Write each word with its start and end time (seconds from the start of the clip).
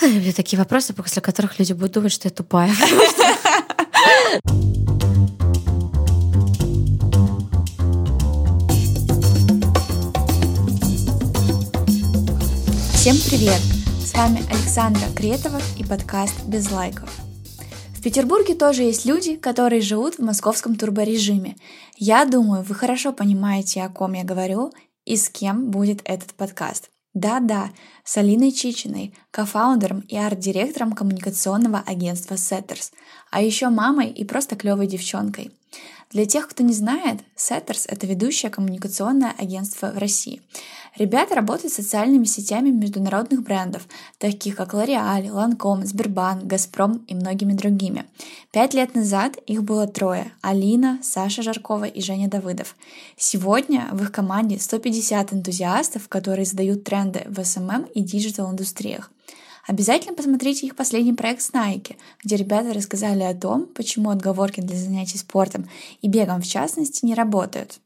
Это 0.00 0.36
такие 0.36 0.58
вопросы, 0.58 0.94
после 0.94 1.20
которых 1.20 1.58
люди 1.58 1.72
будут 1.72 1.92
думать, 1.92 2.12
что 2.12 2.28
я 2.28 2.30
тупая. 2.30 2.72
Всем 12.94 13.16
привет! 13.28 13.60
С 14.04 14.14
вами 14.14 14.40
Александра 14.50 15.02
Кретова 15.16 15.60
и 15.76 15.84
подкаст 15.84 16.44
«Без 16.44 16.70
лайков». 16.70 17.10
В 17.96 18.00
Петербурге 18.00 18.54
тоже 18.54 18.82
есть 18.82 19.04
люди, 19.04 19.34
которые 19.34 19.80
живут 19.80 20.18
в 20.18 20.22
московском 20.22 20.76
турборежиме. 20.76 21.56
Я 21.96 22.24
думаю, 22.24 22.62
вы 22.62 22.74
хорошо 22.76 23.12
понимаете, 23.12 23.82
о 23.82 23.88
ком 23.88 24.12
я 24.12 24.22
говорю 24.22 24.72
и 25.04 25.16
с 25.16 25.28
кем 25.28 25.72
будет 25.72 26.02
этот 26.04 26.34
подкаст. 26.34 26.90
Да-да, 27.18 27.70
с 28.04 28.16
Алиной 28.16 28.52
Чичиной, 28.52 29.12
кофаундером 29.32 30.02
и 30.02 30.16
арт-директором 30.16 30.92
коммуникационного 30.92 31.82
агентства 31.84 32.34
Setters, 32.34 32.92
а 33.32 33.42
еще 33.42 33.70
мамой 33.70 34.10
и 34.10 34.24
просто 34.24 34.54
клевой 34.54 34.86
девчонкой. 34.86 35.50
Для 36.10 36.24
тех, 36.24 36.48
кто 36.48 36.62
не 36.62 36.72
знает, 36.72 37.20
Setters— 37.36 37.84
это 37.88 38.06
ведущее 38.06 38.50
коммуникационное 38.50 39.34
агентство 39.36 39.92
в 39.92 39.98
России. 39.98 40.40
Ребята 40.96 41.34
работают 41.34 41.72
с 41.72 41.76
социальными 41.76 42.24
сетями 42.24 42.70
международных 42.70 43.42
брендов, 43.42 43.86
таких 44.16 44.56
как 44.56 44.72
L'Oreal, 44.72 45.26
Lancome, 45.26 45.84
Сбербанк, 45.84 46.44
Газпром 46.44 47.04
и 47.06 47.14
многими 47.14 47.52
другими. 47.52 48.06
Пять 48.52 48.72
лет 48.72 48.94
назад 48.94 49.36
их 49.46 49.62
было 49.64 49.86
трое— 49.86 50.32
Алина, 50.40 50.98
Саша 51.02 51.42
Жаркова 51.42 51.84
и 51.84 52.00
Женя 52.00 52.28
Давыдов. 52.28 52.74
Сегодня 53.18 53.88
в 53.92 54.02
их 54.02 54.10
команде 54.10 54.58
150 54.58 55.34
энтузиастов, 55.34 56.08
которые 56.08 56.46
задают 56.46 56.84
тренды 56.84 57.24
в 57.26 57.38
SMM 57.38 57.92
и 57.92 58.00
digital-индустриях. 58.00 59.10
Обязательно 59.68 60.14
посмотрите 60.14 60.66
их 60.66 60.76
последний 60.76 61.12
проект 61.12 61.42
с 61.42 61.50
Nike, 61.50 61.96
где 62.24 62.36
ребята 62.36 62.72
рассказали 62.72 63.22
о 63.22 63.34
том, 63.34 63.66
почему 63.66 64.08
отговорки 64.08 64.62
для 64.62 64.76
занятий 64.76 65.18
спортом 65.18 65.68
и 66.00 66.08
бегом 66.08 66.40
в 66.40 66.46
частности 66.46 67.04
не 67.04 67.14
работают. 67.14 67.78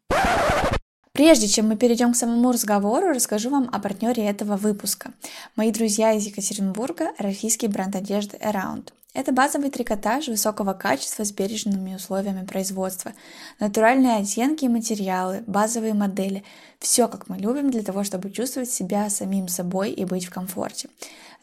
Прежде 1.10 1.48
чем 1.48 1.68
мы 1.68 1.76
перейдем 1.76 2.12
к 2.12 2.16
самому 2.16 2.52
разговору, 2.52 3.08
расскажу 3.08 3.50
вам 3.50 3.68
о 3.72 3.80
партнере 3.80 4.24
этого 4.24 4.56
выпуска. 4.56 5.12
Мои 5.56 5.72
друзья 5.72 6.12
из 6.12 6.24
Екатеринбурга– 6.24 7.10
российский 7.18 7.66
бренд 7.66 7.96
одежды 7.96 8.36
Around. 8.36 8.92
Это 9.14 9.30
базовый 9.30 9.70
трикотаж 9.70 10.28
высокого 10.28 10.72
качества 10.72 11.24
с 11.24 11.32
бережными 11.32 11.94
условиями 11.94 12.46
производства, 12.46 13.12
натуральные 13.60 14.16
оттенки 14.16 14.64
и 14.64 14.68
материалы, 14.68 15.44
базовые 15.46 15.92
модели– 15.92 16.44
все, 16.78 17.06
как 17.06 17.28
мы 17.28 17.36
любим, 17.36 17.70
для 17.70 17.82
того, 17.82 18.02
чтобы 18.02 18.30
чувствовать 18.30 18.70
себя 18.70 19.08
самим 19.08 19.46
собой 19.48 19.92
и 19.92 20.04
быть 20.04 20.24
в 20.24 20.30
комфорте. 20.30 20.88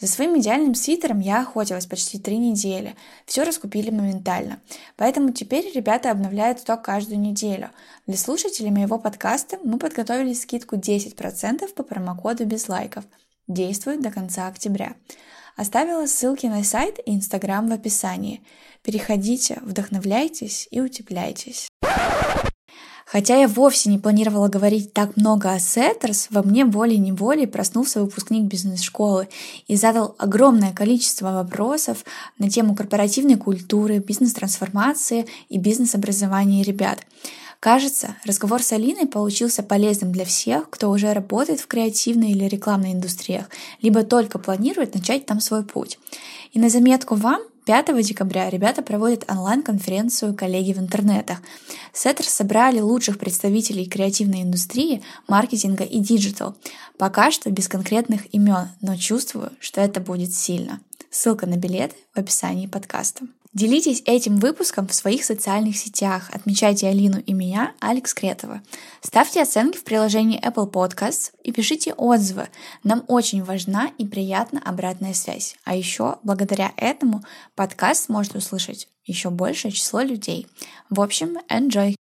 За 0.01 0.07
своим 0.07 0.37
идеальным 0.37 0.75
свитером 0.75 1.19
я 1.19 1.41
охотилась 1.41 1.85
почти 1.85 2.19
три 2.19 2.37
недели. 2.37 2.95
Все 3.25 3.43
раскупили 3.43 3.89
моментально. 3.89 4.59
Поэтому 4.97 5.31
теперь 5.31 5.71
ребята 5.73 6.11
обновляют 6.11 6.59
сток 6.59 6.81
каждую 6.81 7.19
неделю. 7.19 7.69
Для 8.07 8.17
слушателей 8.17 8.71
моего 8.71 8.97
подкаста 8.97 9.59
мы 9.63 9.77
подготовили 9.77 10.33
скидку 10.33 10.75
10% 10.75 11.73
по 11.73 11.83
промокоду 11.83 12.45
без 12.45 12.67
лайков. 12.67 13.05
Действует 13.47 14.01
до 14.01 14.11
конца 14.11 14.47
октября. 14.47 14.95
Оставила 15.55 16.05
ссылки 16.05 16.45
на 16.45 16.63
сайт 16.63 16.99
и 17.05 17.15
инстаграм 17.15 17.67
в 17.67 17.73
описании. 17.73 18.41
Переходите, 18.83 19.59
вдохновляйтесь 19.63 20.67
и 20.71 20.81
утепляйтесь. 20.81 21.67
Хотя 23.11 23.37
я 23.37 23.47
вовсе 23.47 23.89
не 23.89 23.97
планировала 23.97 24.49
говорить 24.49 24.93
так 24.93 25.17
много 25.17 25.51
о 25.51 25.59
Сеттерс, 25.59 26.27
во 26.29 26.43
мне 26.43 26.63
волей-неволей 26.63 27.47
проснулся 27.47 28.01
выпускник 28.01 28.43
бизнес-школы 28.43 29.27
и 29.67 29.75
задал 29.75 30.15
огромное 30.19 30.73
количество 30.73 31.31
вопросов 31.31 32.05
на 32.37 32.51
тему 32.51 32.75
корпоративной 32.75 33.35
культуры, 33.35 33.97
бизнес-трансформации 33.97 35.25
и 35.49 35.57
бизнес-образования 35.57 36.61
ребят. 36.61 36.99
Кажется, 37.59 38.15
разговор 38.23 38.63
с 38.63 38.71
Алиной 38.71 39.05
получился 39.05 39.63
полезным 39.63 40.13
для 40.13 40.23
всех, 40.23 40.69
кто 40.69 40.89
уже 40.89 41.11
работает 41.11 41.59
в 41.59 41.67
креативной 41.67 42.31
или 42.31 42.45
рекламной 42.45 42.93
индустриях, 42.93 43.49
либо 43.81 44.03
только 44.03 44.39
планирует 44.39 44.95
начать 44.95 45.25
там 45.25 45.41
свой 45.41 45.65
путь. 45.65 45.99
И 46.53 46.59
на 46.59 46.69
заметку 46.69 47.15
вам 47.15 47.41
5 47.65 48.01
декабря 48.01 48.49
ребята 48.49 48.81
проводят 48.81 49.29
онлайн-конференцию 49.29 50.35
«Коллеги 50.35 50.71
в 50.71 50.79
интернетах». 50.79 51.39
Setters 51.91 52.25
собрали 52.25 52.79
лучших 52.79 53.19
представителей 53.19 53.87
креативной 53.87 54.43
индустрии, 54.43 55.03
маркетинга 55.27 55.83
и 55.83 55.99
digital. 55.99 56.55
Пока 56.97 57.29
что 57.29 57.51
без 57.51 57.67
конкретных 57.67 58.33
имен, 58.33 58.69
но 58.81 58.95
чувствую, 58.95 59.51
что 59.59 59.81
это 59.81 59.99
будет 59.99 60.33
сильно. 60.33 60.79
Ссылка 61.11 61.45
на 61.45 61.57
билет 61.57 61.93
в 62.15 62.19
описании 62.19 62.67
подкаста. 62.67 63.25
Делитесь 63.51 64.03
этим 64.05 64.37
выпуском 64.37 64.87
в 64.87 64.93
своих 64.93 65.25
социальных 65.25 65.75
сетях. 65.75 66.29
Отмечайте 66.31 66.87
Алину 66.87 67.19
и 67.19 67.33
меня, 67.33 67.73
Алекс 67.79 68.13
Кретова. 68.13 68.61
Ставьте 69.01 69.41
оценки 69.41 69.77
в 69.77 69.83
приложении 69.83 70.39
Apple 70.39 70.71
Podcasts 70.71 71.31
и 71.43 71.51
пишите 71.51 71.93
отзывы. 71.93 72.47
Нам 72.83 73.03
очень 73.07 73.43
важна 73.43 73.89
и 73.97 74.05
приятна 74.05 74.61
обратная 74.63 75.15
связь. 75.15 75.55
А 75.63 75.75
еще 75.75 76.17
благодаря 76.21 76.71
этому 76.77 77.23
подкаст 77.55 78.07
может 78.07 78.35
услышать 78.35 78.87
еще 79.03 79.31
большее 79.31 79.71
число 79.71 80.01
людей. 80.01 80.45
В 80.91 81.01
общем, 81.01 81.37
enjoy! 81.49 81.95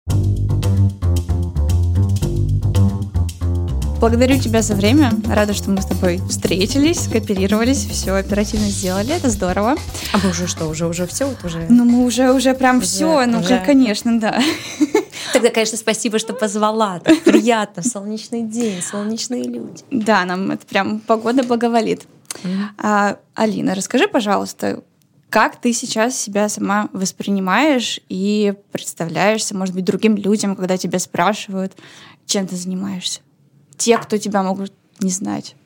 Благодарю 4.01 4.39
тебя 4.39 4.63
за 4.63 4.75
время. 4.75 5.13
Рада, 5.27 5.55
что 5.55 5.71
мы 5.71 5.81
с 5.81 5.87
тобой 5.87 6.21
встретились, 6.29 7.09
кооперировались, 7.09 7.87
все 7.87 8.13
оперативно 8.13 8.67
сделали. 8.67 9.15
Это 9.15 9.31
здорово. 9.31 9.77
А 10.13 10.19
мы 10.23 10.31
уже 10.31 10.47
что, 10.47 10.67
уже 10.67 10.87
уже 10.87 11.07
все, 11.07 11.27
вот 11.27 11.43
уже. 11.45 11.67
Ну 11.71 11.85
мы 11.85 12.05
уже 12.05 12.33
уже 12.33 12.55
прям 12.55 12.79
уже, 12.79 12.87
все, 12.87 13.27
ну 13.27 13.41
уже... 13.41 13.63
конечно, 13.65 14.21
да. 14.21 14.43
Тогда, 15.33 15.51
конечно, 15.51 15.79
спасибо, 15.79 16.19
что 16.19 16.35
позвала. 16.35 17.01
Так 17.01 17.23
приятно, 17.23 17.83
солнечный 17.83 18.43
день, 18.43 18.83
солнечные 18.83 19.45
люди. 19.45 19.83
Да, 19.91 20.25
нам 20.25 20.51
это 20.51 20.67
прям 20.67 21.01
погода 21.01 21.43
благоволит. 21.43 22.07
А, 22.79 23.17
Алина, 23.35 23.75
расскажи, 23.75 24.07
пожалуйста, 24.07 24.83
как 25.31 25.57
ты 25.57 25.73
сейчас 25.73 26.17
себя 26.17 26.49
сама 26.49 26.89
воспринимаешь 26.93 28.01
и 28.09 28.55
представляешься, 28.71 29.57
может 29.57 29.75
быть, 29.75 29.85
другим 29.85 30.17
людям, 30.17 30.55
когда 30.55 30.77
тебя 30.77 30.99
спрашивают, 30.99 31.73
чем 32.27 32.47
ты 32.47 32.55
занимаешься? 32.55 33.21
Те, 33.77 33.99
кто 33.99 34.19
тебя 34.19 34.43
могут 34.43 34.73
не 35.01 35.11
знать? 35.11 35.57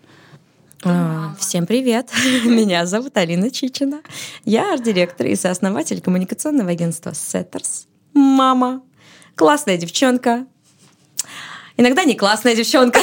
А, 0.85 1.35
всем 1.39 1.67
привет! 1.67 2.11
Меня 2.45 2.87
зовут 2.87 3.17
Алина 3.17 3.51
Чичина. 3.51 4.01
Я 4.45 4.73
арт-директор 4.73 5.27
и 5.27 5.35
сооснователь 5.35 6.01
коммуникационного 6.01 6.71
агентства 6.71 7.11
Setters. 7.11 7.87
Мама. 8.15 8.83
Классная 9.35 9.77
девчонка. 9.77 10.47
Иногда 11.77 12.05
не 12.05 12.15
классная 12.15 12.57
девчонка. 12.57 13.01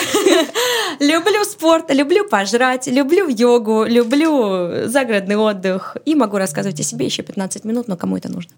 люблю 1.00 1.44
спорт, 1.46 1.94
люблю 1.94 2.28
пожрать, 2.28 2.88
люблю 2.88 3.28
йогу, 3.30 3.86
люблю 3.86 4.88
загородный 4.88 5.38
отдых. 5.38 5.96
И 6.06 6.16
могу 6.16 6.38
рассказывать 6.38 6.80
о 6.80 6.84
себе 6.84 7.06
еще 7.06 7.24
15 7.24 7.64
минут, 7.64 7.88
но 7.88 7.96
кому 7.98 8.18
это 8.18 8.30
нужно? 8.30 8.52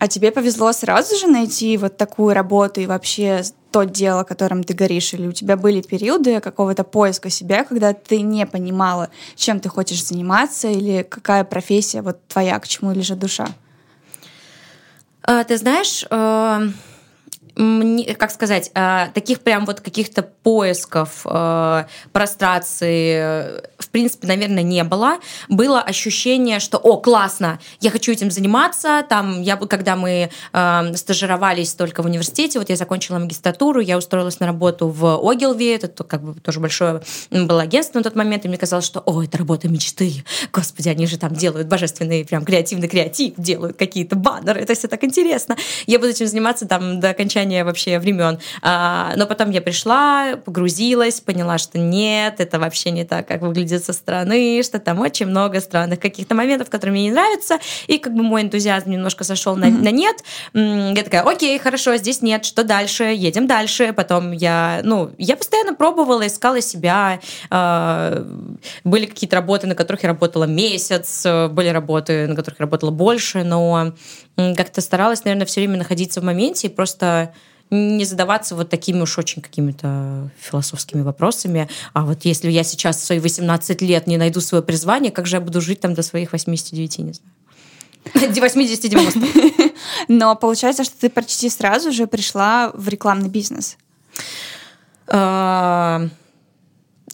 А 0.00 0.08
тебе 0.08 0.32
повезло 0.32 0.72
сразу 0.72 1.14
же 1.14 1.26
найти 1.26 1.76
вот 1.76 1.98
такую 1.98 2.34
работу 2.34 2.80
и 2.80 2.86
вообще 2.86 3.42
то 3.70 3.84
дело, 3.84 4.24
которым 4.24 4.64
ты 4.64 4.72
горишь? 4.72 5.12
Или 5.12 5.26
у 5.26 5.32
тебя 5.32 5.58
были 5.58 5.82
периоды 5.82 6.40
какого-то 6.40 6.84
поиска 6.84 7.28
себя, 7.28 7.64
когда 7.64 7.92
ты 7.92 8.22
не 8.22 8.46
понимала, 8.46 9.10
чем 9.36 9.60
ты 9.60 9.68
хочешь 9.68 10.02
заниматься, 10.06 10.68
или 10.68 11.02
какая 11.02 11.44
профессия 11.44 12.00
вот 12.00 12.26
твоя, 12.28 12.58
к 12.58 12.66
чему 12.66 12.92
лежит 12.92 13.18
душа? 13.18 13.46
А, 15.22 15.44
ты 15.44 15.58
знаешь, 15.58 16.06
э, 17.56 18.14
как 18.14 18.30
сказать, 18.30 18.70
э, 18.74 19.08
таких 19.14 19.40
прям 19.40 19.66
вот 19.66 19.80
каких-то 19.80 20.22
поисков, 20.22 21.22
э, 21.24 21.84
прострации, 22.12 23.60
в 23.78 23.88
принципе, 23.90 24.26
наверное, 24.26 24.62
не 24.62 24.84
было. 24.84 25.18
Было 25.48 25.80
ощущение, 25.80 26.60
что, 26.60 26.78
о, 26.78 26.96
классно, 26.98 27.58
я 27.80 27.90
хочу 27.90 28.12
этим 28.12 28.30
заниматься. 28.30 29.04
Там, 29.08 29.42
я, 29.42 29.56
когда 29.56 29.96
мы 29.96 30.30
э, 30.52 30.94
стажировались 30.94 31.74
только 31.74 32.02
в 32.02 32.06
университете, 32.06 32.58
вот 32.58 32.68
я 32.68 32.76
закончила 32.76 33.18
магистратуру, 33.18 33.80
я 33.80 33.98
устроилась 33.98 34.40
на 34.40 34.46
работу 34.46 34.88
в 34.88 35.30
Огилве, 35.30 35.76
это 35.76 36.04
как 36.04 36.22
бы 36.22 36.40
тоже 36.40 36.60
большое 36.60 37.02
было 37.30 37.62
агентство 37.62 37.98
на 37.98 38.04
тот 38.04 38.16
момент, 38.16 38.44
и 38.44 38.48
мне 38.48 38.58
казалось, 38.58 38.84
что, 38.84 39.00
о, 39.00 39.22
это 39.22 39.38
работа 39.38 39.68
мечты. 39.68 40.24
Господи, 40.52 40.88
они 40.88 41.06
же 41.06 41.18
там 41.18 41.34
делают 41.34 41.68
божественный, 41.68 42.24
прям 42.24 42.44
креативный 42.44 42.88
креатив, 42.88 43.34
делают 43.36 43.76
какие-то 43.76 44.16
баннеры, 44.16 44.60
это 44.60 44.74
все 44.74 44.88
так 44.88 45.04
интересно. 45.04 45.56
Я 45.86 45.98
буду 45.98 46.10
этим 46.10 46.26
заниматься 46.26 46.66
там 46.66 47.00
до 47.00 47.10
окончания 47.10 47.39
окончания 47.40 47.64
вообще 47.64 47.98
времен. 47.98 48.38
А, 48.62 49.12
но 49.16 49.26
потом 49.26 49.50
я 49.50 49.60
пришла, 49.60 50.36
погрузилась, 50.44 51.20
поняла, 51.20 51.58
что 51.58 51.78
нет, 51.78 52.36
это 52.38 52.58
вообще 52.58 52.90
не 52.90 53.04
так, 53.04 53.26
как 53.26 53.42
выглядит 53.42 53.84
со 53.84 53.92
стороны, 53.92 54.62
что 54.62 54.78
там 54.78 55.00
очень 55.00 55.26
много 55.26 55.60
странных 55.60 56.00
каких-то 56.00 56.34
моментов, 56.34 56.70
которые 56.70 56.92
мне 56.92 57.04
не 57.04 57.12
нравятся, 57.12 57.58
и 57.86 57.98
как 57.98 58.14
бы 58.14 58.22
мой 58.22 58.42
энтузиазм 58.42 58.90
немножко 58.90 59.24
сошел 59.24 59.56
на, 59.56 59.66
mm-hmm. 59.66 59.82
на 59.82 59.90
нет. 59.90 60.16
Я 60.54 61.02
такая, 61.02 61.22
окей, 61.22 61.58
хорошо, 61.58 61.96
здесь 61.96 62.22
нет, 62.22 62.44
что 62.44 62.64
дальше? 62.64 63.04
Едем 63.04 63.46
дальше. 63.46 63.92
Потом 63.92 64.32
я, 64.32 64.80
ну, 64.84 65.10
я 65.18 65.36
постоянно 65.36 65.74
пробовала, 65.74 66.26
искала 66.26 66.60
себя. 66.60 67.20
А, 67.50 68.26
были 68.84 69.06
какие-то 69.06 69.36
работы, 69.36 69.66
на 69.66 69.74
которых 69.74 70.02
я 70.02 70.08
работала 70.10 70.44
месяц, 70.44 71.24
были 71.50 71.68
работы, 71.68 72.26
на 72.26 72.36
которых 72.36 72.60
я 72.60 72.64
работала 72.64 72.90
больше, 72.90 73.44
но 73.44 73.92
как-то 74.56 74.80
старалась, 74.80 75.24
наверное, 75.24 75.46
все 75.46 75.60
время 75.60 75.78
находиться 75.78 76.20
в 76.20 76.24
моменте 76.24 76.68
и 76.68 76.70
просто 76.70 77.32
не 77.70 78.04
задаваться 78.04 78.56
вот 78.56 78.68
такими 78.68 79.00
уж 79.00 79.16
очень 79.18 79.42
какими-то 79.42 80.30
философскими 80.38 81.02
вопросами. 81.02 81.68
А 81.92 82.04
вот 82.04 82.24
если 82.24 82.50
я 82.50 82.64
сейчас 82.64 82.96
в 82.96 83.04
свои 83.04 83.20
18 83.20 83.80
лет 83.82 84.06
не 84.06 84.16
найду 84.16 84.40
свое 84.40 84.62
призвание, 84.62 85.12
как 85.12 85.26
же 85.26 85.36
я 85.36 85.40
буду 85.40 85.60
жить 85.60 85.80
там 85.80 85.94
до 85.94 86.02
своих 86.02 86.32
89, 86.32 86.98
не 86.98 87.12
знаю. 87.12 87.32
80-90. 88.14 89.72
Но 90.08 90.34
получается, 90.34 90.84
что 90.84 90.98
ты 90.98 91.10
почти 91.10 91.48
сразу 91.48 91.92
же 91.92 92.06
пришла 92.06 92.72
в 92.74 92.88
рекламный 92.88 93.28
бизнес. 93.28 93.76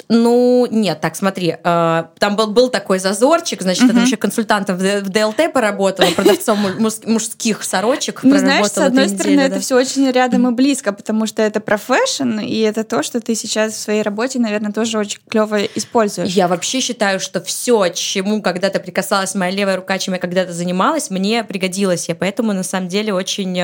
Ну, 0.09 0.67
нет, 0.71 1.01
так, 1.01 1.17
смотри, 1.17 1.57
э, 1.63 2.05
там 2.19 2.37
был, 2.37 2.47
был 2.49 2.69
такой 2.69 2.99
зазорчик, 2.99 3.63
значит, 3.63 3.85
uh-huh. 3.85 3.89
я 3.89 3.93
там 3.95 4.05
еще 4.05 4.17
консультантом 4.17 4.77
в 4.77 5.11
ДЛТ 5.11 5.53
поработала, 5.53 6.11
продавцом 6.11 6.59
мужских 7.05 7.65
сорочек 7.65 8.23
Ну, 8.23 8.39
знаешь, 8.39 8.67
с 8.67 8.79
одной 8.79 9.09
стороны, 9.09 9.41
это 9.41 9.59
все 9.59 9.77
очень 9.77 10.09
рядом 10.11 10.49
и 10.49 10.53
близко, 10.53 10.93
потому 10.93 11.27
что 11.27 11.43
это 11.43 11.61
профессион, 11.61 12.39
и 12.41 12.61
это 12.61 12.85
то, 12.85 13.03
что 13.03 13.21
ты 13.21 13.35
сейчас 13.35 13.73
в 13.73 13.81
своей 13.81 14.03
работе, 14.03 14.39
наверное, 14.39 14.73
тоже 14.73 14.99
очень 14.99 15.19
клево 15.29 15.65
используешь. 15.65 16.31
Я 16.31 16.47
вообще 16.47 16.81
считаю, 16.81 17.19
что 17.19 17.41
все, 17.41 17.89
чему 17.89 18.43
когда-то 18.43 18.79
прикасалась 18.79 19.35
моя 19.35 19.51
левая 19.51 19.77
рука, 19.77 19.99
чем 19.99 20.15
я 20.15 20.21
когда-то 20.21 20.53
занималась, 20.53 21.11
мне 21.11 21.43
пригодилось. 21.43 22.09
Я 22.09 22.15
поэтому, 22.15 22.53
на 22.53 22.63
самом 22.63 22.89
деле, 22.89 23.13
очень 23.13 23.61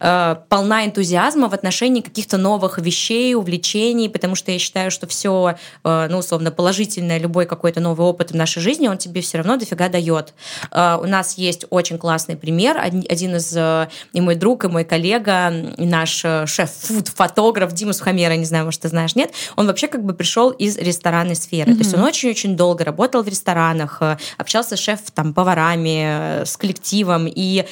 э, 0.00 0.36
полна 0.48 0.84
энтузиазма 0.84 1.48
в 1.48 1.54
отношении 1.54 2.00
каких-то 2.00 2.36
новых 2.36 2.78
вещей, 2.78 3.34
увлечений, 3.34 4.08
потому 4.08 4.34
что 4.34 4.52
я 4.52 4.58
считаю, 4.58 4.90
что 4.90 5.06
все, 5.06 5.56
э, 5.84 6.08
ну, 6.10 6.18
условно, 6.18 6.50
положительное, 6.50 7.18
любой 7.18 7.46
какой-то 7.46 7.80
новый 7.80 8.06
опыт 8.06 8.30
в 8.30 8.36
нашей 8.36 8.60
жизни, 8.60 8.88
он 8.88 8.98
тебе 8.98 9.20
все 9.20 9.38
равно 9.38 9.56
дофига 9.56 9.88
дает. 9.88 10.34
Э, 10.70 10.98
у 11.00 11.06
нас 11.06 11.38
есть 11.38 11.64
очень 11.70 11.98
классный 11.98 12.36
пример. 12.36 12.78
Один 12.78 13.36
из, 13.36 13.56
э, 13.56 13.88
и 14.12 14.20
мой 14.20 14.34
друг, 14.34 14.64
и 14.64 14.68
мой 14.68 14.84
коллега, 14.84 15.50
и 15.76 15.86
наш 15.86 16.24
э, 16.24 16.46
шеф-фуд-фотограф 16.46 17.72
Дима 17.72 17.92
Сухомера, 17.92 18.34
не 18.34 18.44
знаю, 18.44 18.64
может, 18.64 18.80
ты 18.80 18.88
знаешь, 18.88 19.14
нет, 19.14 19.32
он 19.56 19.66
вообще 19.66 19.88
как 19.88 20.04
бы 20.04 20.14
пришел 20.14 20.50
из 20.50 20.76
ресторанной 20.76 21.36
сферы. 21.36 21.72
Mm-hmm. 21.72 21.76
То 21.76 21.82
есть 21.82 21.94
он 21.94 22.04
очень-очень 22.04 22.56
долго 22.56 22.84
работал 22.84 23.22
в 23.22 23.28
ресторанах, 23.28 23.98
э, 24.00 24.16
общался 24.36 24.76
с 24.76 24.80
шеф-поварами, 24.80 26.44
с 26.44 26.56
коллективом, 26.56 27.26
и 27.26 27.66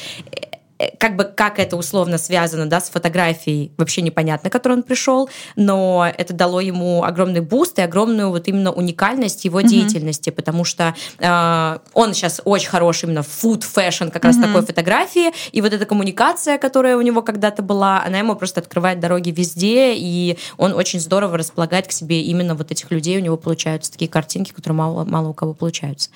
как 0.98 1.16
бы 1.16 1.24
как 1.24 1.58
это 1.58 1.76
условно 1.76 2.18
связано 2.18 2.66
да, 2.66 2.80
с 2.80 2.90
фотографией, 2.90 3.72
вообще 3.76 4.02
непонятно, 4.02 4.50
к 4.50 4.52
которой 4.52 4.74
он 4.74 4.82
пришел, 4.82 5.28
но 5.56 6.10
это 6.16 6.34
дало 6.34 6.60
ему 6.60 7.04
огромный 7.04 7.40
boost 7.40 7.78
и 7.78 7.82
огромную 7.82 8.30
вот 8.30 8.48
именно 8.48 8.72
уникальность 8.72 9.44
его 9.44 9.60
mm-hmm. 9.60 9.68
деятельности, 9.68 10.30
потому 10.30 10.64
что 10.64 10.94
э, 11.18 11.78
он 11.94 12.14
сейчас 12.14 12.40
очень 12.44 12.68
хороший 12.68 13.06
именно 13.06 13.20
food 13.20 13.62
fashion, 13.62 14.10
как 14.10 14.24
mm-hmm. 14.24 14.26
раз 14.26 14.36
такой 14.36 14.62
фотографии, 14.62 15.32
и 15.52 15.60
вот 15.60 15.72
эта 15.72 15.86
коммуникация, 15.86 16.58
которая 16.58 16.96
у 16.96 17.00
него 17.00 17.22
когда-то 17.22 17.62
была, 17.62 18.02
она 18.02 18.18
ему 18.18 18.36
просто 18.36 18.60
открывает 18.60 19.00
дороги 19.00 19.30
везде, 19.30 19.94
и 19.94 20.38
он 20.58 20.74
очень 20.74 21.00
здорово 21.00 21.38
располагает 21.38 21.86
к 21.86 21.92
себе 21.92 22.22
именно 22.22 22.54
вот 22.54 22.70
этих 22.70 22.90
людей, 22.90 23.18
у 23.18 23.22
него 23.22 23.36
получаются 23.36 23.92
такие 23.92 24.10
картинки, 24.10 24.52
которые 24.52 24.76
мало, 24.76 25.04
мало 25.04 25.28
у 25.28 25.34
кого 25.34 25.54
получаются. 25.54 26.10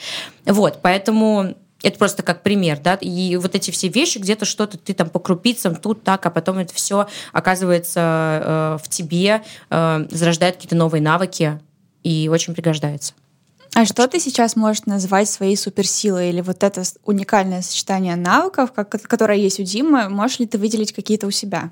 Вот, 0.45 0.81
поэтому 0.83 1.55
это 1.83 1.99
просто 1.99 2.23
как 2.23 2.43
пример, 2.43 2.79
да, 2.79 2.95
и 2.95 3.37
вот 3.37 3.55
эти 3.55 3.71
все 3.71 3.89
вещи, 3.89 4.19
где-то 4.19 4.45
что-то 4.45 4.79
ты 4.79 4.93
там 4.93 5.09
по 5.09 5.19
крупицам, 5.19 5.77
тут 5.77 6.05
так, 6.05 6.25
а 6.27 6.31
потом 6.31 6.59
это 6.59 6.75
все 6.75 7.09
оказывается 7.33 8.79
э, 8.81 8.85
в 8.85 8.89
тебе, 8.89 9.43
э, 9.71 10.07
зарождает 10.11 10.57
какие-то 10.57 10.77
новые 10.77 11.03
навыки 11.03 11.61
и 12.03 12.29
очень 12.33 12.55
пригождается. 12.55 13.15
А 13.75 13.85
что 13.85 14.09
ты 14.09 14.19
сейчас 14.19 14.57
можешь 14.57 14.85
назвать 14.87 15.29
своей 15.29 15.57
суперсилой 15.57 16.31
или 16.31 16.41
вот 16.41 16.63
это 16.65 16.83
уникальное 17.05 17.63
сочетание 17.63 18.17
навыков, 18.17 18.73
как, 18.73 18.91
которое 18.91 19.39
есть 19.39 19.61
у 19.61 19.63
Димы, 19.63 20.09
можешь 20.09 20.41
ли 20.41 20.47
ты 20.47 20.59
выделить 20.59 20.93
какие-то 20.93 21.27
у 21.27 21.31
себя? 21.31 21.71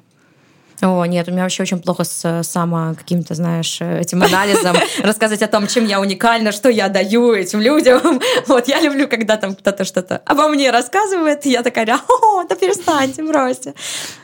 О, 0.81 1.05
нет, 1.05 1.29
у 1.29 1.33
меня 1.33 1.43
вообще 1.43 1.63
очень 1.63 1.81
плохо 1.81 2.05
с 2.05 2.43
само 2.43 2.95
каким-то, 2.97 3.35
знаешь, 3.35 3.81
этим 3.81 4.23
анализом. 4.23 4.77
Рассказывать 5.03 5.43
о 5.43 5.49
том, 5.49 5.67
чем 5.67 5.87
я 5.87 6.01
уникальна, 6.01 6.53
что 6.53 6.69
я 6.69 6.89
даю 6.89 7.33
этим 7.33 7.61
людям. 7.61 8.21
Вот, 8.47 8.69
я 8.69 8.81
люблю, 8.81 9.09
когда 9.09 9.37
там 9.37 9.55
кто-то 9.55 9.85
что-то 9.85 10.23
обо 10.25 10.49
мне 10.49 10.71
рассказывает, 10.71 11.45
и 11.47 11.51
я 11.51 11.63
такая, 11.63 11.87
о, 12.09 12.45
да 12.45 12.55
перестаньте, 12.55 13.23
бросьте. 13.23 13.75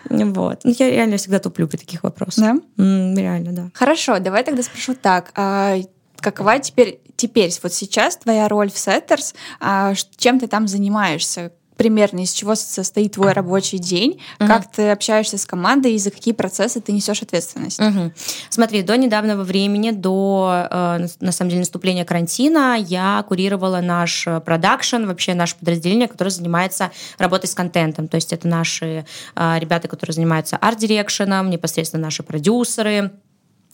Вот. 0.08 0.60
Ну, 0.64 0.74
я 0.78 0.90
реально 0.90 1.16
всегда 1.16 1.38
туплю 1.38 1.66
при 1.66 1.76
таких 1.76 2.02
вопросах. 2.02 2.44
Да? 2.44 2.56
реально, 2.78 3.52
да. 3.52 3.70
Хорошо, 3.74 4.18
давай 4.18 4.44
тогда 4.44 4.62
спрошу 4.62 4.94
так. 4.94 5.32
А 5.34 5.76
какова 6.20 6.58
теперь, 6.58 7.00
теперь, 7.16 7.50
вот 7.62 7.72
сейчас 7.72 8.16
твоя 8.16 8.48
роль 8.48 8.70
в 8.70 8.74
Setters? 8.74 9.34
А 9.60 9.94
чем 10.16 10.40
ты 10.40 10.46
там 10.46 10.68
занимаешься? 10.68 11.52
Примерно 11.76 12.20
из 12.20 12.32
чего 12.32 12.54
состоит 12.54 13.12
твой 13.12 13.32
рабочий 13.32 13.78
день, 13.78 14.20
угу. 14.38 14.48
как 14.48 14.70
ты 14.70 14.90
общаешься 14.90 15.38
с 15.38 15.46
командой 15.46 15.94
и 15.94 15.98
за 15.98 16.10
какие 16.10 16.34
процессы 16.34 16.80
ты 16.80 16.92
несешь 16.92 17.22
ответственность. 17.22 17.80
Угу. 17.80 18.12
Смотри, 18.50 18.82
до 18.82 18.96
недавнего 18.96 19.42
времени, 19.42 19.90
до 19.90 20.68
э, 20.70 21.06
на 21.20 21.32
самом 21.32 21.50
деле 21.50 21.60
наступления 21.60 22.04
карантина, 22.04 22.76
я 22.78 23.24
курировала 23.26 23.80
наш 23.80 24.26
продакшн, 24.44 25.04
вообще 25.04 25.34
наше 25.34 25.56
подразделение, 25.56 26.08
которое 26.08 26.30
занимается 26.30 26.90
работой 27.18 27.46
с 27.46 27.54
контентом. 27.54 28.08
То 28.08 28.16
есть 28.16 28.32
это 28.32 28.46
наши 28.48 29.04
э, 29.34 29.58
ребята, 29.58 29.88
которые 29.88 30.14
занимаются 30.14 30.56
арт-дирекшеном, 30.56 31.50
непосредственно 31.50 32.04
наши 32.04 32.22
продюсеры, 32.22 33.12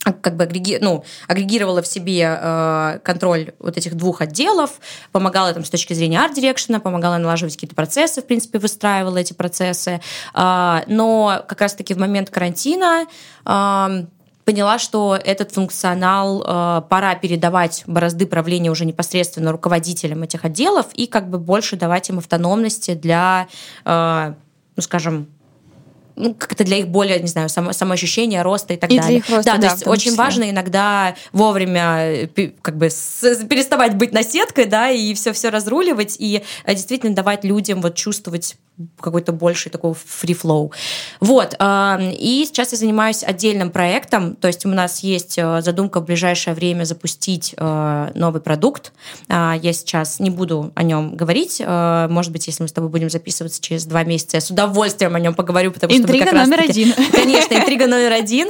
как 0.03 0.35
бы 0.35 0.43
агреги... 0.43 0.77
ну, 0.81 1.03
агрегировала 1.27 1.81
в 1.81 1.87
себе 1.87 2.37
э, 2.39 2.99
контроль 3.03 3.51
вот 3.59 3.77
этих 3.77 3.95
двух 3.95 4.21
отделов, 4.21 4.79
помогала 5.11 5.53
там 5.53 5.63
с 5.63 5.69
точки 5.69 5.93
зрения 5.93 6.19
арт-дирекшена, 6.19 6.79
помогала 6.79 7.17
налаживать 7.17 7.55
какие-то 7.55 7.75
процессы, 7.75 8.21
в 8.21 8.25
принципе, 8.25 8.59
выстраивала 8.59 9.17
эти 9.17 9.33
процессы. 9.33 10.01
Э, 10.33 10.81
но 10.87 11.43
как 11.47 11.61
раз-таки 11.61 11.93
в 11.93 11.97
момент 11.97 12.29
карантина 12.29 13.05
э, 13.45 14.05
поняла, 14.43 14.79
что 14.79 15.17
этот 15.23 15.51
функционал 15.51 16.41
э, 16.41 16.81
пора 16.89 17.15
передавать 17.15 17.83
борозды 17.87 18.25
правления 18.25 18.71
уже 18.71 18.85
непосредственно 18.85 19.51
руководителям 19.51 20.23
этих 20.23 20.45
отделов 20.45 20.87
и 20.93 21.07
как 21.07 21.29
бы 21.29 21.37
больше 21.37 21.75
давать 21.75 22.09
им 22.09 22.17
автономности 22.17 22.93
для, 22.93 23.47
э, 23.85 24.33
ну, 24.75 24.81
скажем, 24.81 25.27
ну, 26.21 26.35
как-то 26.35 26.63
для 26.63 26.77
их 26.77 26.87
более, 26.87 27.19
не 27.19 27.27
знаю, 27.27 27.49
само, 27.49 27.73
самоощущения, 27.73 28.43
роста 28.43 28.73
и 28.73 28.77
так 28.77 28.91
и 28.91 28.97
далее. 28.97 29.09
Для 29.09 29.17
их 29.17 29.29
роста, 29.29 29.51
да, 29.53 29.57
да, 29.57 29.67
то 29.67 29.73
есть 29.73 29.87
очень 29.87 30.11
числе. 30.11 30.17
важно 30.17 30.49
иногда 30.49 31.15
вовремя 31.33 32.29
как 32.61 32.77
бы 32.77 32.89
с, 32.89 33.43
переставать 33.45 33.95
быть 33.95 34.13
наседкой, 34.13 34.65
да, 34.65 34.89
и 34.89 35.13
все 35.13 35.33
все 35.33 35.49
разруливать 35.49 36.15
и 36.19 36.43
э, 36.65 36.73
действительно 36.75 37.15
давать 37.15 37.43
людям 37.43 37.81
вот 37.81 37.95
чувствовать 37.95 38.55
какой-то 38.99 39.31
больший 39.31 39.71
такой 39.71 39.91
free 39.91 40.39
flow. 40.39 40.71
Вот. 41.19 41.55
И 41.59 42.45
сейчас 42.47 42.71
я 42.71 42.77
занимаюсь 42.77 43.23
отдельным 43.23 43.71
проектом, 43.71 44.35
то 44.35 44.47
есть 44.47 44.65
у 44.65 44.69
нас 44.69 44.99
есть 45.01 45.37
э, 45.37 45.61
задумка 45.61 45.99
в 45.99 46.05
ближайшее 46.05 46.53
время 46.53 46.83
запустить 46.83 47.53
э, 47.57 48.11
новый 48.15 48.41
продукт. 48.41 48.93
А, 49.27 49.55
я 49.61 49.73
сейчас 49.73 50.19
не 50.19 50.29
буду 50.29 50.71
о 50.75 50.83
нем 50.83 51.15
говорить. 51.15 51.61
Может 51.61 52.31
быть, 52.31 52.47
если 52.47 52.63
мы 52.63 52.69
с 52.69 52.71
тобой 52.71 52.89
будем 52.89 53.09
записываться 53.09 53.61
через 53.61 53.85
два 53.85 54.03
месяца, 54.03 54.37
я 54.37 54.41
с 54.41 54.49
удовольствием 54.49 55.15
о 55.15 55.19
нем 55.19 55.33
поговорю, 55.33 55.71
потому 55.71 55.91
что 55.91 56.01
Интрига 56.01 56.31
номер 56.31 56.61
один. 56.61 56.93
Конечно, 57.11 57.55
интрига 57.55 57.87
номер 57.87 58.13
один. 58.13 58.47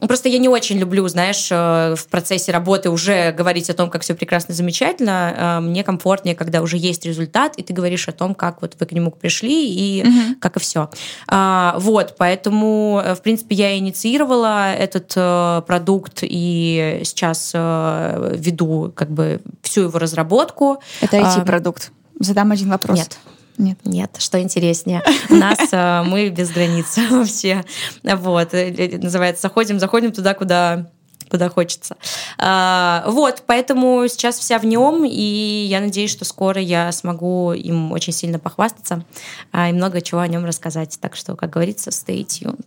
Просто 0.00 0.28
я 0.28 0.38
не 0.38 0.48
очень 0.48 0.78
люблю, 0.78 1.06
знаешь, 1.08 1.48
э, 1.50 1.94
в 1.96 2.06
процессе 2.08 2.52
работы 2.52 2.90
уже 2.90 3.32
говорить 3.32 3.70
о 3.70 3.74
том, 3.74 3.90
как 3.90 4.02
все 4.02 4.14
прекрасно, 4.14 4.54
замечательно. 4.54 5.34
А, 5.36 5.60
мне 5.60 5.84
комфортнее, 5.84 6.34
когда 6.34 6.62
уже 6.62 6.76
есть 6.76 7.04
результат, 7.04 7.56
и 7.56 7.62
ты 7.62 7.72
говоришь 7.72 8.08
о 8.08 8.12
том, 8.12 8.34
как 8.34 8.62
вот 8.62 8.76
вы 8.78 8.86
к 8.86 8.92
нему 8.92 9.10
пришли, 9.10 9.27
и 9.30 10.02
угу. 10.02 10.36
как 10.40 10.56
и 10.56 10.60
все. 10.60 10.90
А, 11.28 11.76
вот, 11.78 12.14
поэтому, 12.18 13.00
э, 13.04 13.14
в 13.14 13.22
принципе, 13.22 13.54
я 13.54 13.76
инициировала 13.78 14.72
этот 14.72 15.12
э, 15.16 15.62
продукт, 15.66 16.18
и 16.22 17.00
сейчас 17.04 17.52
веду 17.54 18.92
как 18.94 19.10
бы 19.10 19.40
всю 19.62 19.82
его 19.82 19.98
разработку. 19.98 20.80
Это 21.00 21.16
IT-продукт. 21.18 21.92
Задам 22.18 22.52
один 22.52 22.70
вопрос. 22.70 22.98
Нет. 22.98 23.18
Нет. 23.58 23.78
Нет, 23.84 24.16
что 24.18 24.40
интереснее. 24.40 25.02
У 25.28 25.34
нас 25.34 25.58
э, 25.72 26.02
мы 26.04 26.28
без 26.28 26.50
границ 26.50 26.96
вообще. 27.10 27.64
Вот. 28.04 28.52
Называется 28.52 29.42
«Заходим, 29.42 29.80
заходим 29.80 30.12
туда, 30.12 30.34
куда 30.34 30.90
куда 31.30 31.48
хочется. 31.48 31.96
А, 32.38 33.04
вот, 33.06 33.42
поэтому 33.46 34.06
сейчас 34.08 34.38
вся 34.38 34.58
в 34.58 34.64
нем, 34.64 35.04
и 35.04 35.66
я 35.68 35.80
надеюсь, 35.80 36.10
что 36.10 36.24
скоро 36.24 36.60
я 36.60 36.90
смогу 36.92 37.52
им 37.52 37.92
очень 37.92 38.12
сильно 38.12 38.38
похвастаться 38.38 39.04
а, 39.52 39.68
и 39.68 39.72
много 39.72 40.00
чего 40.00 40.20
о 40.20 40.28
нем 40.28 40.44
рассказать. 40.44 40.98
Так 41.00 41.16
что, 41.16 41.36
как 41.36 41.50
говорится, 41.50 41.90
stay 41.90 42.24
tuned 42.24 42.66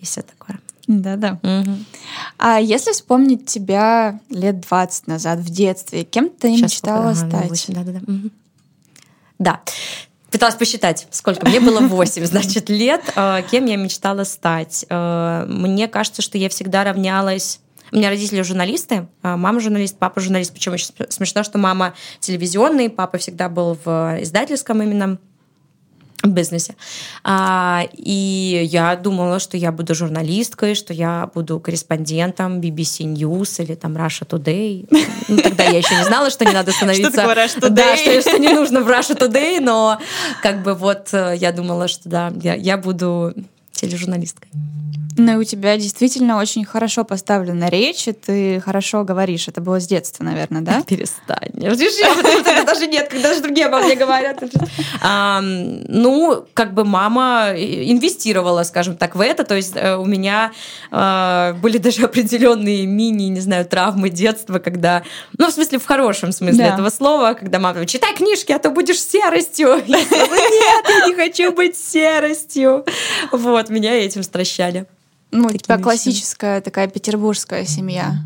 и 0.00 0.04
все 0.04 0.22
такое. 0.22 0.58
Да-да. 0.86 1.38
Угу. 1.42 1.76
А 2.38 2.60
если 2.60 2.92
вспомнить 2.92 3.46
тебя 3.46 4.20
лет 4.28 4.60
20 4.60 5.06
назад 5.06 5.38
в 5.38 5.50
детстве, 5.50 6.04
кем 6.04 6.28
ты 6.28 6.56
Сейчас 6.56 6.72
мечтала 6.72 7.14
сколько? 7.14 7.36
стать? 7.36 7.50
8, 7.50 7.74
да, 7.74 7.82
да, 7.84 7.92
да. 7.92 8.12
Угу. 8.12 8.30
Да. 9.38 9.60
Пыталась 10.30 10.54
посчитать, 10.54 11.06
сколько 11.10 11.46
мне 11.46 11.60
было 11.60 11.80
8, 11.80 12.24
значит, 12.26 12.68
лет, 12.68 13.02
э, 13.14 13.42
кем 13.50 13.66
я 13.66 13.76
мечтала 13.76 14.24
стать. 14.24 14.84
Э, 14.88 15.44
мне 15.46 15.88
кажется, 15.88 16.22
что 16.22 16.38
я 16.38 16.48
всегда 16.48 16.84
равнялась 16.84 17.60
у 17.92 17.96
меня 17.96 18.08
родители 18.08 18.42
журналисты, 18.42 19.06
э, 19.22 19.36
мама 19.36 19.60
журналист, 19.60 19.98
папа 19.98 20.20
журналист. 20.20 20.52
Причем 20.52 20.72
очень 20.72 20.88
смешно, 21.10 21.42
что 21.42 21.58
мама 21.58 21.94
телевизионный, 22.20 22.88
папа 22.88 23.18
всегда 23.18 23.48
был 23.48 23.78
в 23.84 24.18
издательском 24.20 24.82
именно 24.82 25.18
бизнесе. 26.24 26.76
А, 27.24 27.84
и 27.92 28.68
я 28.70 28.94
думала, 28.96 29.40
что 29.40 29.56
я 29.56 29.72
буду 29.72 29.94
журналисткой, 29.94 30.74
что 30.74 30.92
я 30.92 31.28
буду 31.34 31.58
корреспондентом 31.60 32.60
BBC 32.60 33.12
News 33.12 33.62
или 33.62 33.74
там 33.74 33.96
Russia 33.96 34.26
Today. 34.26 34.86
Ну, 35.28 35.36
тогда 35.38 35.64
я 35.64 35.78
еще 35.78 35.96
не 35.96 36.04
знала, 36.04 36.30
что 36.30 36.44
не 36.44 36.52
надо 36.52 36.72
становиться... 36.72 37.10
Что 37.12 37.22
такое 37.22 37.44
Russia 37.44 37.60
Today? 37.60 37.70
Да, 37.70 37.96
что, 37.96 38.20
что 38.20 38.38
не 38.38 38.52
нужно 38.52 38.82
в 38.82 38.88
Russia 38.88 39.18
Today, 39.18 39.60
но 39.60 39.98
как 40.42 40.62
бы 40.62 40.74
вот 40.74 41.08
э, 41.12 41.34
я 41.36 41.52
думала, 41.52 41.88
что 41.88 42.08
да, 42.08 42.32
я, 42.40 42.54
я 42.54 42.76
буду 42.76 43.34
тележурналисткой. 43.82 44.48
Ну 45.16 45.32
и 45.32 45.36
у 45.36 45.44
тебя 45.44 45.76
действительно 45.76 46.38
очень 46.38 46.64
хорошо 46.64 47.04
поставлена 47.04 47.68
речь, 47.68 48.08
и 48.08 48.12
ты 48.12 48.60
хорошо 48.60 49.04
говоришь. 49.04 49.48
Это 49.48 49.60
было 49.60 49.78
с 49.78 49.86
детства, 49.86 50.24
наверное, 50.24 50.62
да? 50.62 50.82
Перестань. 50.86 51.50
Это 51.54 52.64
даже 52.64 52.86
нет, 52.86 53.08
когда 53.08 53.34
же 53.34 53.42
другие 53.42 53.66
обо 53.66 53.80
мне 53.80 53.94
говорят. 53.94 54.42
Ну, 55.02 56.46
как 56.54 56.74
бы 56.74 56.84
мама 56.84 57.50
инвестировала, 57.54 58.62
скажем 58.62 58.96
так, 58.96 59.14
в 59.14 59.20
это. 59.20 59.44
То 59.44 59.54
есть 59.54 59.72
э, 59.74 59.96
у 59.96 60.06
меня 60.06 60.52
э, 60.90 61.54
были 61.60 61.78
даже 61.78 62.04
определенные 62.04 62.86
мини, 62.86 63.24
не 63.24 63.40
знаю, 63.40 63.66
травмы 63.66 64.08
детства, 64.08 64.58
когда... 64.58 65.02
Ну, 65.36 65.48
в 65.48 65.52
смысле, 65.52 65.78
в 65.78 65.86
хорошем 65.86 66.32
смысле 66.32 66.64
этого 66.64 66.90
слова, 66.90 67.34
когда 67.34 67.58
мама 67.58 67.74
говорит, 67.74 67.90
читай 67.90 68.14
книжки, 68.14 68.52
а 68.52 68.58
то 68.58 68.70
будешь 68.70 69.00
серостью. 69.02 69.82
Нет, 69.86 70.08
я 70.10 71.06
не 71.06 71.14
хочу 71.14 71.52
быть 71.52 71.76
серостью. 71.76 72.84
Вот, 73.30 73.68
меня 73.72 73.94
этим 73.94 74.22
стращали. 74.22 74.86
Ну, 75.32 75.46
у 75.46 75.50
тебя 75.50 75.78
классическая 75.78 76.60
такая 76.60 76.88
петербургская 76.88 77.64
семья. 77.64 78.16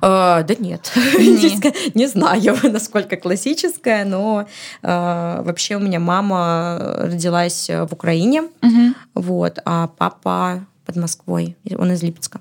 Uh, 0.00 0.42
да 0.42 0.54
нет, 0.58 0.92
не. 0.96 1.96
не 1.96 2.06
знаю, 2.08 2.58
насколько 2.64 3.16
классическая, 3.16 4.04
но 4.04 4.46
uh, 4.82 5.42
вообще 5.44 5.76
у 5.76 5.78
меня 5.78 6.00
мама 6.00 6.96
родилась 6.98 7.70
в 7.70 7.88
Украине, 7.92 8.42
uh-huh. 8.60 8.94
вот, 9.14 9.60
а 9.64 9.86
папа 9.86 10.66
под 10.84 10.96
Москвой, 10.96 11.56
он 11.78 11.92
из 11.92 12.02
Липецка. 12.02 12.40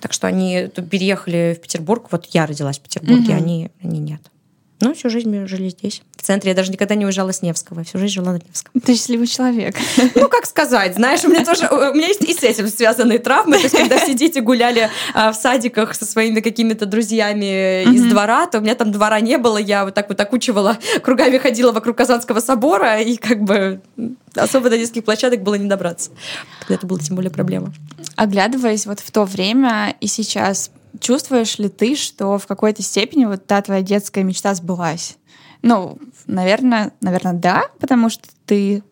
Так 0.00 0.12
что 0.12 0.26
они 0.26 0.68
переехали 0.90 1.56
в 1.56 1.62
Петербург, 1.62 2.08
вот 2.10 2.26
я 2.26 2.46
родилась 2.46 2.78
в 2.78 2.82
Петербурге, 2.82 3.32
uh-huh. 3.32 3.36
они, 3.36 3.70
они 3.82 4.00
нет. 4.00 4.20
Ну, 4.80 4.94
всю 4.94 5.10
жизнь 5.10 5.28
мы 5.28 5.48
жили 5.48 5.70
здесь. 5.70 6.02
В 6.16 6.22
центре 6.22 6.50
я 6.50 6.54
даже 6.54 6.70
никогда 6.70 6.94
не 6.94 7.04
уезжала 7.04 7.32
с 7.32 7.42
Невского. 7.42 7.82
Всю 7.82 7.98
жизнь 7.98 8.14
жила 8.14 8.32
на 8.32 8.36
Невском. 8.36 8.80
Ты 8.80 8.94
счастливый 8.94 9.26
человек. 9.26 9.76
Ну, 10.14 10.28
как 10.28 10.46
сказать, 10.46 10.94
знаешь, 10.94 11.24
у 11.24 11.28
меня 11.28 11.44
тоже, 11.44 11.68
у 11.68 11.94
меня 11.94 12.06
есть 12.06 12.22
и 12.22 12.32
с 12.32 12.42
этим 12.44 12.68
связанные 12.68 13.18
травмы. 13.18 13.56
То 13.56 13.64
есть, 13.64 13.76
когда 13.76 13.98
все 14.04 14.14
дети 14.14 14.38
гуляли 14.38 14.88
а, 15.14 15.32
в 15.32 15.36
садиках 15.36 15.94
со 15.94 16.04
своими 16.04 16.40
какими-то 16.40 16.86
друзьями 16.86 17.82
из 17.92 18.04
двора, 18.04 18.46
то 18.46 18.58
у 18.58 18.60
меня 18.60 18.76
там 18.76 18.92
двора 18.92 19.20
не 19.20 19.36
было. 19.38 19.58
Я 19.58 19.84
вот 19.84 19.94
так 19.94 20.08
вот 20.08 20.20
окучивала, 20.20 20.78
кругами 21.02 21.38
ходила 21.38 21.72
вокруг 21.72 21.96
Казанского 21.96 22.40
собора, 22.40 23.00
и 23.00 23.16
как 23.16 23.42
бы 23.42 23.80
особо 24.34 24.70
до 24.70 24.78
детских 24.78 25.04
площадок 25.04 25.42
было 25.42 25.54
не 25.56 25.68
добраться. 25.68 26.10
Когда 26.60 26.74
это 26.74 26.86
было 26.86 27.00
тем 27.00 27.16
более 27.16 27.30
проблема. 27.30 27.72
Оглядываясь 28.16 28.86
вот 28.86 29.00
в 29.00 29.10
то 29.10 29.24
время 29.24 29.96
и 30.00 30.06
сейчас, 30.06 30.70
Чувствуешь 31.00 31.58
ли 31.58 31.68
ты, 31.68 31.96
что 31.96 32.38
в 32.38 32.46
какой-то 32.46 32.82
степени 32.82 33.24
вот 33.24 33.46
та 33.46 33.62
твоя 33.62 33.82
детская 33.82 34.24
мечта 34.24 34.54
сбылась? 34.54 35.16
Ну, 35.62 35.98
наверное, 36.26 36.92
наверное, 37.00 37.32
да, 37.32 37.64
потому 37.80 38.10
что 38.10 38.28
ты 38.46 38.82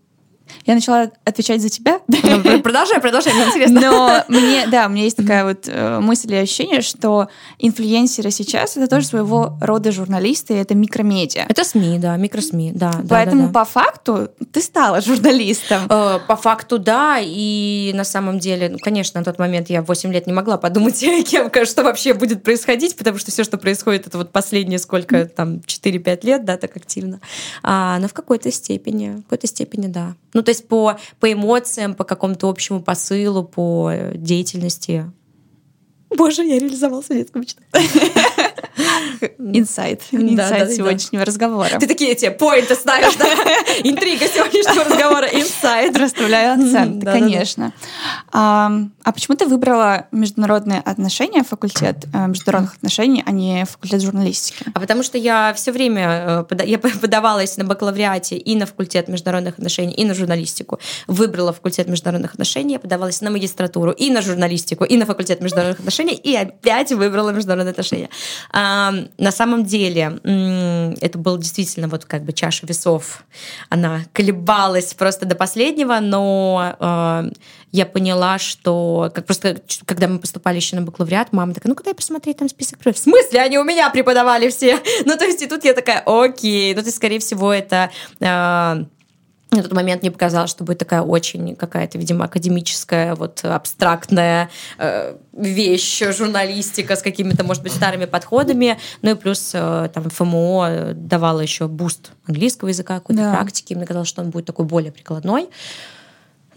я 0.64 0.74
начала 0.74 1.10
отвечать 1.24 1.62
за 1.62 1.68
тебя. 1.68 2.00
Ну, 2.08 2.60
продолжай, 2.60 3.00
продолжай, 3.00 3.32
мне 3.32 3.44
интересно. 3.44 3.80
Но 3.80 4.24
мне, 4.28 4.66
да, 4.66 4.86
у 4.86 4.90
меня 4.90 5.04
есть 5.04 5.16
такая 5.16 5.44
вот 5.44 5.68
э, 5.68 6.00
мысль 6.00 6.34
и 6.34 6.36
ощущение, 6.36 6.80
что 6.80 7.28
инфлюенсеры 7.58 8.30
сейчас 8.30 8.76
это 8.76 8.88
тоже 8.88 9.06
своего 9.06 9.56
рода 9.60 9.92
журналисты, 9.92 10.54
это 10.54 10.74
микромедиа. 10.74 11.46
Это 11.48 11.64
СМИ, 11.64 11.98
да, 11.98 12.16
микросми, 12.16 12.72
да. 12.74 12.92
Поэтому 13.08 13.42
да, 13.42 13.48
да, 13.48 13.52
по 13.52 13.64
факту 13.64 14.28
ты 14.52 14.60
стала 14.60 15.00
журналистом. 15.00 15.82
Э, 15.88 16.18
по 16.26 16.36
факту, 16.36 16.78
да, 16.78 17.18
и 17.20 17.92
на 17.94 18.04
самом 18.04 18.38
деле, 18.38 18.68
ну, 18.68 18.78
конечно, 18.80 19.20
на 19.20 19.24
тот 19.24 19.38
момент 19.38 19.70
я 19.70 19.82
в 19.82 19.86
8 19.86 20.12
лет 20.12 20.26
не 20.26 20.32
могла 20.32 20.58
подумать, 20.58 20.98
кем, 21.30 21.50
что 21.64 21.82
вообще 21.82 22.14
будет 22.14 22.42
происходить, 22.42 22.96
потому 22.96 23.18
что 23.18 23.30
все, 23.30 23.44
что 23.44 23.58
происходит, 23.58 24.06
это 24.06 24.18
вот 24.18 24.32
последние 24.32 24.78
сколько, 24.78 25.26
там, 25.26 25.56
4-5 25.66 26.26
лет, 26.26 26.44
да, 26.44 26.56
так 26.56 26.76
активно. 26.76 27.20
А, 27.62 27.98
но 27.98 28.08
в 28.08 28.12
какой-то 28.12 28.50
степени, 28.50 29.10
в 29.10 29.22
какой-то 29.22 29.46
степени, 29.46 29.86
да. 29.86 30.14
Ну, 30.36 30.42
то 30.42 30.50
есть 30.50 30.68
по, 30.68 30.98
по 31.18 31.32
эмоциям, 31.32 31.94
по 31.94 32.04
какому-то 32.04 32.50
общему 32.50 32.82
посылу, 32.82 33.42
по 33.42 33.90
деятельности. 34.14 35.10
Боже, 36.14 36.44
я 36.44 36.58
реализовал 36.58 37.02
советскую 37.02 37.40
мечту. 37.40 37.62
Инсайт. 39.38 40.02
Инсайт 40.12 40.72
сегодняшнего 40.72 41.24
разговора. 41.24 41.78
Ты 41.78 41.86
такие 41.86 42.12
эти 42.12 42.28
поинты 42.28 42.74
ставишь, 42.74 43.16
да? 43.16 43.26
Интрига 43.84 44.26
сегодняшнего 44.26 44.84
разговора. 44.84 45.26
Инсайт. 45.26 45.96
Расставляю 45.96 46.54
акцент, 46.54 47.04
конечно. 47.04 47.72
А 48.32 49.12
почему 49.12 49.36
ты 49.36 49.46
выбрала 49.46 50.06
международные 50.10 50.80
отношения, 50.80 51.44
факультет 51.44 52.06
э, 52.12 52.26
международных 52.26 52.74
отношений, 52.74 53.22
а 53.24 53.30
не 53.30 53.64
факультет 53.64 54.02
журналистики? 54.02 54.64
А 54.74 54.80
потому 54.80 55.04
что 55.04 55.16
я 55.16 55.54
все 55.54 55.70
время 55.70 56.44
э, 56.50 56.64
я 56.64 56.78
подавалась 56.78 57.56
на 57.56 57.64
бакалавриате 57.64 58.36
и 58.36 58.56
на 58.56 58.66
факультет 58.66 59.06
международных 59.08 59.58
отношений, 59.58 59.94
и 59.94 60.04
на 60.04 60.14
журналистику. 60.14 60.80
Выбрала 61.06 61.52
факультет 61.52 61.88
международных 61.88 62.32
отношений, 62.32 62.74
я 62.74 62.78
подавалась 62.80 63.20
на 63.20 63.30
магистратуру 63.30 63.92
и 63.92 64.10
на 64.10 64.22
журналистику, 64.22 64.84
и 64.84 64.96
на 64.96 65.06
факультет 65.06 65.40
международных 65.40 65.78
отношений, 65.78 66.14
и 66.14 66.34
опять 66.34 66.92
выбрала 66.92 67.30
международные 67.30 67.70
отношения. 67.70 68.08
А, 68.86 68.94
на 69.18 69.32
самом 69.32 69.64
деле 69.64 70.18
это 71.00 71.18
был 71.18 71.38
действительно 71.38 71.88
вот 71.88 72.04
как 72.04 72.22
бы 72.22 72.32
чаша 72.32 72.66
весов. 72.66 73.24
Она 73.68 74.02
колебалась 74.12 74.94
просто 74.94 75.26
до 75.26 75.34
последнего, 75.34 75.98
но 76.00 76.76
э, 76.78 77.30
я 77.72 77.86
поняла, 77.86 78.38
что 78.38 79.10
как 79.14 79.26
просто 79.26 79.60
когда 79.84 80.08
мы 80.08 80.18
поступали 80.18 80.56
еще 80.56 80.76
на 80.76 80.82
бакалавриат, 80.82 81.32
мама 81.32 81.54
такая, 81.54 81.70
ну-ка 81.70 81.84
дай 81.84 81.94
посмотреть 81.94 82.38
там 82.38 82.48
список 82.48 82.78
В 82.84 82.96
смысле? 82.96 83.40
Они 83.40 83.58
у 83.58 83.64
меня 83.64 83.90
преподавали 83.90 84.48
все. 84.48 84.78
ну, 85.04 85.16
то 85.16 85.24
есть 85.24 85.42
и 85.42 85.46
тут 85.46 85.64
я 85.64 85.74
такая, 85.74 86.02
окей. 86.06 86.74
Ну, 86.74 86.80
то 86.80 86.86
есть, 86.86 86.96
скорее 86.96 87.18
всего, 87.18 87.52
это... 87.52 87.90
Э, 89.50 89.56
на 89.56 89.62
тот 89.62 89.72
момент 89.72 90.02
мне 90.02 90.10
показалось, 90.10 90.50
что 90.50 90.64
будет 90.64 90.78
такая 90.78 91.02
очень 91.02 91.56
какая-то, 91.56 91.98
видимо, 91.98 92.24
академическая, 92.24 93.14
вот 93.14 93.44
абстрактная 93.44 94.50
э, 94.78 95.16
вещь, 95.32 96.02
журналистика 96.16 96.96
с 96.96 97.02
какими-то, 97.02 97.44
может 97.44 97.62
быть, 97.62 97.72
старыми 97.72 98.06
подходами. 98.06 98.78
Ну 99.02 99.10
и 99.12 99.14
плюс 99.14 99.50
э, 99.54 99.90
там 99.92 100.10
ФМО 100.10 100.92
давала 100.94 101.40
еще 101.40 101.68
boost 101.68 102.12
английского 102.26 102.68
языка, 102.68 102.96
какой-то 102.96 103.22
да. 103.22 103.32
практики. 103.32 103.74
Мне 103.74 103.86
казалось, 103.86 104.08
что 104.08 104.22
он 104.22 104.30
будет 104.30 104.46
такой 104.46 104.66
более 104.66 104.92
прикладной. 104.92 105.48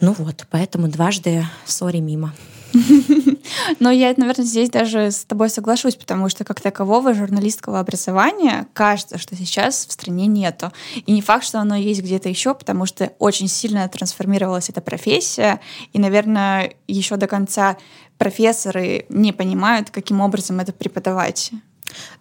Ну 0.01 0.13
вот, 0.17 0.45
поэтому 0.49 0.87
дважды 0.87 1.45
sorry 1.65 1.97
мимо. 1.97 2.33
Но 3.79 3.91
я, 3.91 4.13
наверное, 4.15 4.45
здесь 4.45 4.69
даже 4.69 5.11
с 5.11 5.25
тобой 5.25 5.49
соглашусь, 5.49 5.95
потому 5.95 6.29
что 6.29 6.43
как 6.43 6.61
такового 6.61 7.13
журналистского 7.13 7.79
образования 7.79 8.67
кажется, 8.73 9.17
что 9.17 9.35
сейчас 9.35 9.85
в 9.85 9.91
стране 9.91 10.27
нету. 10.27 10.71
И 11.05 11.11
не 11.11 11.21
факт, 11.21 11.45
что 11.45 11.59
оно 11.59 11.75
есть 11.75 12.01
где-то 12.01 12.29
еще, 12.29 12.53
потому 12.53 12.85
что 12.85 13.11
очень 13.19 13.47
сильно 13.47 13.87
трансформировалась 13.87 14.69
эта 14.69 14.81
профессия. 14.81 15.59
И, 15.93 15.99
наверное, 15.99 16.73
еще 16.87 17.15
до 17.17 17.27
конца 17.27 17.77
профессоры 18.17 19.05
не 19.09 19.31
понимают, 19.31 19.89
каким 19.89 20.21
образом 20.21 20.59
это 20.59 20.73
преподавать. 20.73 21.51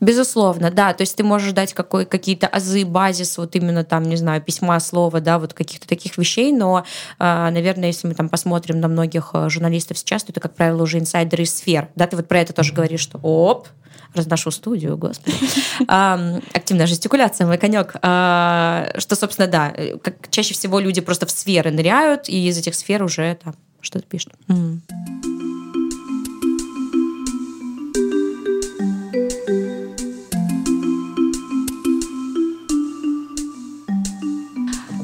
Безусловно, 0.00 0.70
да. 0.70 0.92
То 0.92 1.02
есть 1.02 1.16
ты 1.16 1.25
можешь 1.25 1.52
дать 1.52 1.75
какой, 1.75 2.06
какие-то 2.06 2.46
азы, 2.46 2.84
базис, 2.84 3.38
вот 3.38 3.54
именно 3.56 3.84
там, 3.84 4.04
не 4.04 4.16
знаю, 4.16 4.40
письма, 4.40 4.78
слова, 4.80 5.20
да, 5.20 5.38
вот 5.38 5.54
каких-то 5.54 5.87
таких 5.87 6.16
вещей, 6.18 6.52
но, 6.52 6.84
а, 7.18 7.50
наверное, 7.50 7.88
если 7.88 8.08
мы 8.08 8.14
там 8.14 8.28
посмотрим 8.28 8.80
на 8.80 8.88
многих 8.88 9.30
а, 9.32 9.48
журналистов 9.48 9.98
сейчас, 9.98 10.25
то 10.25 10.32
это, 10.32 10.40
как 10.40 10.54
правило, 10.54 10.82
уже 10.82 10.98
инсайдеры 10.98 11.44
из 11.44 11.54
сфер. 11.54 11.88
Да, 11.96 12.06
ты 12.06 12.16
вот 12.16 12.28
про 12.28 12.40
это 12.40 12.52
тоже 12.52 12.72
говоришь, 12.72 13.00
что 13.00 13.18
оп, 13.22 13.68
разношу 14.14 14.50
студию, 14.50 14.96
господи. 14.96 15.37
Активная 15.87 16.87
жестикуляция, 16.87 17.46
мой 17.46 17.58
конек. 17.58 17.96
А, 18.02 18.90
что, 18.98 19.16
собственно, 19.16 19.48
да, 19.48 19.75
как 20.02 20.30
чаще 20.30 20.54
всего 20.54 20.80
люди 20.80 21.00
просто 21.00 21.26
в 21.26 21.30
сферы 21.30 21.70
ныряют, 21.70 22.28
и 22.28 22.48
из 22.48 22.58
этих 22.58 22.75
сфер 22.75 23.02
уже 23.02 23.38
там 23.42 23.54
что-то 23.80 24.06
пишут. 24.06 24.32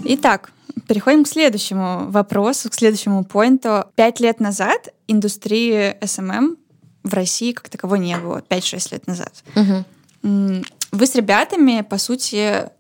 Итак, 0.06 0.52
переходим 0.86 1.24
к 1.24 1.28
следующему 1.28 2.10
вопросу, 2.10 2.70
к 2.70 2.74
следующему 2.74 3.24
поинту. 3.24 3.84
Пять 3.94 4.20
лет 4.20 4.40
назад 4.40 4.88
индустрии 5.08 5.96
SMM 6.00 6.56
в 7.02 7.14
России 7.14 7.52
как 7.52 7.68
таковой 7.68 7.98
не 7.98 8.16
было, 8.18 8.42
5-6 8.48 8.92
лет 8.92 9.06
назад. 9.06 9.32
Угу. 9.56 10.64
Вы 10.92 11.06
с 11.06 11.14
ребятами, 11.14 11.82
по 11.82 11.98
сути, 11.98 12.70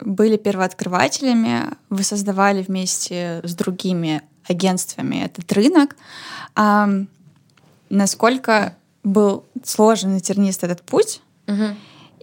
были 0.00 0.36
первооткрывателями, 0.36 1.76
вы 1.90 2.02
создавали 2.02 2.62
вместе 2.62 3.40
с 3.42 3.54
другими 3.54 4.22
агентствами 4.48 5.24
этот 5.24 5.52
рынок. 5.52 5.96
А 6.54 6.88
насколько 7.90 8.76
был 9.04 9.44
сложен 9.64 10.16
и 10.16 10.20
тернист 10.20 10.64
этот 10.64 10.82
путь? 10.82 11.20
Угу. 11.46 11.76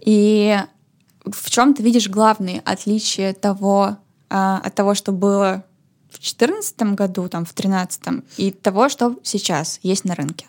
И 0.04 0.58
в 1.24 1.50
чем 1.50 1.74
ты 1.74 1.82
видишь 1.82 2.08
главные 2.08 2.60
отличия 2.60 3.32
того, 3.32 3.98
а, 4.28 4.60
от 4.64 4.74
того, 4.74 4.94
что 4.94 5.12
было 5.12 5.64
в 6.08 6.18
2014 6.18 6.94
году, 6.94 7.28
там, 7.28 7.44
в 7.44 7.54
2013, 7.54 8.24
и 8.38 8.50
того, 8.50 8.88
что 8.88 9.16
сейчас 9.22 9.80
есть 9.82 10.04
на 10.04 10.14
рынке? 10.14 10.46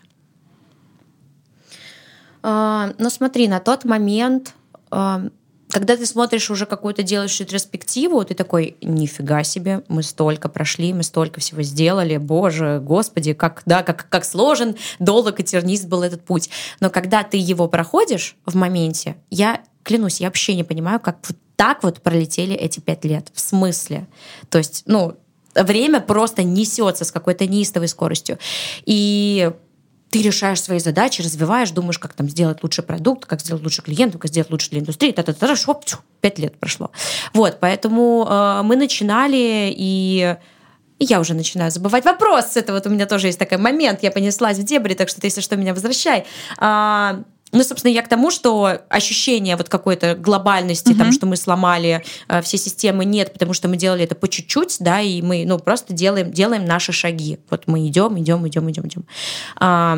А, 2.43 2.93
ну, 2.97 3.09
смотри, 3.09 3.47
на 3.47 3.59
тот 3.59 3.85
момент 3.85 4.53
а, 4.91 5.27
когда 5.69 5.97
ты 5.97 6.05
смотришь 6.05 6.49
уже 6.49 6.65
какую-то 6.65 7.03
делаешь 7.03 7.39
ретроспективу, 7.39 8.23
ты 8.23 8.33
такой, 8.33 8.77
нифига 8.81 9.43
себе, 9.43 9.83
мы 9.89 10.01
столько 10.01 10.49
прошли, 10.49 10.93
мы 10.93 11.03
столько 11.03 11.39
всего 11.41 11.61
сделали, 11.61 12.17
боже, 12.17 12.79
господи, 12.81 13.33
как, 13.33 13.63
да, 13.65 13.83
как, 13.83 14.07
как 14.09 14.23
сложен, 14.23 14.75
долг 14.99 15.39
и 15.39 15.43
тернист 15.43 15.87
был 15.87 16.03
этот 16.03 16.23
путь. 16.23 16.49
Но 16.79 16.89
когда 16.89 17.23
ты 17.23 17.37
его 17.37 17.67
проходишь 17.67 18.37
в 18.45 18.55
моменте, 18.55 19.17
я 19.29 19.61
клянусь, 19.87 20.19
я 20.19 20.27
вообще 20.27 20.53
не 20.53 20.63
понимаю, 20.63 20.99
как 20.99 21.17
вот 21.27 21.37
так 21.55 21.83
вот 21.83 22.01
пролетели 22.01 22.55
эти 22.55 22.79
пять 22.79 23.05
лет. 23.05 23.29
В 23.33 23.39
смысле? 23.39 24.07
То 24.49 24.57
есть, 24.57 24.83
ну, 24.85 25.15
время 25.55 26.01
просто 26.01 26.43
несется 26.43 27.05
с 27.05 27.11
какой-то 27.11 27.47
неистовой 27.47 27.87
скоростью. 27.87 28.37
И 28.85 29.51
ты 30.09 30.21
решаешь 30.21 30.61
свои 30.61 30.79
задачи, 30.79 31.21
развиваешь, 31.21 31.71
думаешь, 31.71 31.99
как 31.99 32.13
там 32.13 32.29
сделать 32.29 32.63
лучший 32.63 32.83
продукт, 32.83 33.25
как 33.25 33.41
сделать 33.41 33.63
лучше 33.63 33.81
клиенту, 33.81 34.19
как 34.19 34.29
сделать 34.29 34.51
лучше 34.51 34.69
для 34.69 34.79
индустрии, 34.79 35.11
та 35.11 35.21
-та 35.21 35.33
-та, 35.33 35.55
шоп, 35.55 35.83
пять 36.21 36.39
лет 36.39 36.59
прошло. 36.59 36.89
Вот, 37.33 37.59
поэтому 37.59 38.25
э, 38.29 38.61
мы 38.63 38.75
начинали, 38.75 39.73
и 39.77 40.35
я 40.99 41.19
уже 41.19 41.33
начинаю 41.33 41.71
забывать 41.71 42.05
вопрос. 42.05 42.57
Это 42.57 42.73
вот 42.73 42.87
у 42.87 42.89
меня 42.89 43.05
тоже 43.05 43.27
есть 43.27 43.39
такой 43.39 43.57
момент, 43.57 44.03
я 44.03 44.11
понеслась 44.11 44.57
в 44.57 44.63
дебри, 44.63 44.93
так 44.93 45.09
что 45.09 45.21
ты, 45.21 45.27
если 45.27 45.41
что, 45.41 45.55
меня 45.55 45.73
возвращай. 45.73 46.25
А, 46.57 47.23
ну, 47.51 47.63
собственно, 47.63 47.91
я 47.91 48.01
к 48.01 48.09
тому, 48.09 48.29
что 48.29 48.81
ощущение 48.89 49.55
вот 49.55 49.69
какой-то 49.69 50.15
глобальности, 50.15 50.91
mm-hmm. 50.91 50.97
там, 50.97 51.11
что 51.13 51.25
мы 51.27 51.37
сломали 51.37 52.03
э, 52.27 52.41
все 52.41 52.57
системы, 52.57 53.05
нет, 53.05 53.31
потому 53.31 53.53
что 53.53 53.69
мы 53.69 53.77
делали 53.77 54.03
это 54.03 54.15
по 54.15 54.27
чуть-чуть, 54.27 54.77
да, 54.79 54.99
и 54.99 55.21
мы, 55.21 55.45
ну, 55.47 55.57
просто 55.57 55.93
делаем, 55.93 56.31
делаем 56.31 56.65
наши 56.65 56.91
шаги. 56.91 57.39
Вот 57.49 57.63
мы 57.67 57.87
идем, 57.87 58.19
идем, 58.19 58.45
идем, 58.47 58.69
идем, 58.69 58.87
идем. 58.87 59.05
А, 59.55 59.97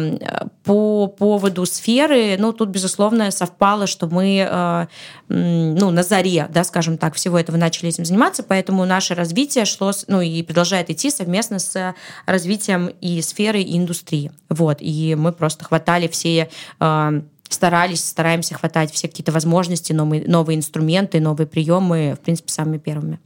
по 0.63 1.07
поводу 1.07 1.65
сферы, 1.65 2.35
ну, 2.37 2.53
тут, 2.53 2.69
безусловно, 2.69 3.31
совпало, 3.31 3.87
что 3.87 4.05
мы, 4.07 4.47
э, 4.47 4.87
ну, 5.27 5.89
на 5.89 6.03
заре, 6.03 6.47
да, 6.53 6.63
скажем 6.63 6.99
так, 6.99 7.15
всего 7.15 7.39
этого 7.39 7.57
начали 7.57 7.89
этим 7.89 8.05
заниматься, 8.05 8.43
поэтому 8.43 8.85
наше 8.85 9.15
развитие 9.15 9.65
шло, 9.65 9.91
ну, 10.07 10.21
и 10.21 10.43
продолжает 10.43 10.91
идти 10.91 11.09
совместно 11.09 11.57
с 11.57 11.95
развитием 12.27 12.91
и 13.01 13.21
сферы, 13.23 13.61
и 13.61 13.75
индустрии. 13.75 14.31
Вот, 14.49 14.77
и 14.81 15.15
мы 15.15 15.31
просто 15.31 15.65
хватали 15.65 16.07
все 16.07 16.49
э, 16.79 17.21
старались, 17.49 18.03
стараемся 18.03 18.55
хватать 18.55 18.91
все 18.91 19.07
какие-то 19.07 19.31
возможности, 19.31 19.91
новые, 19.91 20.23
новые 20.27 20.57
инструменты, 20.57 21.19
новые 21.19 21.47
приемы, 21.47 22.15
в 22.17 22.23
принципе, 22.23 22.51
самыми 22.51 22.77
первыми. 22.77 23.19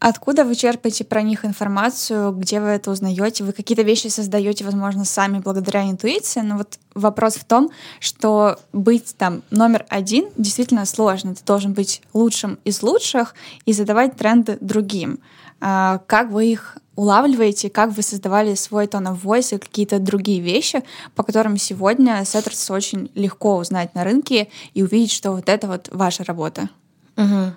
Откуда 0.00 0.44
вы 0.46 0.54
черпаете 0.54 1.04
про 1.04 1.20
них 1.20 1.44
информацию, 1.44 2.32
где 2.32 2.58
вы 2.58 2.68
это 2.68 2.90
узнаете? 2.90 3.44
Вы 3.44 3.52
какие-то 3.52 3.82
вещи 3.82 4.06
создаете, 4.06 4.64
возможно, 4.64 5.04
сами 5.04 5.40
благодаря 5.40 5.90
интуиции, 5.90 6.40
но 6.40 6.56
вот 6.56 6.78
вопрос 6.94 7.34
в 7.34 7.44
том, 7.44 7.70
что 8.00 8.58
быть 8.72 9.14
там 9.18 9.42
номер 9.50 9.84
один 9.90 10.30
действительно 10.38 10.86
сложно. 10.86 11.34
Ты 11.34 11.44
должен 11.44 11.74
быть 11.74 12.00
лучшим 12.14 12.58
из 12.64 12.82
лучших 12.82 13.34
и 13.66 13.74
задавать 13.74 14.16
тренды 14.16 14.56
другим. 14.62 15.20
А, 15.60 16.00
как 16.06 16.30
вы 16.30 16.46
их 16.46 16.78
улавливаете, 16.96 17.68
как 17.68 17.90
вы 17.90 18.00
создавали 18.00 18.54
свой 18.54 18.86
тон 18.86 19.06
of 19.06 19.22
voice 19.22 19.54
и 19.54 19.58
какие-то 19.58 19.98
другие 19.98 20.40
вещи, 20.40 20.82
по 21.14 21.22
которым 21.22 21.58
сегодня 21.58 22.24
сеттерс 22.24 22.70
очень 22.70 23.10
легко 23.14 23.58
узнать 23.58 23.94
на 23.94 24.04
рынке 24.04 24.48
и 24.72 24.82
увидеть, 24.82 25.12
что 25.12 25.32
вот 25.32 25.50
это 25.50 25.66
вот 25.66 25.90
ваша 25.92 26.24
работа. 26.24 26.70
Угу. 27.20 27.52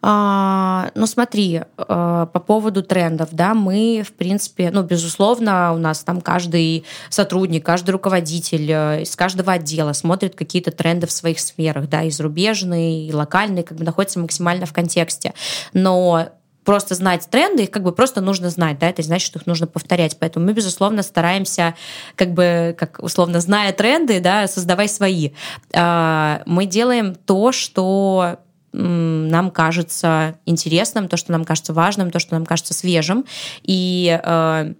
А, 0.00 0.90
ну, 0.94 1.06
смотри, 1.06 1.62
а, 1.76 2.26
по 2.26 2.38
поводу 2.40 2.82
трендов, 2.82 3.30
да, 3.32 3.54
мы, 3.54 4.04
в 4.06 4.12
принципе, 4.12 4.70
ну, 4.70 4.82
безусловно, 4.82 5.72
у 5.74 5.78
нас 5.78 6.04
там 6.04 6.20
каждый 6.20 6.84
сотрудник, 7.10 7.66
каждый 7.66 7.90
руководитель 7.90 8.70
э, 8.70 9.02
из 9.02 9.16
каждого 9.16 9.52
отдела 9.52 9.92
смотрит 9.92 10.36
какие-то 10.36 10.70
тренды 10.70 11.06
в 11.08 11.12
своих 11.12 11.40
сферах, 11.40 11.88
да, 11.88 12.04
и 12.04 12.10
зарубежные, 12.10 13.08
и 13.08 13.12
локальные, 13.12 13.64
как 13.64 13.78
бы 13.78 13.84
находится 13.84 14.20
максимально 14.20 14.66
в 14.66 14.72
контексте. 14.72 15.34
Но 15.72 16.28
просто 16.64 16.94
знать 16.94 17.26
тренды, 17.28 17.64
их 17.64 17.70
как 17.70 17.82
бы 17.82 17.92
просто 17.92 18.20
нужно 18.20 18.50
знать, 18.50 18.78
да, 18.78 18.90
это 18.90 19.02
значит, 19.02 19.26
что 19.26 19.38
их 19.38 19.46
нужно 19.46 19.66
повторять. 19.66 20.16
Поэтому 20.18 20.46
мы, 20.46 20.52
безусловно, 20.52 21.02
стараемся, 21.02 21.74
как 22.14 22.34
бы, 22.34 22.76
как 22.78 22.98
условно, 23.02 23.40
зная 23.40 23.72
тренды, 23.72 24.20
да, 24.20 24.46
создавай 24.46 24.88
свои. 24.88 25.30
А, 25.74 26.42
мы 26.46 26.66
делаем 26.66 27.14
то, 27.14 27.52
что 27.52 28.38
нам 28.72 29.50
кажется 29.50 30.38
интересным, 30.46 31.08
то, 31.08 31.16
что 31.16 31.32
нам 31.32 31.44
кажется 31.44 31.72
важным, 31.72 32.10
то, 32.10 32.18
что 32.18 32.34
нам 32.34 32.46
кажется 32.46 32.74
свежим. 32.74 33.24
И 33.62 34.20
э, 34.22 34.74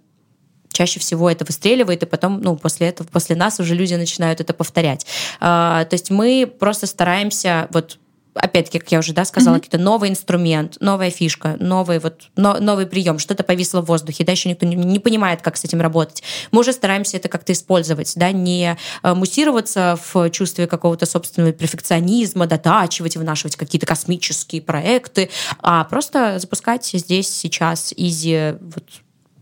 чаще 0.71 0.99
всего 0.99 1.29
это 1.29 1.45
выстреливает, 1.45 2.03
и 2.03 2.05
потом, 2.05 2.41
ну, 2.41 2.55
после 2.55 2.87
этого, 2.87 3.07
после 3.07 3.35
нас 3.35 3.59
уже 3.59 3.75
люди 3.75 3.95
начинают 3.95 4.41
это 4.41 4.53
повторять. 4.53 5.05
Э, 5.41 5.85
то 5.89 5.93
есть 5.93 6.09
мы 6.11 6.51
просто 6.59 6.87
стараемся 6.87 7.67
вот 7.71 7.97
опять-таки, 8.33 8.79
как 8.79 8.91
я 8.91 8.99
уже 8.99 9.13
да, 9.13 9.25
сказала, 9.25 9.55
mm-hmm. 9.55 9.59
какой-то 9.59 9.77
новый 9.77 10.09
инструмент, 10.09 10.77
новая 10.79 11.09
фишка, 11.09 11.57
новый, 11.59 11.99
вот, 11.99 12.29
но, 12.35 12.59
новый 12.59 12.85
прием, 12.85 13.19
что-то 13.19 13.43
повисло 13.43 13.81
в 13.81 13.85
воздухе, 13.85 14.23
да, 14.23 14.31
еще 14.31 14.49
никто 14.49 14.65
не, 14.65 14.75
не 14.75 14.99
понимает, 14.99 15.41
как 15.41 15.57
с 15.57 15.63
этим 15.63 15.81
работать. 15.81 16.23
Мы 16.51 16.61
уже 16.61 16.73
стараемся 16.73 17.17
это 17.17 17.29
как-то 17.29 17.53
использовать, 17.53 18.13
да, 18.15 18.31
не 18.31 18.77
э, 19.03 19.13
муссироваться 19.13 19.99
в 20.13 20.29
чувстве 20.29 20.67
какого-то 20.67 21.05
собственного 21.05 21.53
перфекционизма, 21.53 22.47
дотачивать, 22.47 23.17
вынашивать 23.17 23.55
какие-то 23.55 23.85
космические 23.85 24.61
проекты, 24.61 25.29
а 25.59 25.83
просто 25.83 26.39
запускать 26.39 26.85
здесь, 26.85 27.29
сейчас, 27.29 27.93
изи, 27.95 28.55
вот 28.61 28.83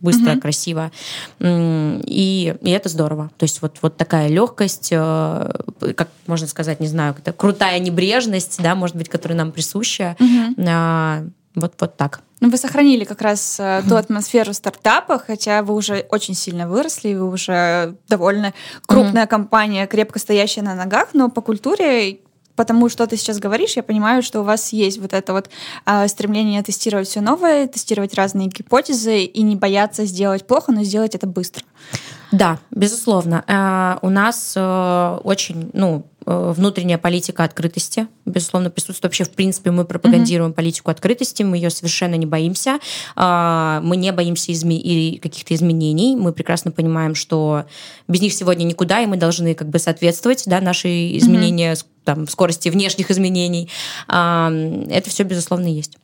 быстро, 0.01 0.33
угу. 0.33 0.41
красиво. 0.41 0.91
И, 1.39 2.55
и 2.62 2.69
это 2.69 2.89
здорово. 2.89 3.31
То 3.38 3.43
есть 3.43 3.62
вот, 3.62 3.77
вот 3.81 3.97
такая 3.97 4.27
легкость, 4.27 4.89
э, 4.91 5.51
как 5.95 6.10
можно 6.27 6.47
сказать, 6.47 6.79
не 6.79 6.88
знаю, 6.88 7.15
это 7.17 7.33
крутая 7.33 7.79
небрежность, 7.79 8.62
да, 8.62 8.75
может 8.75 8.95
быть, 8.95 9.10
которая 9.10 9.38
нам 9.38 9.51
присуща. 9.51 10.15
Угу. 10.19 11.31
Вот, 11.55 11.73
вот 11.79 11.97
так. 11.97 12.21
Ну, 12.39 12.51
вы 12.51 12.57
сохранили 12.57 13.03
как 13.03 13.21
раз 13.23 13.60
э, 13.60 13.81
ту 13.89 13.95
атмосферу 13.95 14.53
стартапа, 14.53 15.17
хотя 15.17 15.63
вы 15.63 15.73
уже 15.73 16.05
очень 16.12 16.36
сильно 16.36 16.69
выросли, 16.69 17.15
вы 17.15 17.31
уже 17.31 17.95
довольно 18.07 18.53
крупная 18.86 19.23
mm-hmm. 19.23 19.27
компания, 19.27 19.88
крепко 19.88 20.19
стоящая 20.19 20.62
на 20.62 20.75
ногах, 20.75 21.10
но 21.13 21.29
по 21.29 21.41
культуре 21.41 22.19
потому 22.58 22.89
что 22.89 23.08
ты 23.08 23.15
сейчас 23.15 23.39
говоришь, 23.39 23.78
я 23.78 23.84
понимаю, 23.84 24.22
что 24.22 24.41
у 24.41 24.43
вас 24.43 24.74
есть 24.74 25.00
вот 25.00 25.13
это 25.13 25.32
вот 25.32 25.50
э, 25.86 26.08
стремление 26.10 26.62
тестировать 26.63 27.08
все 27.08 27.22
новое, 27.22 27.67
тестировать 27.67 28.15
разные 28.15 28.48
гипотезы 28.50 29.24
и 29.24 29.41
не 29.43 29.56
бояться 29.56 30.04
сделать 30.04 30.46
плохо, 30.46 30.74
но 30.74 30.84
сделать 30.84 31.15
это 31.15 31.28
быстро. 31.28 31.63
Да, 32.32 32.60
безусловно. 32.72 33.46
Э, 33.48 34.06
у 34.06 34.10
нас 34.10 34.54
э, 34.58 35.20
очень, 35.24 35.70
ну, 35.72 36.04
внутренняя 36.27 36.97
политика 36.97 37.45
открытости, 37.45 38.07
безусловно, 38.25 38.69
присутствует. 38.69 39.03
Вообще, 39.03 39.23
в 39.23 39.29
принципе, 39.29 39.71
мы 39.71 39.85
пропагандируем 39.85 40.51
mm-hmm. 40.51 40.55
политику 40.55 40.91
открытости, 40.91 41.43
мы 41.43 41.55
ее 41.55 41.69
совершенно 41.69 42.15
не 42.15 42.25
боимся. 42.25 42.79
А, 43.15 43.79
мы 43.81 43.95
не 43.95 44.11
боимся 44.11 44.51
изме- 44.51 45.19
каких-то 45.19 45.55
изменений. 45.55 46.17
Мы 46.17 46.33
прекрасно 46.33 46.71
понимаем, 46.71 47.15
что 47.15 47.63
без 48.09 48.21
них 48.21 48.33
сегодня 48.33 48.65
никуда, 48.65 48.99
и 48.99 49.05
мы 49.05 49.15
должны 49.15 49.55
как 49.55 49.69
бы 49.69 49.79
соответствовать 49.79 50.43
да, 50.47 50.59
наши 50.59 51.15
изменения, 51.17 51.73
mm-hmm. 51.73 51.85
там, 52.03 52.27
скорости 52.27 52.67
внешних 52.67 53.09
изменений. 53.09 53.69
А, 54.09 54.51
это 54.89 55.09
все, 55.09 55.23
безусловно, 55.23 55.67
есть. 55.67 55.97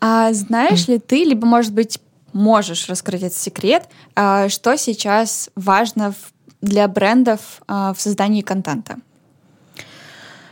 А 0.00 0.32
знаешь 0.32 0.86
mm-hmm. 0.86 0.92
ли 0.92 0.98
ты, 0.98 1.24
либо, 1.24 1.46
может 1.46 1.72
быть, 1.72 2.00
можешь 2.32 2.88
раскрыть 2.88 3.22
этот 3.22 3.38
секрет, 3.38 3.84
а, 4.16 4.48
что 4.48 4.76
сейчас 4.76 5.50
важно 5.54 6.12
в 6.12 6.32
для 6.60 6.88
брендов 6.88 7.62
э, 7.68 7.92
в 7.96 8.00
создании 8.00 8.42
контента? 8.42 8.96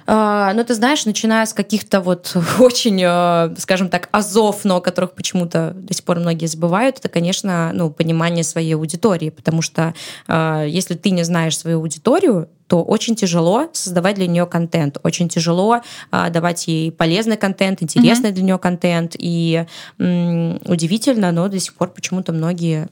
А, 0.08 0.52
ну, 0.54 0.62
ты 0.62 0.74
знаешь, 0.74 1.04
начиная 1.04 1.44
с 1.46 1.52
каких-то 1.52 2.00
вот 2.00 2.36
очень, 2.58 3.00
э, 3.02 3.54
скажем 3.58 3.88
так, 3.88 4.08
азов, 4.12 4.64
но 4.64 4.76
о 4.76 4.80
которых 4.80 5.12
почему-то 5.12 5.72
до 5.74 5.94
сих 5.94 6.04
пор 6.04 6.20
многие 6.20 6.46
забывают, 6.46 6.98
это, 6.98 7.08
конечно, 7.08 7.72
ну, 7.74 7.90
понимание 7.90 8.44
своей 8.44 8.74
аудитории, 8.74 9.30
потому 9.30 9.62
что 9.62 9.94
если 10.28 10.94
ты 10.94 11.10
не 11.10 11.24
знаешь 11.24 11.58
свою 11.58 11.78
аудиторию, 11.78 12.48
то 12.66 12.82
очень 12.82 13.14
тяжело 13.14 13.68
создавать 13.72 14.16
для 14.16 14.26
нее 14.26 14.46
контент, 14.46 14.98
очень 15.02 15.28
тяжело 15.28 15.82
а, 16.10 16.30
давать 16.30 16.66
ей 16.66 16.90
полезный 16.90 17.36
контент, 17.36 17.82
интересный 17.82 18.30
mm-hmm. 18.30 18.34
для 18.34 18.42
нее 18.42 18.58
контент. 18.58 19.14
И 19.18 19.66
м, 19.98 20.60
удивительно, 20.64 21.32
но 21.32 21.48
до 21.48 21.60
сих 21.60 21.74
пор 21.74 21.90
почему-то 21.90 22.32
многие 22.32 22.88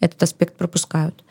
этот 0.00 0.22
аспект 0.22 0.56
пропускают. 0.56 1.24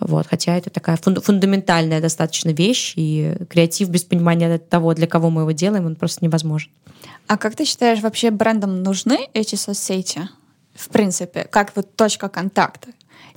Вот, 0.00 0.26
хотя 0.26 0.56
это 0.56 0.70
такая 0.70 0.96
фундаментальная 0.96 2.00
достаточно 2.00 2.50
вещь, 2.50 2.94
и 2.96 3.36
креатив 3.48 3.88
без 3.88 4.04
понимания 4.04 4.58
того, 4.58 4.94
для 4.94 5.06
кого 5.06 5.30
мы 5.30 5.42
его 5.42 5.52
делаем, 5.52 5.86
он 5.86 5.96
просто 5.96 6.24
невозможен. 6.24 6.70
А 7.26 7.36
как 7.36 7.56
ты 7.56 7.64
считаешь, 7.64 8.00
вообще 8.00 8.30
брендам 8.30 8.82
нужны 8.82 9.28
эти 9.34 9.54
соцсети? 9.54 10.28
В 10.74 10.88
принципе, 10.88 11.44
как 11.44 11.74
вот 11.76 11.94
точка 11.96 12.28
контакта? 12.28 12.88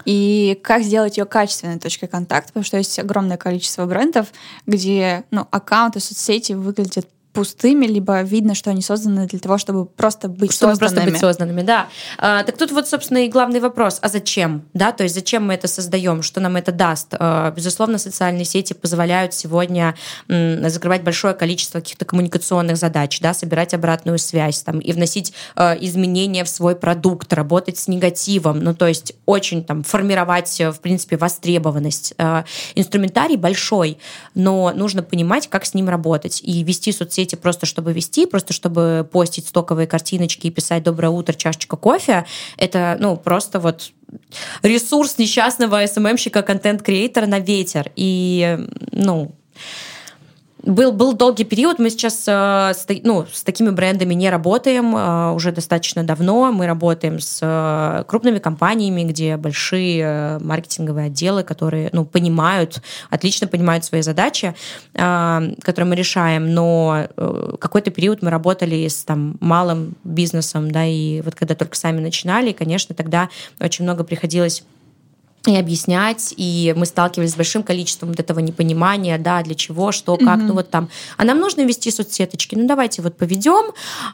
И 0.05 0.59
как 0.63 0.83
сделать 0.83 1.17
ее 1.17 1.25
качественной 1.25 1.79
точкой 1.79 2.07
контакта, 2.07 2.49
потому 2.49 2.63
что 2.63 2.77
есть 2.77 2.99
огромное 2.99 3.37
количество 3.37 3.85
брендов, 3.85 4.27
где 4.67 5.23
ну, 5.31 5.47
аккаунты 5.49 5.99
соцсети 5.99 6.53
выглядят 6.53 7.07
пустыми, 7.35 7.85
либо 7.85 8.21
видно, 8.21 8.55
что 8.55 8.69
они 8.71 8.81
созданы 8.81 9.27
для 9.27 9.39
того, 9.39 9.57
чтобы 9.57 9.85
просто 9.85 10.29
быть 10.29 10.53
чтобы 10.53 10.71
созданными. 10.71 10.95
просто 10.95 11.11
быть 11.11 11.19
созданными, 11.19 11.61
да. 11.61 11.87
А, 12.17 12.43
так 12.43 12.57
тут 12.57 12.71
вот, 12.71 12.87
собственно, 12.87 13.25
и 13.25 13.27
главный 13.27 13.59
вопрос, 13.59 13.99
а 14.01 14.07
зачем? 14.07 14.63
Да, 14.73 14.93
то 14.93 15.03
есть 15.03 15.13
зачем 15.13 15.45
мы 15.45 15.53
это 15.53 15.67
создаем, 15.67 16.23
что 16.23 16.39
нам 16.39 16.55
это 16.55 16.71
даст? 16.71 17.09
А, 17.11 17.51
безусловно, 17.51 17.97
социальные 17.97 18.45
сети 18.45 18.71
позволяют 18.73 19.33
сегодня 19.33 19.95
м, 20.29 20.67
закрывать 20.69 21.03
большое 21.03 21.33
количество 21.33 21.81
каких-то 21.81 22.05
коммуникационных 22.05 22.77
задач, 22.77 23.19
да, 23.19 23.33
собирать 23.33 23.73
обратную 23.73 24.17
связь 24.17 24.63
там, 24.63 24.79
и 24.79 24.93
вносить 24.93 25.33
а, 25.57 25.75
изменения 25.79 26.45
в 26.45 26.49
свой 26.49 26.75
продукт, 26.75 27.33
работать 27.33 27.77
с 27.77 27.89
негативом, 27.89 28.61
ну, 28.61 28.73
то 28.73 28.87
есть 28.87 29.13
очень 29.25 29.65
там 29.65 29.83
формировать, 29.83 30.57
в 30.57 30.79
принципе, 30.79 31.17
востребованность. 31.17 32.13
А, 32.17 32.45
инструментарий 32.75 33.35
большой, 33.35 33.97
но 34.35 34.71
нужно 34.73 35.03
понимать, 35.03 35.49
как 35.49 35.65
с 35.65 35.73
ним 35.73 35.89
работать 35.89 36.39
и 36.41 36.63
вести 36.63 36.93
соцсети 36.93 37.24
соцсети 37.25 37.35
просто 37.35 37.65
чтобы 37.65 37.93
вести, 37.93 38.25
просто 38.25 38.53
чтобы 38.53 39.07
постить 39.11 39.47
стоковые 39.47 39.87
картиночки 39.87 40.47
и 40.47 40.51
писать 40.51 40.83
«Доброе 40.83 41.09
утро, 41.09 41.33
чашечка 41.33 41.75
кофе», 41.75 42.25
это, 42.57 42.97
ну, 42.99 43.17
просто 43.17 43.59
вот 43.59 43.91
ресурс 44.63 45.17
несчастного 45.17 45.85
СММщика, 45.85 46.41
контент-креатора 46.41 47.25
на 47.25 47.39
ветер. 47.39 47.91
И, 47.95 48.57
ну, 48.91 49.31
был, 50.65 50.91
был 50.91 51.13
долгий 51.13 51.43
период, 51.43 51.79
мы 51.79 51.89
сейчас 51.89 52.23
э, 52.27 52.73
с, 52.73 52.87
ну, 53.03 53.25
с 53.31 53.43
такими 53.43 53.69
брендами 53.69 54.13
не 54.13 54.29
работаем 54.29 54.95
э, 54.95 55.31
уже 55.33 55.51
достаточно 55.51 56.03
давно. 56.03 56.51
Мы 56.51 56.65
работаем 56.65 57.19
с 57.19 57.39
э, 57.41 58.03
крупными 58.07 58.39
компаниями, 58.39 59.03
где 59.03 59.37
большие 59.37 60.39
маркетинговые 60.39 61.07
отделы, 61.07 61.43
которые 61.43 61.89
ну, 61.93 62.05
понимают, 62.05 62.81
отлично 63.09 63.47
понимают 63.47 63.85
свои 63.85 64.01
задачи, 64.01 64.55
которые 64.93 65.85
мы 65.85 65.95
решаем. 65.95 66.53
Но 66.53 67.07
какой-то 67.59 67.91
период 67.91 68.21
мы 68.21 68.29
работали 68.29 68.87
с 68.87 69.03
там, 69.03 69.37
малым 69.39 69.95
бизнесом, 70.03 70.71
да, 70.71 70.85
и 70.85 71.21
вот 71.21 71.35
когда 71.35 71.55
только 71.55 71.75
сами 71.75 71.99
начинали, 71.99 72.51
конечно, 72.51 72.95
тогда 72.95 73.29
очень 73.59 73.83
много 73.83 74.03
приходилось 74.03 74.63
и 75.47 75.57
объяснять, 75.57 76.33
и 76.37 76.73
мы 76.75 76.85
сталкивались 76.85 77.31
с 77.31 77.35
большим 77.35 77.63
количеством 77.63 78.09
вот 78.09 78.19
этого 78.19 78.39
непонимания, 78.39 79.17
да, 79.17 79.41
для 79.41 79.55
чего, 79.55 79.91
что, 79.91 80.17
как, 80.17 80.39
mm-hmm. 80.39 80.43
ну 80.43 80.53
вот 80.53 80.69
там. 80.69 80.89
А 81.17 81.23
нам 81.23 81.39
нужно 81.39 81.61
вести 81.61 81.91
соцсеточки, 81.91 82.55
ну 82.55 82.67
давайте 82.67 83.01
вот 83.01 83.17
поведем. 83.17 83.73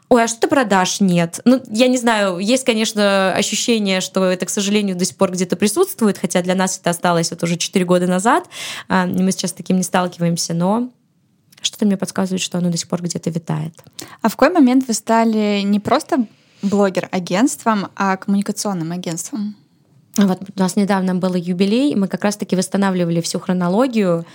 Ой, 0.09 0.23
а 0.23 0.27
что 0.27 0.47
продаж 0.47 0.99
нет? 0.99 1.39
Ну, 1.45 1.61
я 1.69 1.87
не 1.87 1.97
знаю, 1.97 2.39
есть, 2.39 2.65
конечно, 2.65 3.33
ощущение, 3.33 4.01
что 4.01 4.25
это, 4.25 4.45
к 4.45 4.49
сожалению, 4.49 4.95
до 4.95 5.05
сих 5.05 5.15
пор 5.15 5.31
где-то 5.31 5.55
присутствует, 5.55 6.17
хотя 6.17 6.41
для 6.41 6.55
нас 6.55 6.77
это 6.79 6.89
осталось 6.89 7.31
вот 7.31 7.43
уже 7.43 7.57
4 7.57 7.85
года 7.85 8.07
назад, 8.07 8.47
а, 8.87 9.05
мы 9.05 9.31
сейчас 9.31 9.51
с 9.51 9.53
таким 9.53 9.77
не 9.77 9.83
сталкиваемся, 9.83 10.53
но 10.53 10.89
что-то 11.61 11.85
мне 11.85 11.97
подсказывает, 11.97 12.41
что 12.41 12.57
оно 12.57 12.69
до 12.69 12.77
сих 12.77 12.87
пор 12.87 13.01
где-то 13.01 13.29
витает. 13.29 13.73
А 14.21 14.29
в 14.29 14.35
какой 14.35 14.53
момент 14.53 14.87
вы 14.87 14.93
стали 14.93 15.61
не 15.63 15.79
просто 15.79 16.25
блогер-агентством, 16.61 17.87
а 17.95 18.17
коммуникационным 18.17 18.91
агентством? 18.91 19.55
Вот 20.17 20.41
у 20.55 20.59
нас 20.59 20.75
недавно 20.75 21.15
был 21.15 21.35
юбилей, 21.35 21.95
мы 21.95 22.07
как 22.07 22.23
раз-таки 22.23 22.55
восстанавливали 22.55 23.21
всю 23.21 23.39
хронологию 23.39 24.25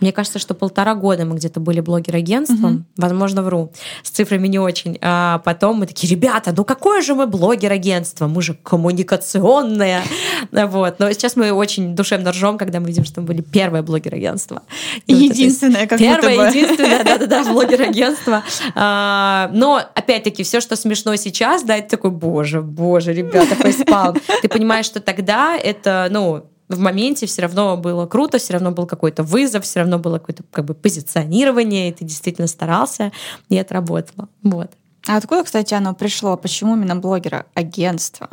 мне 0.00 0.12
кажется, 0.12 0.38
что 0.38 0.54
полтора 0.54 0.94
года 0.94 1.24
мы 1.24 1.36
где-то 1.36 1.60
были 1.60 1.80
блогер-агентством. 1.80 2.74
Угу. 2.74 2.84
Возможно, 2.96 3.42
вру. 3.42 3.72
С 4.02 4.10
цифрами 4.10 4.48
не 4.48 4.58
очень. 4.58 4.98
А 5.00 5.38
потом 5.44 5.78
мы 5.78 5.86
такие, 5.86 6.10
ребята, 6.10 6.52
ну 6.56 6.64
какое 6.64 7.02
же 7.02 7.14
мы 7.14 7.26
блогер-агентство? 7.26 8.26
Мы 8.26 8.42
же 8.42 8.54
коммуникационное. 8.54 10.02
Вот. 10.52 10.98
Но 10.98 11.12
сейчас 11.12 11.36
мы 11.36 11.52
очень 11.52 11.94
душевно 11.94 12.32
ржем, 12.32 12.58
когда 12.58 12.80
мы 12.80 12.86
видим, 12.86 13.04
что 13.04 13.20
мы 13.20 13.28
были 13.28 13.40
первое 13.42 13.82
блогер-агентство. 13.82 14.62
единственное, 15.06 15.86
как 15.86 15.98
Первое, 15.98 16.36
будто 16.36 16.50
бы. 16.50 16.56
единственное, 16.56 17.04
да-да-да, 17.04 17.44
блогер-агентство. 17.44 18.42
А, 18.74 19.50
но, 19.52 19.82
опять-таки, 19.94 20.42
все, 20.42 20.60
что 20.60 20.76
смешно 20.76 21.14
сейчас, 21.16 21.62
да, 21.62 21.76
это 21.76 21.90
такой, 21.90 22.10
боже, 22.10 22.62
боже, 22.62 23.12
ребята, 23.12 23.54
фейспалм. 23.62 24.16
Ты 24.42 24.48
понимаешь, 24.48 24.86
что 24.86 25.00
тогда 25.00 25.56
это, 25.56 26.08
ну, 26.10 26.49
в 26.70 26.78
моменте 26.78 27.26
все 27.26 27.42
равно 27.42 27.76
было 27.76 28.06
круто, 28.06 28.38
все 28.38 28.52
равно 28.54 28.70
был 28.70 28.86
какой-то 28.86 29.22
вызов, 29.22 29.64
все 29.64 29.80
равно 29.80 29.98
было 29.98 30.18
какое-то 30.18 30.44
как 30.50 30.64
бы 30.64 30.74
позиционирование, 30.74 31.90
и 31.90 31.92
ты 31.92 32.04
действительно 32.04 32.46
старался, 32.46 33.12
и 33.48 33.56
это 33.56 33.74
работало. 33.74 34.28
Вот. 34.42 34.70
А 35.06 35.16
откуда, 35.16 35.44
кстати, 35.44 35.74
оно 35.74 35.94
пришло? 35.94 36.36
Почему 36.36 36.76
именно 36.76 36.96
блогера? 36.96 37.46
Агентство? 37.54 38.28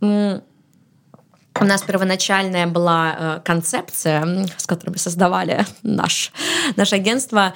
У 0.00 1.64
нас 1.64 1.82
первоначальная 1.82 2.66
была 2.66 3.16
э, 3.16 3.40
концепция, 3.44 4.46
с 4.56 4.66
которой 4.66 4.90
мы 4.90 4.98
создавали 4.98 5.64
наш, 5.82 6.32
наше 6.76 6.96
агентство 6.96 7.54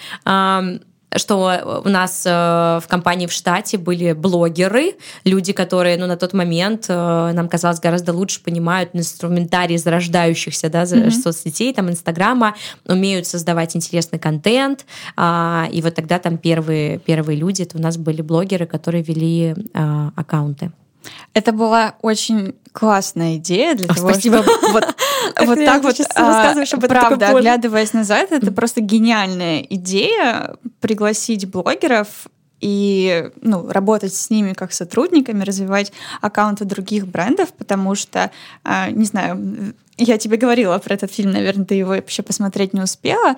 что 1.16 1.82
у 1.84 1.88
нас 1.88 2.24
э, 2.26 2.30
в 2.30 2.84
компании 2.86 3.26
в 3.26 3.32
штате 3.32 3.78
были 3.78 4.12
блогеры, 4.12 4.94
люди, 5.24 5.52
которые 5.52 5.96
ну, 5.96 6.06
на 6.06 6.16
тот 6.16 6.34
момент 6.34 6.86
э, 6.88 7.32
нам 7.32 7.48
казалось 7.48 7.80
гораздо 7.80 8.12
лучше 8.12 8.42
понимают 8.42 8.90
инструментарий 8.92 9.78
зарождающихся 9.78 10.68
да, 10.68 10.82
mm-hmm. 10.82 11.10
соцсетей, 11.10 11.72
там 11.72 11.88
Инстаграма, 11.88 12.54
умеют 12.86 13.26
создавать 13.26 13.74
интересный 13.74 14.18
контент. 14.18 14.84
А, 15.16 15.68
и 15.72 15.80
вот 15.80 15.94
тогда 15.94 16.18
там 16.18 16.36
первые, 16.36 16.98
первые 16.98 17.38
люди, 17.38 17.62
это 17.62 17.78
у 17.78 17.80
нас 17.80 17.96
были 17.96 18.22
блогеры, 18.22 18.66
которые 18.66 19.02
вели 19.02 19.54
аккаунты. 20.16 20.70
Это 21.34 21.52
была 21.52 21.94
очень 22.02 22.54
классная 22.72 23.36
идея 23.36 23.74
для 23.74 23.90
О, 23.90 23.94
того, 23.94 24.10
спасибо. 24.10 24.42
чтобы 24.42 24.72
вот, 24.72 24.84
вот 25.46 25.64
так 25.64 25.82
вот, 25.82 26.00
а, 26.14 26.54
правда, 26.80 27.30
оглядываясь 27.30 27.92
назад, 27.92 28.32
это 28.32 28.52
просто 28.52 28.80
гениальная 28.80 29.60
идея 29.60 30.56
пригласить 30.80 31.48
блогеров 31.48 32.28
и 32.60 33.30
ну, 33.40 33.68
работать 33.68 34.14
с 34.14 34.30
ними 34.30 34.52
как 34.52 34.72
сотрудниками, 34.72 35.44
развивать 35.44 35.92
аккаунты 36.20 36.64
других 36.64 37.06
брендов, 37.06 37.52
потому 37.52 37.94
что, 37.94 38.30
а, 38.64 38.90
не 38.90 39.04
знаю, 39.04 39.74
я 39.96 40.18
тебе 40.18 40.36
говорила 40.36 40.78
про 40.78 40.94
этот 40.94 41.12
фильм, 41.12 41.32
наверное, 41.32 41.64
ты 41.64 41.74
его 41.74 41.94
еще 41.94 42.22
посмотреть 42.22 42.72
не 42.72 42.80
успела. 42.80 43.36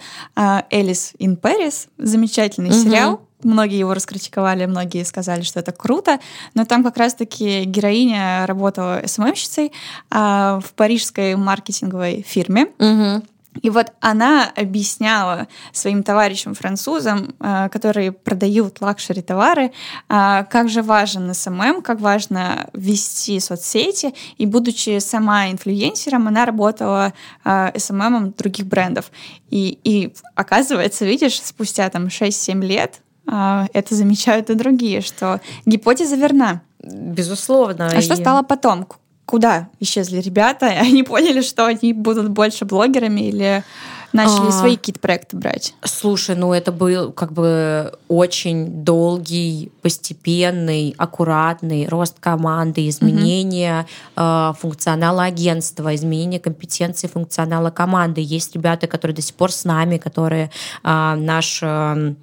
«Элис 0.70 1.14
in 1.18 1.40
Paris»— 1.40 1.88
замечательный 1.98 2.68
mm-hmm. 2.68 2.84
сериал, 2.84 3.20
Многие 3.44 3.78
его 3.78 3.94
раскритиковали, 3.94 4.66
многие 4.66 5.04
сказали, 5.04 5.42
что 5.42 5.60
это 5.60 5.72
круто, 5.72 6.18
но 6.54 6.64
там 6.64 6.84
как 6.84 6.96
раз-таки 6.96 7.64
героиня 7.64 8.46
работала 8.46 9.02
SMM 9.04 9.21
щицей 9.21 9.72
а, 10.10 10.60
в 10.60 10.72
парижской 10.74 11.36
маркетинговой 11.36 12.22
фирме. 12.22 12.66
Угу. 12.78 13.22
И 13.62 13.68
вот 13.68 13.92
она 14.00 14.50
объясняла 14.56 15.48
своим 15.72 16.02
товарищам-французам, 16.02 17.34
а, 17.40 17.68
которые 17.68 18.12
продают 18.12 18.80
luxury 18.80 19.22
товары, 19.22 19.72
а, 20.08 20.44
как 20.44 20.68
же 20.68 20.82
важен 20.82 21.34
SMM, 21.34 21.82
как 21.82 22.00
важно 22.00 22.70
вести 22.72 23.40
соцсети. 23.40 24.14
И 24.38 24.46
будучи 24.46 24.98
сама 25.00 25.50
инфлюенсером, 25.50 26.28
она 26.28 26.46
работала 26.46 27.12
а, 27.44 27.72
SMM 27.76 28.10
ом 28.10 28.32
других 28.32 28.66
брендов. 28.66 29.10
И, 29.50 29.78
и 29.82 30.14
оказывается, 30.36 31.04
видишь, 31.04 31.42
спустя 31.42 31.90
там 31.90 32.06
6-7 32.06 32.64
лет 32.64 33.00
это 33.30 33.94
замечают 33.94 34.50
и 34.50 34.54
другие, 34.54 35.00
что 35.00 35.40
гипотеза 35.66 36.16
верна. 36.16 36.62
Безусловно. 36.82 37.90
А 37.92 37.98
и... 37.98 38.02
что 38.02 38.16
стало 38.16 38.42
потом? 38.42 38.86
Куда 39.24 39.68
исчезли 39.78 40.20
ребята? 40.20 40.66
Они 40.80 41.02
поняли, 41.02 41.40
что 41.40 41.66
они 41.66 41.92
будут 41.92 42.30
больше 42.30 42.64
блогерами 42.64 43.20
или 43.20 43.64
начали 44.12 44.48
а, 44.48 44.52
свои 44.52 44.76
какие-то 44.76 45.00
проекты 45.00 45.36
брать? 45.36 45.74
Слушай, 45.84 46.34
ну 46.34 46.52
это 46.52 46.72
был 46.72 47.12
как 47.12 47.32
бы 47.32 47.92
очень 48.08 48.82
долгий, 48.84 49.70
постепенный, 49.82 50.94
аккуратный 50.98 51.86
рост 51.86 52.16
команды, 52.18 52.88
изменение 52.88 53.86
угу. 54.16 54.24
э, 54.24 54.52
функционала 54.58 55.24
агентства, 55.24 55.94
изменение 55.94 56.40
компетенции 56.40 57.06
функционала 57.06 57.70
команды. 57.70 58.20
Есть 58.20 58.54
ребята, 58.54 58.86
которые 58.86 59.14
до 59.14 59.22
сих 59.22 59.34
пор 59.36 59.52
с 59.52 59.64
нами, 59.64 59.98
которые 59.98 60.50
э, 60.82 61.14
наш... 61.14 61.62
Э, 61.62 61.66
а, 61.66 62.14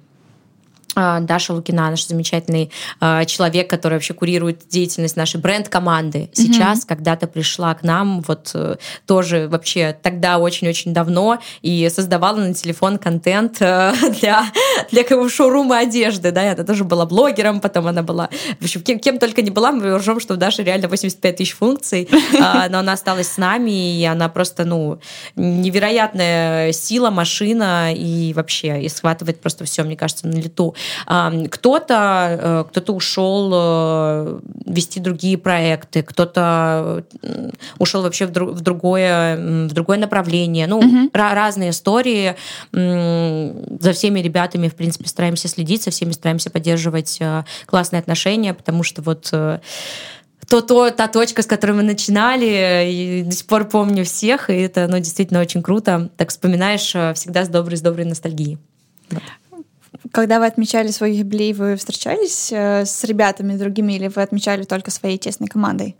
Даша 1.20 1.52
Лукина, 1.52 1.90
наш 1.90 2.06
замечательный 2.06 2.70
э, 3.00 3.24
человек, 3.26 3.70
который 3.70 3.94
вообще 3.94 4.14
курирует 4.14 4.68
деятельность 4.68 5.16
нашей 5.16 5.40
бренд-команды, 5.40 6.30
сейчас 6.32 6.80
mm-hmm. 6.80 6.88
когда-то 6.88 7.26
пришла 7.26 7.74
к 7.74 7.82
нам, 7.82 8.22
вот 8.22 8.50
э, 8.54 8.76
тоже 9.06 9.48
вообще 9.48 9.96
тогда 10.02 10.38
очень-очень 10.38 10.92
давно, 10.92 11.38
и 11.62 11.88
создавала 11.94 12.38
на 12.38 12.54
телефон 12.54 12.98
контент 12.98 13.58
э, 13.60 13.92
для, 14.20 14.44
для 14.90 15.28
шоурума 15.28 15.78
одежды, 15.78 16.32
да, 16.32 16.52
она 16.52 16.64
тоже 16.64 16.84
была 16.84 17.06
блогером, 17.06 17.60
потом 17.60 17.86
она 17.86 18.02
была, 18.02 18.28
в 18.60 18.64
общем, 18.64 18.82
кем, 18.82 18.98
кем 18.98 19.18
только 19.18 19.42
не 19.42 19.50
была, 19.50 19.72
мы 19.72 19.96
ржем, 19.96 20.20
что 20.20 20.34
у 20.34 20.36
Даши 20.36 20.62
реально 20.62 20.88
85 20.88 21.36
тысяч 21.36 21.54
функций, 21.54 22.08
э, 22.10 22.68
но 22.70 22.80
она 22.80 22.92
осталась 22.92 23.28
с 23.28 23.36
нами, 23.36 23.98
и 24.00 24.04
она 24.04 24.28
просто, 24.28 24.64
ну, 24.64 24.98
невероятная 25.36 26.72
сила, 26.72 27.10
машина, 27.10 27.94
и 27.94 28.32
вообще, 28.34 28.82
и 28.82 28.88
схватывает 28.88 29.40
просто 29.40 29.64
все, 29.64 29.82
мне 29.82 29.96
кажется, 29.96 30.26
на 30.26 30.36
лету. 30.36 30.74
Кто-то 31.06 32.38
э, 32.40 32.64
кто 32.68 32.92
ушел 32.92 33.50
э, 33.52 34.40
вести 34.66 35.00
другие 35.00 35.38
проекты, 35.38 36.02
кто-то 36.02 37.04
ушел 37.78 38.02
вообще 38.02 38.26
в, 38.26 38.30
друг, 38.30 38.50
в, 38.50 38.60
другое, 38.60 39.66
в 39.68 39.72
другое 39.72 39.98
направление. 39.98 40.66
Ну, 40.66 40.78
угу. 40.78 41.10
разные 41.12 41.70
истории. 41.70 42.36
За 42.72 43.92
всеми 43.92 44.20
ребятами, 44.20 44.68
в 44.68 44.74
принципе, 44.74 45.08
стараемся 45.08 45.48
следить, 45.48 45.82
со 45.82 45.90
всеми 45.90 46.12
стараемся 46.12 46.50
поддерживать 46.50 47.18
э, 47.20 47.44
классные 47.66 48.00
отношения, 48.00 48.54
потому 48.54 48.82
что 48.82 49.02
вот 49.02 49.30
то, 49.30 50.62
то, 50.62 50.90
та 50.90 51.08
точка, 51.08 51.42
с 51.42 51.46
которой 51.46 51.72
мы 51.72 51.82
начинали, 51.82 52.90
и 52.90 53.22
до 53.22 53.32
сих 53.32 53.46
пор 53.46 53.66
помню 53.66 54.04
всех, 54.04 54.48
и 54.48 54.54
это 54.54 54.86
ну, 54.88 54.98
действительно 54.98 55.40
очень 55.40 55.62
круто. 55.62 56.10
Так 56.16 56.30
вспоминаешь 56.30 56.88
всегда 57.16 57.44
с 57.44 57.48
доброй, 57.48 57.76
с 57.76 57.82
доброй 57.82 58.06
ностальгией. 58.06 58.58
Когда 60.12 60.38
вы 60.38 60.46
отмечали 60.46 60.88
свой 60.88 61.14
юбилей, 61.14 61.52
вы 61.52 61.76
встречались 61.76 62.50
э, 62.52 62.84
с 62.84 63.04
ребятами 63.04 63.56
другими 63.56 63.94
или 63.94 64.08
вы 64.08 64.22
отмечали 64.22 64.62
только 64.62 64.90
своей 64.90 65.18
тесной 65.18 65.48
командой? 65.48 65.96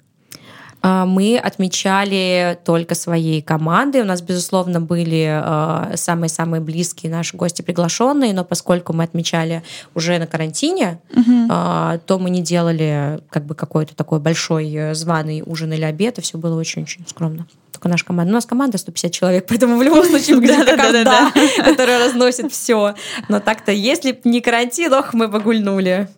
А, 0.81 1.05
мы 1.05 1.37
отмечали 1.37 2.59
только 2.65 2.95
своей 2.95 3.43
командой. 3.43 4.03
У 4.03 4.05
нас, 4.05 4.23
безусловно, 4.23 4.81
были 4.81 5.27
а, 5.29 5.93
самые-самые 5.97 6.61
близкие 6.61 7.11
наши 7.11 7.37
гости 7.37 7.63
приглашенные, 7.63 8.33
но 8.33 8.45
поскольку 8.45 8.93
мы 8.93 9.05
отмечали 9.05 9.63
уже 9.95 10.19
на 10.19 10.27
карантине, 10.27 11.01
угу. 11.15 11.49
то 11.49 12.19
мы 12.21 12.31
не 12.31 12.43
делали 12.43 13.21
как 13.31 13.45
бы 13.45 13.55
какой-то 13.55 13.97
такой 13.97 14.21
большой 14.21 14.73
э, 14.73 14.95
званый 14.95 15.43
ужин 15.45 15.73
или 15.73 15.83
обед, 15.85 16.19
и 16.19 16.23
все 16.23 16.39
было 16.39 16.59
очень-очень 16.59 17.05
скромно 17.07 17.47
только 17.79 17.89
наша 17.89 18.05
команда. 18.05 18.33
У 18.33 18.35
нас 18.35 18.45
команда 18.45 18.77
150 18.77 19.13
человек, 19.13 19.47
поэтому 19.49 19.79
в 19.79 19.83
любом 19.83 20.05
случае 20.05 20.41
как 20.67 20.79
орда, 20.79 21.33
которая 21.65 22.05
разносит 22.07 22.53
все. 22.53 22.95
Но 23.29 23.41
так-то, 23.41 23.73
если 23.73 24.13
бы 24.13 24.21
не 24.25 24.41
карантин, 24.41 24.93
ох, 24.93 25.15
мы 25.15 25.29
бы 25.29 25.41
гульнули. 25.41 26.09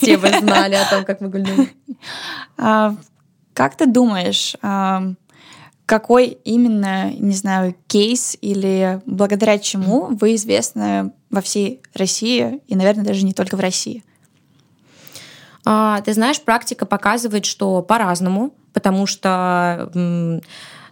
Все 0.00 0.18
бы 0.18 0.28
знали 0.28 0.74
о 0.74 0.88
том, 0.88 1.04
как 1.04 1.20
мы 1.20 1.28
гульнули. 1.28 1.70
Как 3.54 3.76
ты 3.76 3.86
думаешь, 3.86 4.54
какой 5.86 6.26
именно, 6.44 7.10
не 7.12 7.34
знаю, 7.34 7.74
кейс 7.86 8.36
или 8.42 9.00
благодаря 9.06 9.58
чему 9.58 10.08
вы 10.20 10.34
известны 10.34 11.12
во 11.30 11.40
всей 11.40 11.80
России 11.94 12.60
и, 12.66 12.76
наверное, 12.76 13.04
даже 13.04 13.24
не 13.24 13.32
только 13.32 13.56
в 13.56 13.60
России? 13.60 14.04
А, 15.64 16.00
ты 16.02 16.12
знаешь, 16.12 16.40
практика 16.40 16.86
показывает, 16.86 17.46
что 17.46 17.82
по-разному, 17.82 18.52
потому 18.72 19.06
что 19.06 19.90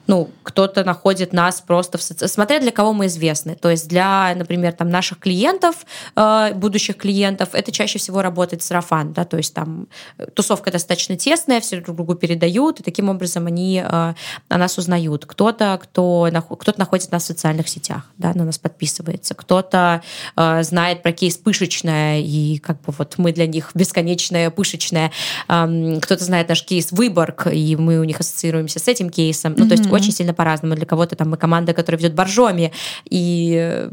ну, 0.07 0.31
кто-то 0.43 0.85
находит 0.85 1.33
нас 1.33 1.61
просто 1.61 1.99
в 1.99 2.03
соци... 2.03 2.29
смотря 2.29 2.61
для 2.61 2.71
кого 2.73 2.93
мы 2.93 3.07
известны. 3.07 3.55
То 3.55 3.71
есть 3.71 3.89
для, 3.89 4.35
например, 4.35 4.73
там 4.73 4.91
наших 4.91 5.19
клиентов, 5.19 5.87
э, 6.17 6.53
будущих 6.55 6.97
клиентов, 6.97 7.51
это 7.53 7.73
чаще 7.73 7.99
всего 7.99 8.23
работает 8.23 8.63
сарафан, 8.63 9.13
да, 9.13 9.25
то 9.25 9.37
есть 9.37 9.55
там 9.55 9.89
э, 10.19 10.27
тусовка 10.27 10.71
достаточно 10.71 11.17
тесная, 11.17 11.61
все 11.61 11.81
друг 11.81 11.97
другу 11.97 12.15
передают, 12.15 12.81
и 12.81 12.83
таким 12.83 13.09
образом 13.09 13.47
они 13.47 13.83
э, 13.85 13.89
о 13.89 14.15
нас 14.59 14.79
узнают. 14.79 15.27
Кто-то, 15.27 15.79
кто, 15.83 16.29
кто-то 16.59 16.79
находит 16.79 17.11
нас 17.13 17.25
в 17.25 17.27
социальных 17.27 17.69
сетях, 17.69 18.11
да, 18.19 18.33
на 18.35 18.45
нас 18.45 18.59
подписывается, 18.59 19.35
кто-то 19.35 20.03
э, 20.37 20.63
знает 20.63 21.03
про 21.03 21.13
кейс 21.13 21.37
пышечная, 21.37 22.21
и 22.21 22.59
как 22.59 22.81
бы 22.83 22.93
вот 22.99 23.15
мы 23.17 23.33
для 23.33 23.47
них 23.47 23.71
бесконечная 23.75 24.51
пышечная, 24.51 25.13
кто-то 25.47 26.25
знает 26.25 26.49
наш 26.49 26.65
кейс 26.65 26.93
Выборг, 26.93 27.47
и 27.53 27.77
мы 27.77 27.99
у 27.99 28.05
них 28.05 28.21
ассоциируемся 28.21 28.79
с 28.79 28.89
этим 28.89 29.11
кейсом. 29.11 29.55
Ну, 29.57 29.67
то 29.67 29.75
есть 29.75 29.89
очень 29.95 30.13
сильно 30.13 30.35
по-разному. 30.35 30.75
Для 30.75 30.87
кого-то 30.87 31.17
там 31.17 31.31
мы 31.31 31.37
команда, 31.37 31.73
которая 31.73 31.99
ведет 31.99 32.15
боржоми, 32.15 32.73
и 33.09 33.57
э, 33.57 33.91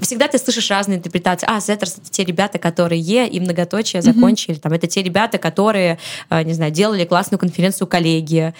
всегда 0.00 0.28
ты 0.28 0.38
слышишь 0.38 0.70
разные 0.70 0.98
интерпретации. 0.98 1.46
А, 1.48 1.60
Зеттерс— 1.60 1.98
это 1.98 2.10
те 2.10 2.24
ребята, 2.24 2.58
которые 2.58 3.28
и 3.28 3.40
многоточие 3.40 4.02
закончили. 4.02 4.56
Mm-hmm. 4.56 4.60
Там, 4.60 4.72
это 4.72 4.86
те 4.86 5.02
ребята, 5.02 5.38
которые, 5.38 5.98
э, 6.30 6.42
не 6.42 6.54
знаю, 6.54 6.72
делали 6.72 7.04
классную 7.04 7.38
конференцию 7.38 7.86
коллеги 7.86 8.54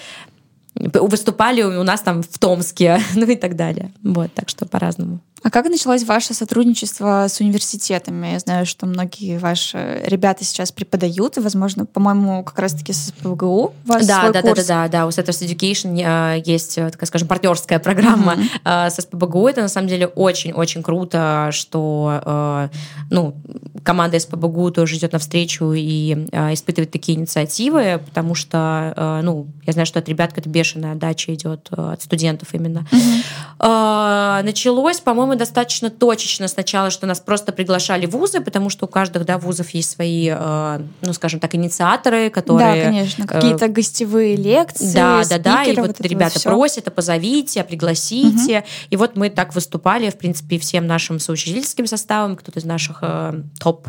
выступали 0.75 1.61
у 1.61 1.83
нас 1.83 2.01
там 2.01 2.23
в 2.23 2.39
Томске, 2.39 2.99
ну 3.15 3.25
и 3.25 3.35
так 3.35 3.55
далее. 3.55 3.91
Вот, 4.03 4.33
так 4.33 4.49
что 4.49 4.65
по-разному. 4.65 5.19
А 5.43 5.49
как 5.49 5.65
началось 5.65 6.03
ваше 6.03 6.33
сотрудничество 6.33 7.25
с 7.27 7.41
университетами? 7.41 8.27
Я 8.27 8.39
знаю, 8.39 8.65
что 8.65 8.85
многие 8.85 9.37
ваши 9.37 10.01
ребята 10.05 10.45
сейчас 10.45 10.71
преподают, 10.71 11.37
и, 11.37 11.41
возможно, 11.41 11.85
по-моему, 11.85 12.45
как 12.45 12.57
раз-таки 12.59 12.93
с 12.93 13.11
ПГУ 13.21 13.45
у 13.45 13.73
вас 13.85 14.07
да, 14.07 14.21
свой 14.21 14.31
да, 14.31 14.41
курс. 14.41 14.65
да, 14.65 14.83
да, 14.83 14.87
да, 14.87 14.99
да. 14.99 15.05
У 15.05 15.09
Setters 15.09 15.45
Education 15.45 16.01
э, 16.01 16.41
есть, 16.45 16.77
э, 16.77 16.89
такая, 16.89 17.07
скажем, 17.07 17.27
партнерская 17.27 17.79
программа 17.79 18.35
mm-hmm. 18.35 18.89
с 18.89 19.01
СПБГУ. 19.01 19.49
Это 19.49 19.61
на 19.61 19.67
самом 19.67 19.89
деле 19.89 20.07
очень-очень 20.07 20.81
круто, 20.81 21.49
что 21.51 22.69
ну, 23.09 23.35
команда 23.83 24.19
СПБГУ 24.19 24.71
тоже 24.71 24.95
идет 24.95 25.11
навстречу 25.11 25.73
и 25.73 26.13
испытывает 26.53 26.91
такие 26.91 27.17
инициативы, 27.17 28.01
потому 28.05 28.33
что, 28.33 29.21
ну, 29.23 29.47
я 29.65 29.73
знаю, 29.73 29.85
что 29.85 29.99
от 29.99 30.07
ребят 30.07 30.31
это 30.35 30.49
бешеная 30.63 30.93
отдача 30.93 31.33
идет 31.33 31.67
от 31.71 32.01
студентов 32.01 32.47
именно. 32.53 32.87
Mm-hmm. 32.91 34.43
Началось, 34.43 34.99
по-моему, 34.99 35.35
достаточно 35.35 35.89
точечно 35.89 36.47
сначала, 36.47 36.89
что 36.89 37.05
нас 37.05 37.19
просто 37.19 37.51
приглашали 37.51 38.05
вузы, 38.05 38.39
потому 38.39 38.69
что 38.69 38.85
у 38.85 38.87
каждых 38.87 39.25
да, 39.25 39.37
вузов 39.37 39.69
есть 39.71 39.91
свои, 39.91 40.29
э, 40.31 40.81
ну, 41.01 41.13
скажем 41.13 41.39
так, 41.39 41.55
инициаторы, 41.55 42.29
которые... 42.29 42.83
Да, 42.83 42.89
конечно, 42.89 43.27
какие-то 43.27 43.65
э, 43.65 43.69
гостевые 43.69 44.35
лекции, 44.35 44.93
Да, 44.93 45.23
да, 45.29 45.37
да, 45.37 45.63
и 45.63 45.75
вот, 45.75 45.87
вот 45.87 46.01
ребята 46.01 46.33
вот 46.35 46.43
просят, 46.43 46.87
а 46.87 46.91
позовите, 46.91 47.61
а 47.61 47.63
пригласите. 47.63 48.59
Угу. 48.59 48.67
И 48.91 48.95
вот 48.95 49.15
мы 49.15 49.29
так 49.29 49.53
выступали, 49.55 50.09
в 50.09 50.17
принципе, 50.17 50.57
всем 50.59 50.87
нашим 50.87 51.19
соучредительским 51.19 51.87
составом, 51.87 52.35
кто-то 52.35 52.59
из 52.59 52.65
наших 52.65 52.99
э, 53.01 53.41
топ, 53.59 53.87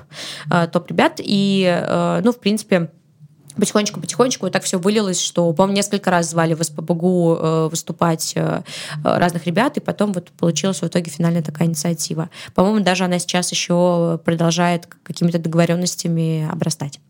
э, 0.51 0.67
топ-ребят, 0.69 1.15
и, 1.19 1.65
э, 1.65 2.21
ну, 2.25 2.33
в 2.33 2.39
принципе, 2.39 2.91
потихонечку-потихонечку 3.57 4.51
так 4.51 4.63
все 4.65 4.79
вылилось, 4.79 5.21
что, 5.21 5.53
по-моему, 5.53 5.77
несколько 5.77 6.11
раз 6.11 6.31
звали 6.31 6.55
в 6.55 6.63
СПБГУ 6.63 7.37
э, 7.37 7.69
выступать 7.69 8.33
э, 8.37 8.63
разных 9.03 9.47
ребят, 9.47 9.77
и 9.77 9.81
потом 9.81 10.13
вот 10.13 10.31
получилась 10.31 10.81
в 10.81 10.87
итоге 10.87 11.11
финальная 11.11 11.43
такая 11.43 11.69
инициатива. 11.69 12.31
По-моему, 12.55 12.85
даже 12.85 13.05
она 13.05 13.19
сейчас 13.19 13.51
еще 13.51 14.21
продолжает 14.25 14.89
какими-то 15.03 15.39
договоренностями 15.39 16.49
обрастать. 16.51 17.01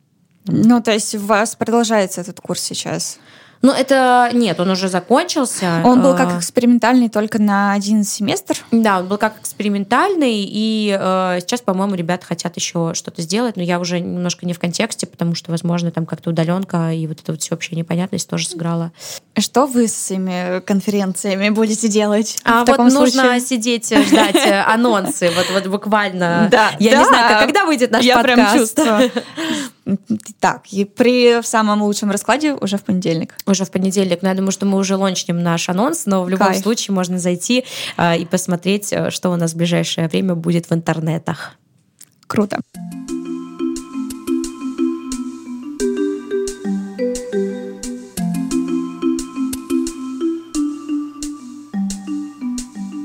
Ну, 0.47 0.83
то 0.83 0.93
есть 0.93 1.15
у 1.15 1.21
вас 1.21 1.57
продолжается 1.57 2.21
этот 2.21 2.41
курс 2.41 2.61
сейчас? 2.61 3.19
Ну, 3.65 3.73
это 3.73 4.29
нет, 4.35 4.61
он 4.61 4.69
уже 4.69 4.89
закончился. 4.89 5.81
Он 5.87 6.03
был 6.03 6.15
как 6.15 6.35
а. 6.35 6.39
экспериментальный 6.39 7.09
только 7.09 7.41
на 7.41 7.73
один 7.73 8.05
семестр? 8.05 8.59
Да, 8.71 8.99
он 8.99 9.09
был 9.09 9.17
как 9.17 9.41
экспериментальный, 9.41 10.45
и 10.47 10.95
э, 11.01 11.39
сейчас, 11.41 11.63
по-моему, 11.63 11.95
ребята 11.95 12.27
хотят 12.27 12.55
еще 12.57 12.93
что-то 12.93 13.23
сделать, 13.23 13.57
но 13.57 13.63
я 13.63 13.81
уже 13.81 14.01
немножко 14.01 14.45
не 14.45 14.53
в 14.53 14.59
контексте, 14.59 15.07
потому 15.07 15.35
что, 15.35 15.51
возможно, 15.51 15.91
там 15.91 16.05
как-то 16.05 16.29
удаленка 16.29 16.93
и 16.93 17.07
вот 17.07 17.21
эта 17.23 17.33
вот 17.33 17.41
всеобщая 17.41 17.77
непонятность 17.77 18.29
тоже 18.29 18.49
сыграла. 18.49 18.93
Что 19.39 19.65
вы 19.65 19.89
с 19.89 20.11
этими 20.11 20.61
конференциями 20.61 21.49
будете 21.49 21.89
делать? 21.89 22.37
А 22.45 22.67
вот 22.67 22.79
нужно 22.93 23.41
сидеть, 23.41 23.87
ждать 23.87 24.45
э, 24.45 24.61
анонсы, 24.67 25.31
вот, 25.35 25.47
вот 25.51 25.67
буквально. 25.69 26.49
Да, 26.51 26.73
я 26.79 26.99
не 26.99 27.05
знаю, 27.07 27.47
когда 27.47 27.65
выйдет 27.65 27.91
наш 27.91 28.07
подкаст. 28.07 28.29
Я 28.29 28.35
прям 28.37 28.59
чувствую. 28.59 29.11
Так, 30.41 30.73
и 30.73 30.85
при 30.85 31.43
самом 31.43 31.83
лучшем 31.83 32.11
раскладе 32.11 32.55
уже 32.55 32.79
в 32.79 32.85
понедельник. 32.85 33.35
Уже 33.47 33.65
в 33.65 33.71
понедельник. 33.71 34.23
Но 34.23 34.29
я 34.29 34.35
думаю, 34.35 34.51
что 34.51 34.65
мы 34.65 34.79
уже 34.79 34.97
лончнем 34.97 35.43
наш 35.43 35.69
анонс, 35.69 36.07
но 36.07 36.23
в 36.25 36.29
любом 36.29 36.49
Кайф. 36.49 36.63
случае 36.63 36.95
можно 36.95 37.19
зайти 37.19 37.65
э, 37.97 38.19
и 38.19 38.25
посмотреть, 38.25 38.93
э, 38.93 39.11
что 39.11 39.31
у 39.31 39.37
нас 39.37 39.53
в 39.53 39.57
ближайшее 39.57 40.09
время 40.09 40.35
будет 40.35 40.71
в 40.71 40.73
интернетах. 40.73 41.57
Круто. 42.27 42.61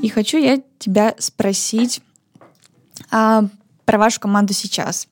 И 0.02 0.08
хочу 0.08 0.38
я 0.38 0.62
тебя 0.78 1.14
спросить 1.18 2.00
а, 3.10 3.44
про 3.84 3.98
вашу 3.98 4.20
команду 4.20 4.54
сейчас. 4.54 5.08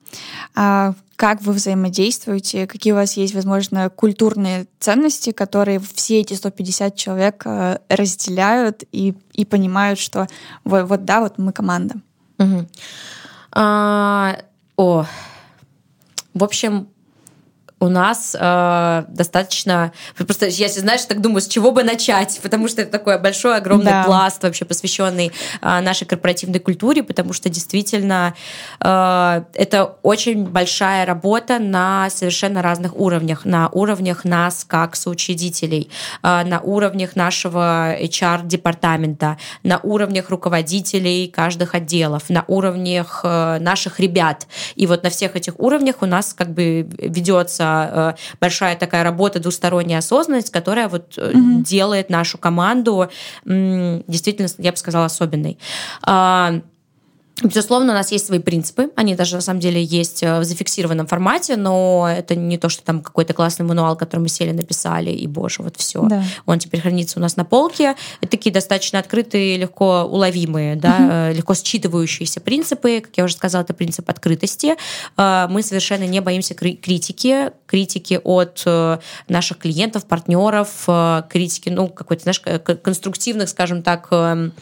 А, 0.55 0.93
как 1.19 1.41
вы 1.41 1.51
взаимодействуете, 1.51 2.65
какие 2.65 2.93
у 2.93 2.95
вас 2.95 3.17
есть, 3.17 3.35
возможно, 3.35 3.89
культурные 3.89 4.67
ценности, 4.79 5.31
которые 5.33 5.81
все 5.81 6.21
эти 6.21 6.33
150 6.33 6.95
человек 6.95 7.41
а, 7.45 7.81
разделяют 7.89 8.85
и, 8.93 9.13
и 9.33 9.43
понимают, 9.43 9.99
что 9.99 10.27
вот, 10.63 10.87
вот 10.87 11.03
да, 11.03 11.19
вот 11.19 11.37
мы 11.37 11.51
команда. 11.51 11.95
Угу. 12.37 12.65
А, 13.51 14.37
о, 14.77 15.05
в 16.33 16.41
общем, 16.41 16.87
у 17.79 17.87
нас 17.87 18.35
э, 18.39 19.03
достаточно... 19.07 19.93
Просто 20.17 20.47
я, 20.47 20.67
знаешь, 20.67 21.05
так 21.05 21.21
думаю, 21.21 21.41
с 21.41 21.47
чего 21.47 21.71
бы 21.71 21.83
начать, 21.83 22.39
потому 22.43 22.67
что 22.67 22.81
это 22.81 22.91
такой 22.91 23.19
большой, 23.19 23.57
огромный 23.57 23.91
да. 23.91 24.03
пласт 24.03 24.43
вообще 24.43 24.65
посвященный 24.65 25.31
э, 25.61 25.79
нашей 25.79 26.05
корпоративной 26.05 26.59
культуре, 26.59 27.03
потому 27.03 27.33
что 27.33 27.49
действительно 27.49 28.33
э, 28.81 29.43
это 29.53 29.95
очень 30.03 30.45
большая 30.45 31.05
работа 31.05 31.59
на 31.59 32.09
совершенно 32.09 32.61
разных 32.61 32.95
уровнях. 32.97 33.45
На 33.45 33.69
уровнях 33.69 34.25
нас 34.25 34.65
как 34.67 34.95
соучредителей, 34.95 35.89
э, 36.21 36.43
на 36.43 36.59
уровнях 36.59 37.15
нашего 37.15 37.95
HR-департамента, 37.97 39.37
на 39.63 39.79
уровнях 39.83 40.29
руководителей 40.29 41.27
каждых 41.27 41.75
отделов, 41.75 42.29
на 42.29 42.43
уровнях 42.47 43.21
э, 43.23 43.59
наших 43.59 44.01
ребят. 44.01 44.47
И 44.75 44.85
вот 44.85 45.03
на 45.03 45.09
всех 45.09 45.37
этих 45.37 45.57
уровнях 45.59 45.97
у 46.01 46.05
нас 46.05 46.33
как 46.33 46.49
бы 46.53 46.89
ведется 46.97 47.68
Э, 47.69 48.13
большая 48.39 48.75
такая 48.75 49.03
работа, 49.03 49.39
двусторонняя 49.39 49.99
осознанность, 49.99 50.51
которая 50.51 50.87
вот 50.87 51.17
mm-hmm. 51.17 51.61
делает 51.63 52.09
нашу 52.09 52.37
команду 52.37 53.09
действительно, 53.45 54.47
я 54.57 54.71
бы 54.71 54.77
сказала, 54.77 55.05
особенной. 55.05 55.57
Безусловно, 57.43 57.93
у 57.93 57.95
нас 57.95 58.11
есть 58.11 58.27
свои 58.27 58.39
принципы, 58.39 58.89
они 58.95 59.15
даже 59.15 59.35
на 59.35 59.41
самом 59.41 59.59
деле 59.61 59.81
есть 59.81 60.23
э, 60.23 60.39
в 60.39 60.43
зафиксированном 60.43 61.07
формате, 61.07 61.55
но 61.55 62.09
это 62.09 62.35
не 62.35 62.57
то, 62.57 62.67
что 62.67 62.83
там 62.83 63.01
какой-то 63.01 63.33
классный 63.33 63.65
мануал, 63.65 63.95
который 63.95 64.19
мы 64.19 64.29
сели, 64.29 64.51
написали, 64.51 65.11
и, 65.11 65.25
боже, 65.25 65.63
вот 65.63 65.77
все. 65.77 66.01
Да. 66.03 66.23
Он 66.45 66.59
теперь 66.59 66.81
хранится 66.81 67.17
у 67.17 67.21
нас 67.21 67.37
на 67.37 67.45
полке. 67.45 67.95
Это 68.19 68.31
такие 68.31 68.51
достаточно 68.51 68.99
открытые, 68.99 69.57
легко 69.57 70.03
уловимые, 70.03 70.75
да, 70.75 71.29
угу. 71.29 71.37
легко 71.37 71.53
считывающиеся 71.53 72.41
принципы. 72.41 72.99
Как 72.99 73.17
я 73.17 73.23
уже 73.23 73.35
сказала, 73.35 73.63
это 73.63 73.73
принцип 73.73 74.09
открытости. 74.09 74.75
Э, 75.17 75.47
мы 75.49 75.63
совершенно 75.63 76.05
не 76.05 76.19
боимся 76.19 76.55
критики, 76.55 77.51
критики 77.65 78.19
от 78.23 78.65
наших 79.27 79.59
клиентов, 79.59 80.05
партнеров, 80.05 80.87
критики, 81.29 81.69
ну, 81.69 81.87
какой-то, 81.87 82.23
знаешь, 82.23 82.41
конструктивных, 82.81 83.47
скажем 83.49 83.83
так, 83.83 84.07
эм, 84.11 84.53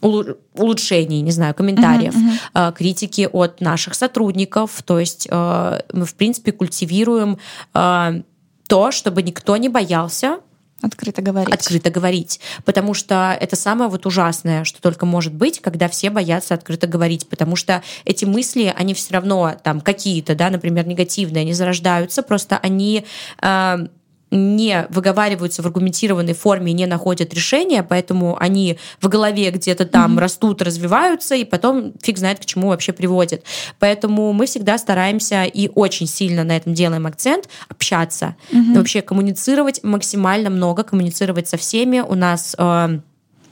улучшений, 0.00 1.20
не 1.20 1.30
знаю, 1.30 1.54
комментариев, 1.54 2.14
uh-huh, 2.14 2.38
uh-huh. 2.54 2.72
критики 2.74 3.28
от 3.30 3.60
наших 3.60 3.94
сотрудников. 3.94 4.82
То 4.84 4.98
есть 4.98 5.28
э, 5.30 5.80
мы, 5.92 6.04
в 6.04 6.14
принципе, 6.14 6.52
культивируем 6.52 7.38
э, 7.74 8.22
то, 8.66 8.90
чтобы 8.90 9.22
никто 9.22 9.56
не 9.56 9.68
боялся 9.68 10.40
Открыто 10.82 11.20
говорить. 11.20 11.54
Открыто 11.54 11.90
говорить. 11.90 12.40
Потому 12.64 12.94
что 12.94 13.36
это 13.38 13.54
самое 13.54 13.90
вот 13.90 14.06
ужасное, 14.06 14.64
что 14.64 14.80
только 14.80 15.04
может 15.04 15.34
быть, 15.34 15.60
когда 15.60 15.88
все 15.88 16.10
боятся 16.10 16.54
открыто 16.54 16.86
говорить. 16.86 17.28
Потому 17.28 17.56
что 17.56 17.82
эти 18.04 18.24
мысли, 18.24 18.72
они 18.74 18.94
все 18.94 19.14
равно 19.14 19.54
там 19.62 19.80
какие-то, 19.80 20.34
да, 20.34 20.48
например, 20.48 20.86
негативные, 20.86 21.42
они 21.42 21.52
зарождаются, 21.52 22.22
просто 22.22 22.58
они 22.58 23.04
э, 23.42 23.86
не 24.30 24.86
выговариваются 24.90 25.62
в 25.62 25.66
аргументированной 25.66 26.34
форме 26.34 26.72
и 26.72 26.74
не 26.74 26.86
находят 26.86 27.34
решения, 27.34 27.82
поэтому 27.82 28.36
они 28.40 28.78
в 29.00 29.08
голове 29.08 29.50
где-то 29.50 29.86
там 29.86 30.16
mm-hmm. 30.16 30.20
растут, 30.20 30.62
развиваются, 30.62 31.34
и 31.34 31.44
потом 31.44 31.92
фиг 32.02 32.18
знает, 32.18 32.38
к 32.38 32.44
чему 32.44 32.68
вообще 32.68 32.92
приводят. 32.92 33.42
Поэтому 33.78 34.32
мы 34.32 34.46
всегда 34.46 34.78
стараемся 34.78 35.44
и 35.44 35.70
очень 35.74 36.06
сильно 36.06 36.44
на 36.44 36.56
этом 36.56 36.74
делаем 36.74 37.06
акцент 37.06 37.48
общаться, 37.68 38.36
mm-hmm. 38.52 38.76
вообще 38.76 39.02
коммуницировать 39.02 39.82
максимально 39.82 40.50
много, 40.50 40.82
коммуницировать 40.82 41.48
со 41.48 41.56
всеми. 41.56 42.00
У 42.00 42.14
нас 42.14 42.54
э, 42.58 43.00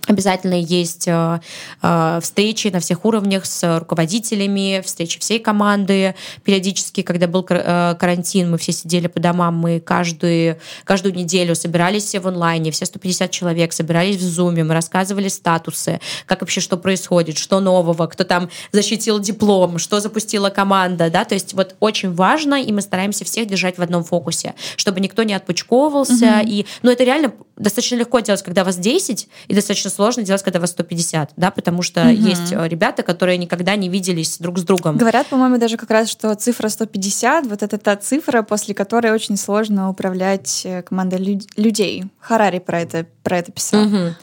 Обязательно 0.09 0.55
есть 0.55 1.07
э, 1.07 1.41
э, 1.83 2.21
встречи 2.23 2.69
на 2.69 2.81
всех 2.81 3.05
уровнях 3.05 3.45
с 3.45 3.79
руководителями, 3.79 4.83
встречи 4.83 5.21
всей 5.21 5.39
команды. 5.39 6.15
Периодически, 6.45 7.03
когда 7.03 7.27
был 7.27 7.47
э, 7.49 7.95
карантин, 7.99 8.51
мы 8.51 8.57
все 8.57 8.73
сидели 8.73 9.07
по 9.07 9.21
домам, 9.21 9.57
мы 9.59 9.81
каждую, 9.81 10.59
каждую 10.85 11.15
неделю 11.15 11.55
собирались 11.55 12.15
в 12.15 12.27
онлайне, 12.27 12.71
все 12.71 12.87
150 12.87 13.31
человек 13.31 13.75
собирались 13.75 14.17
в 14.17 14.23
зуме, 14.23 14.65
мы 14.65 14.73
рассказывали 14.73 15.29
статусы, 15.29 16.01
как 16.25 16.41
вообще 16.41 16.63
что 16.63 16.79
происходит, 16.79 17.37
что 17.37 17.61
нового, 17.61 18.07
кто 18.07 18.25
там 18.25 18.49
защитил 18.73 19.21
диплом, 19.21 19.77
что 19.77 20.01
запустила 20.01 20.49
команда, 20.49 21.11
да, 21.11 21.27
то 21.27 21.35
есть 21.35 21.53
вот 21.53 21.77
очень 21.81 22.15
важно, 22.15 22.63
и 22.63 22.73
мы 22.73 22.81
стараемся 22.81 23.27
всех 23.27 23.47
держать 23.47 23.77
в 23.77 23.83
одном 23.83 24.05
фокусе, 24.05 24.55
чтобы 24.77 25.01
никто 25.01 25.23
не 25.23 25.35
отпучковывался, 25.35 26.41
угу. 26.41 26.49
и, 26.49 26.67
ну, 26.83 26.91
это 26.91 27.05
реально 27.05 27.35
достаточно 27.59 27.97
легко 27.97 28.21
делать, 28.21 28.43
когда 28.43 28.65
вас 28.65 28.77
10, 28.77 29.29
и 29.49 29.55
достаточно 29.55 29.91
сложно 29.99 30.23
делать, 30.23 30.45
когда 30.45 30.61
вас 30.61 30.71
150, 30.71 31.33
да, 31.37 31.51
потому 31.51 31.83
что 31.83 32.03
угу. 32.03 32.11
есть 32.11 32.53
э, 32.53 32.69
ребята, 32.69 33.03
которые 33.03 33.37
никогда 33.37 33.75
не 33.75 33.89
виделись 33.89 34.39
друг 34.39 34.61
с 34.61 34.63
другом. 34.63 34.97
Говорят, 34.97 35.27
по-моему, 35.27 35.59
даже 35.59 35.77
как 35.77 35.91
раз, 35.91 36.09
что 36.09 36.33
цифра 36.37 36.69
150, 36.69 37.47
вот 37.47 37.65
это 37.65 37.79
та 37.79 37.97
цифра, 37.97 38.43
после 38.43 38.75
которой 38.75 39.11
очень 39.11 39.37
сложно 39.37 39.91
управлять 39.91 40.63
э, 40.65 40.83
командой 40.83 41.41
людей. 41.57 42.05
Харари 42.21 42.61
про 42.61 42.81
это, 42.81 43.07
про 43.25 43.39
это 43.39 43.51
писал. 43.51 43.87
Угу. 43.87 44.15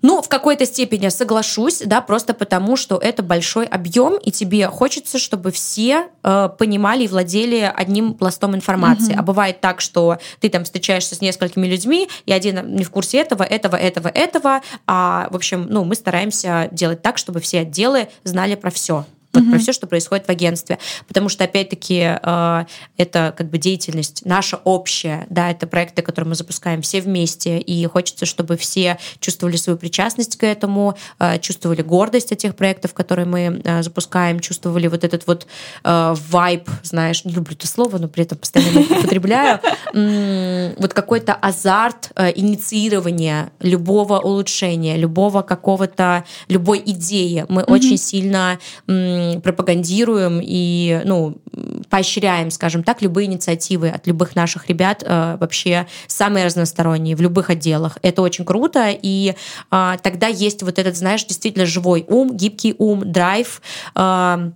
Ну, 0.00 0.22
в 0.22 0.28
какой-то 0.28 0.64
степени 0.64 1.08
соглашусь, 1.08 1.82
да, 1.84 2.00
просто 2.00 2.32
потому, 2.34 2.76
что 2.76 2.98
это 2.98 3.22
большой 3.22 3.66
объем, 3.66 4.16
и 4.16 4.30
тебе 4.30 4.68
хочется, 4.68 5.18
чтобы 5.18 5.50
все 5.50 6.08
э, 6.22 6.48
понимали 6.56 7.04
и 7.04 7.08
владели 7.08 7.72
одним 7.74 8.14
пластом 8.14 8.54
информации. 8.54 9.12
Угу. 9.12 9.18
А 9.18 9.22
бывает 9.22 9.60
так, 9.60 9.80
что 9.80 10.18
ты 10.40 10.48
там 10.50 10.64
встречаешься 10.64 11.16
с 11.16 11.20
несколькими 11.20 11.66
людьми, 11.66 12.08
и 12.26 12.32
один 12.32 12.76
не 12.76 12.84
в 12.84 12.90
курсе 12.90 13.18
этого, 13.18 13.42
этого, 13.42 13.76
этого, 13.76 14.08
этого. 14.08 14.62
А, 14.86 15.28
в 15.30 15.36
общем, 15.36 15.66
ну, 15.68 15.84
мы 15.84 15.96
стараемся 15.96 16.68
делать 16.70 17.02
так, 17.02 17.18
чтобы 17.18 17.40
все 17.40 17.60
отделы 17.60 18.08
знали 18.24 18.54
про 18.54 18.70
все 18.70 19.04
вот 19.32 19.42
mm-hmm. 19.42 19.50
про 19.50 19.58
все, 19.58 19.72
что 19.72 19.86
происходит 19.86 20.26
в 20.26 20.30
агентстве. 20.30 20.78
Потому 21.06 21.28
что, 21.28 21.44
опять-таки, 21.44 22.16
э, 22.20 22.64
это 22.96 23.34
как 23.36 23.50
бы 23.50 23.58
деятельность 23.58 24.22
наша 24.24 24.58
общая, 24.64 25.26
да, 25.28 25.50
это 25.50 25.66
проекты, 25.66 26.02
которые 26.02 26.30
мы 26.30 26.34
запускаем 26.34 26.82
все 26.82 27.00
вместе, 27.00 27.58
и 27.58 27.86
хочется, 27.86 28.26
чтобы 28.26 28.56
все 28.56 28.98
чувствовали 29.20 29.56
свою 29.56 29.78
причастность 29.78 30.36
к 30.36 30.44
этому, 30.44 30.96
э, 31.18 31.38
чувствовали 31.40 31.82
гордость 31.82 32.32
от 32.32 32.38
тех 32.38 32.56
проектов, 32.56 32.94
которые 32.94 33.26
мы 33.26 33.60
э, 33.62 33.82
запускаем, 33.82 34.40
чувствовали 34.40 34.86
вот 34.86 35.04
этот 35.04 35.26
вот 35.26 35.46
вайб, 35.84 36.68
знаешь, 36.82 37.24
не 37.24 37.32
люблю 37.32 37.54
это 37.54 37.66
слово, 37.66 37.98
но 37.98 38.08
при 38.08 38.24
этом 38.24 38.38
постоянно 38.38 38.78
его 38.78 38.96
употребляю, 38.98 39.60
вот 40.78 40.94
какой-то 40.94 41.34
азарт 41.34 42.12
инициирования 42.34 43.50
любого 43.60 44.18
улучшения, 44.18 44.96
любого 44.96 45.42
какого-то, 45.42 46.24
любой 46.48 46.82
идеи. 46.84 47.46
Мы 47.48 47.62
очень 47.62 47.98
сильно 47.98 48.58
пропагандируем 49.42 50.40
и 50.42 51.02
ну, 51.04 51.38
поощряем, 51.90 52.50
скажем 52.50 52.82
так, 52.82 53.02
любые 53.02 53.26
инициативы 53.26 53.88
от 53.88 54.06
любых 54.06 54.36
наших 54.36 54.68
ребят 54.68 55.02
э, 55.04 55.36
вообще 55.38 55.86
самые 56.06 56.46
разносторонние 56.46 57.16
в 57.16 57.20
любых 57.20 57.50
отделах. 57.50 57.98
Это 58.02 58.22
очень 58.22 58.44
круто, 58.44 58.88
и 58.90 59.34
э, 59.70 59.96
тогда 60.02 60.26
есть 60.26 60.62
вот 60.62 60.78
этот, 60.78 60.96
знаешь, 60.96 61.24
действительно 61.24 61.66
живой 61.66 62.04
ум, 62.08 62.36
гибкий 62.36 62.74
ум, 62.78 63.10
драйв. 63.10 63.62
Э, 63.94 64.50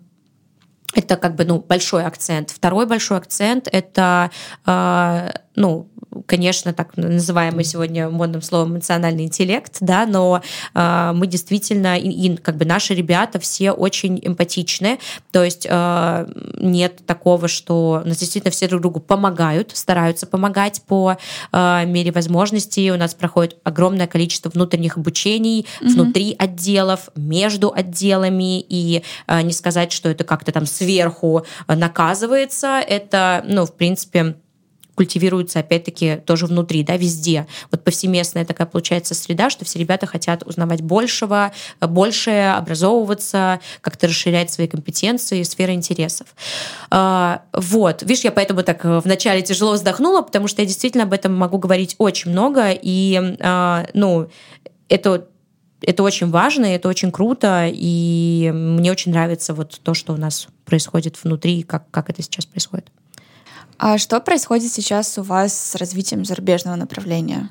это 0.94 1.16
как 1.16 1.36
бы 1.36 1.44
ну, 1.44 1.58
большой 1.58 2.04
акцент. 2.04 2.50
Второй 2.50 2.86
большой 2.86 3.18
акцент 3.18 3.68
это 3.70 4.30
э, 4.66 5.30
ну, 5.56 5.88
конечно, 6.26 6.72
так 6.72 6.96
называемый 6.96 7.64
сегодня 7.64 8.08
модным 8.08 8.42
словом 8.42 8.72
эмоциональный 8.72 9.24
интеллект, 9.24 9.76
да, 9.80 10.06
но 10.06 10.42
э, 10.74 11.12
мы 11.14 11.26
действительно, 11.26 11.98
и, 11.98 12.08
и 12.08 12.36
как 12.36 12.56
бы 12.56 12.64
наши 12.64 12.94
ребята 12.94 13.38
все 13.38 13.72
очень 13.72 14.20
эмпатичны, 14.22 14.98
то 15.30 15.42
есть 15.42 15.66
э, 15.68 16.26
нет 16.58 17.02
такого, 17.06 17.48
что 17.48 18.02
у 18.04 18.08
нас 18.08 18.18
действительно 18.18 18.50
все 18.50 18.68
друг 18.68 18.82
другу 18.82 19.00
помогают, 19.00 19.76
стараются 19.76 20.26
помогать 20.26 20.82
по 20.86 21.16
э, 21.52 21.86
мере 21.86 22.12
возможностей. 22.12 22.90
У 22.90 22.96
нас 22.96 23.14
проходит 23.14 23.56
огромное 23.64 24.06
количество 24.06 24.50
внутренних 24.50 24.96
обучений 24.96 25.66
mm-hmm. 25.80 25.88
внутри 25.88 26.36
отделов, 26.38 27.10
между 27.16 27.72
отделами, 27.74 28.60
и 28.60 29.02
э, 29.26 29.42
не 29.42 29.52
сказать, 29.52 29.92
что 29.92 30.08
это 30.08 30.24
как-то 30.24 30.52
там 30.52 30.66
сверху 30.66 31.44
наказывается, 31.68 32.80
это, 32.80 33.44
ну, 33.46 33.66
в 33.66 33.74
принципе, 33.74 34.36
культивируется, 34.94 35.60
опять-таки, 35.60 36.16
тоже 36.16 36.46
внутри, 36.46 36.82
да, 36.82 36.96
везде. 36.96 37.46
Вот 37.70 37.82
повсеместная 37.82 38.44
такая 38.44 38.66
получается 38.66 39.14
среда, 39.14 39.50
что 39.50 39.64
все 39.64 39.78
ребята 39.78 40.06
хотят 40.06 40.42
узнавать 40.46 40.82
большего, 40.82 41.52
больше, 41.80 42.30
образовываться, 42.30 43.60
как-то 43.80 44.08
расширять 44.08 44.50
свои 44.50 44.66
компетенции, 44.66 45.42
сферы 45.42 45.72
интересов. 45.72 46.28
А, 46.90 47.42
вот. 47.52 48.02
Видишь, 48.02 48.24
я 48.24 48.32
поэтому 48.32 48.62
так 48.62 48.84
э, 48.84 49.00
вначале 49.00 49.42
тяжело 49.42 49.72
вздохнула, 49.72 50.22
потому 50.22 50.48
что 50.48 50.62
я 50.62 50.68
действительно 50.68 51.04
об 51.04 51.12
этом 51.12 51.34
могу 51.34 51.58
говорить 51.58 51.94
очень 51.98 52.30
много, 52.30 52.70
и, 52.70 53.36
а, 53.40 53.86
ну, 53.94 54.28
это 54.88 55.26
это 55.84 56.04
очень 56.04 56.30
важно, 56.30 56.66
это 56.66 56.88
очень 56.88 57.10
круто, 57.10 57.68
и 57.68 58.50
мне 58.54 58.92
очень 58.92 59.10
нравится 59.10 59.52
вот 59.52 59.80
то, 59.82 59.94
что 59.94 60.12
у 60.12 60.16
нас 60.16 60.46
происходит 60.64 61.22
внутри, 61.22 61.62
как, 61.64 61.90
как 61.90 62.08
это 62.08 62.22
сейчас 62.22 62.46
происходит. 62.46 62.86
А 63.82 63.98
что 63.98 64.20
происходит 64.20 64.72
сейчас 64.72 65.18
у 65.18 65.22
вас 65.22 65.70
с 65.70 65.74
развитием 65.74 66.24
зарубежного 66.24 66.76
направления? 66.76 67.50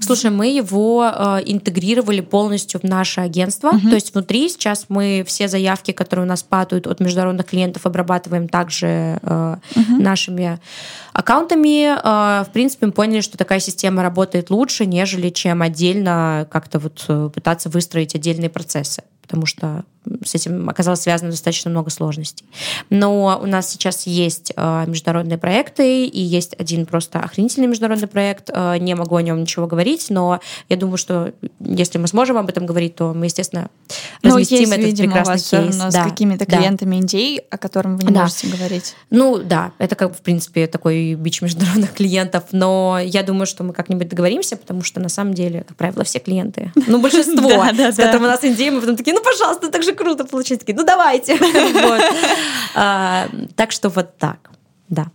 Слушай, 0.00 0.30
мы 0.30 0.46
его 0.46 1.04
э, 1.04 1.42
интегрировали 1.44 2.22
полностью 2.22 2.80
в 2.80 2.84
наше 2.84 3.20
агентство. 3.20 3.72
Uh-huh. 3.72 3.90
То 3.90 3.94
есть 3.94 4.14
внутри 4.14 4.48
сейчас 4.48 4.86
мы 4.88 5.22
все 5.26 5.48
заявки, 5.48 5.92
которые 5.92 6.24
у 6.24 6.28
нас 6.28 6.42
падают 6.42 6.86
от 6.86 7.00
международных 7.00 7.44
клиентов, 7.44 7.84
обрабатываем 7.84 8.48
также 8.48 8.86
э, 8.86 9.16
uh-huh. 9.20 9.98
нашими 9.98 10.58
аккаунтами. 11.12 11.98
Э, 11.98 12.44
в 12.44 12.52
принципе, 12.54 12.86
мы 12.86 12.92
поняли, 12.92 13.20
что 13.20 13.36
такая 13.36 13.60
система 13.60 14.02
работает 14.02 14.48
лучше, 14.48 14.86
нежели 14.86 15.28
чем 15.28 15.60
отдельно 15.60 16.48
как-то 16.50 16.78
вот 16.78 17.04
э, 17.08 17.28
пытаться 17.32 17.68
выстроить 17.68 18.14
отдельные 18.14 18.48
процессы 18.48 19.02
потому 19.22 19.46
что 19.46 19.84
с 20.24 20.34
этим 20.34 20.68
оказалось 20.68 21.00
связано 21.02 21.30
достаточно 21.30 21.70
много 21.70 21.90
сложностей. 21.90 22.44
Но 22.90 23.38
у 23.40 23.46
нас 23.46 23.70
сейчас 23.70 24.06
есть 24.06 24.52
э, 24.56 24.84
международные 24.86 25.38
проекты, 25.38 26.06
и 26.06 26.20
есть 26.20 26.54
один 26.58 26.86
просто 26.86 27.20
охренительный 27.20 27.68
международный 27.68 28.08
проект. 28.08 28.50
Э, 28.52 28.78
не 28.78 28.94
могу 28.94 29.14
о 29.16 29.22
нем 29.22 29.40
ничего 29.40 29.66
говорить, 29.68 30.06
но 30.10 30.40
я 30.68 30.76
думаю, 30.76 30.96
что 30.96 31.32
если 31.60 31.98
мы 31.98 32.08
сможем 32.08 32.36
об 32.36 32.48
этом 32.48 32.66
говорить, 32.66 32.96
то 32.96 33.14
мы, 33.14 33.26
естественно, 33.26 33.68
разместим 34.22 34.56
ну, 34.56 34.60
есть, 34.62 34.72
этот 34.72 34.86
видимо, 34.86 35.14
прекрасный 35.14 35.58
у 35.58 35.66
вас 35.66 35.76
кейс. 35.76 35.76
да, 35.76 35.90
с 35.90 36.10
какими-то 36.10 36.46
да. 36.46 36.56
клиентами 36.56 36.96
Индии, 36.96 37.40
о 37.50 37.58
котором 37.58 37.96
вы 37.96 38.04
не 38.04 38.12
Да. 38.12 38.22
можете 38.22 38.48
говорить. 38.48 38.96
Ну 39.10 39.38
да, 39.38 39.72
это 39.78 39.94
как 39.94 40.16
в 40.16 40.20
принципе, 40.20 40.66
такой 40.66 41.14
бич 41.14 41.42
международных 41.42 41.92
клиентов, 41.92 42.44
но 42.50 42.98
я 43.02 43.22
думаю, 43.22 43.46
что 43.46 43.62
мы 43.62 43.72
как-нибудь 43.72 44.08
договоримся, 44.08 44.56
потому 44.56 44.82
что 44.82 44.98
на 45.00 45.08
самом 45.08 45.34
деле, 45.34 45.64
как 45.66 45.76
правило, 45.76 46.02
все 46.02 46.18
клиенты, 46.18 46.72
ну 46.88 46.98
большинство, 47.00 47.48
Да, 47.48 47.72
да, 47.72 47.92
с 47.92 47.96
да. 47.96 48.06
которым 48.06 48.24
у 48.24 48.28
нас 48.28 48.42
Индия, 48.42 48.72
мы 48.72 48.80
потом 48.80 48.96
такие, 48.96 49.11
ну 49.12 49.22
пожалуйста, 49.22 49.68
так 49.70 49.82
же 49.82 49.92
круто 49.92 50.24
получилось, 50.24 50.60
такие, 50.60 50.76
ну 50.76 50.84
давайте. 50.84 51.38
А, 52.74 53.28
Так 53.56 53.72
что 53.72 53.88
вот 53.90 54.16
так, 54.18 54.50
да. 54.88 55.06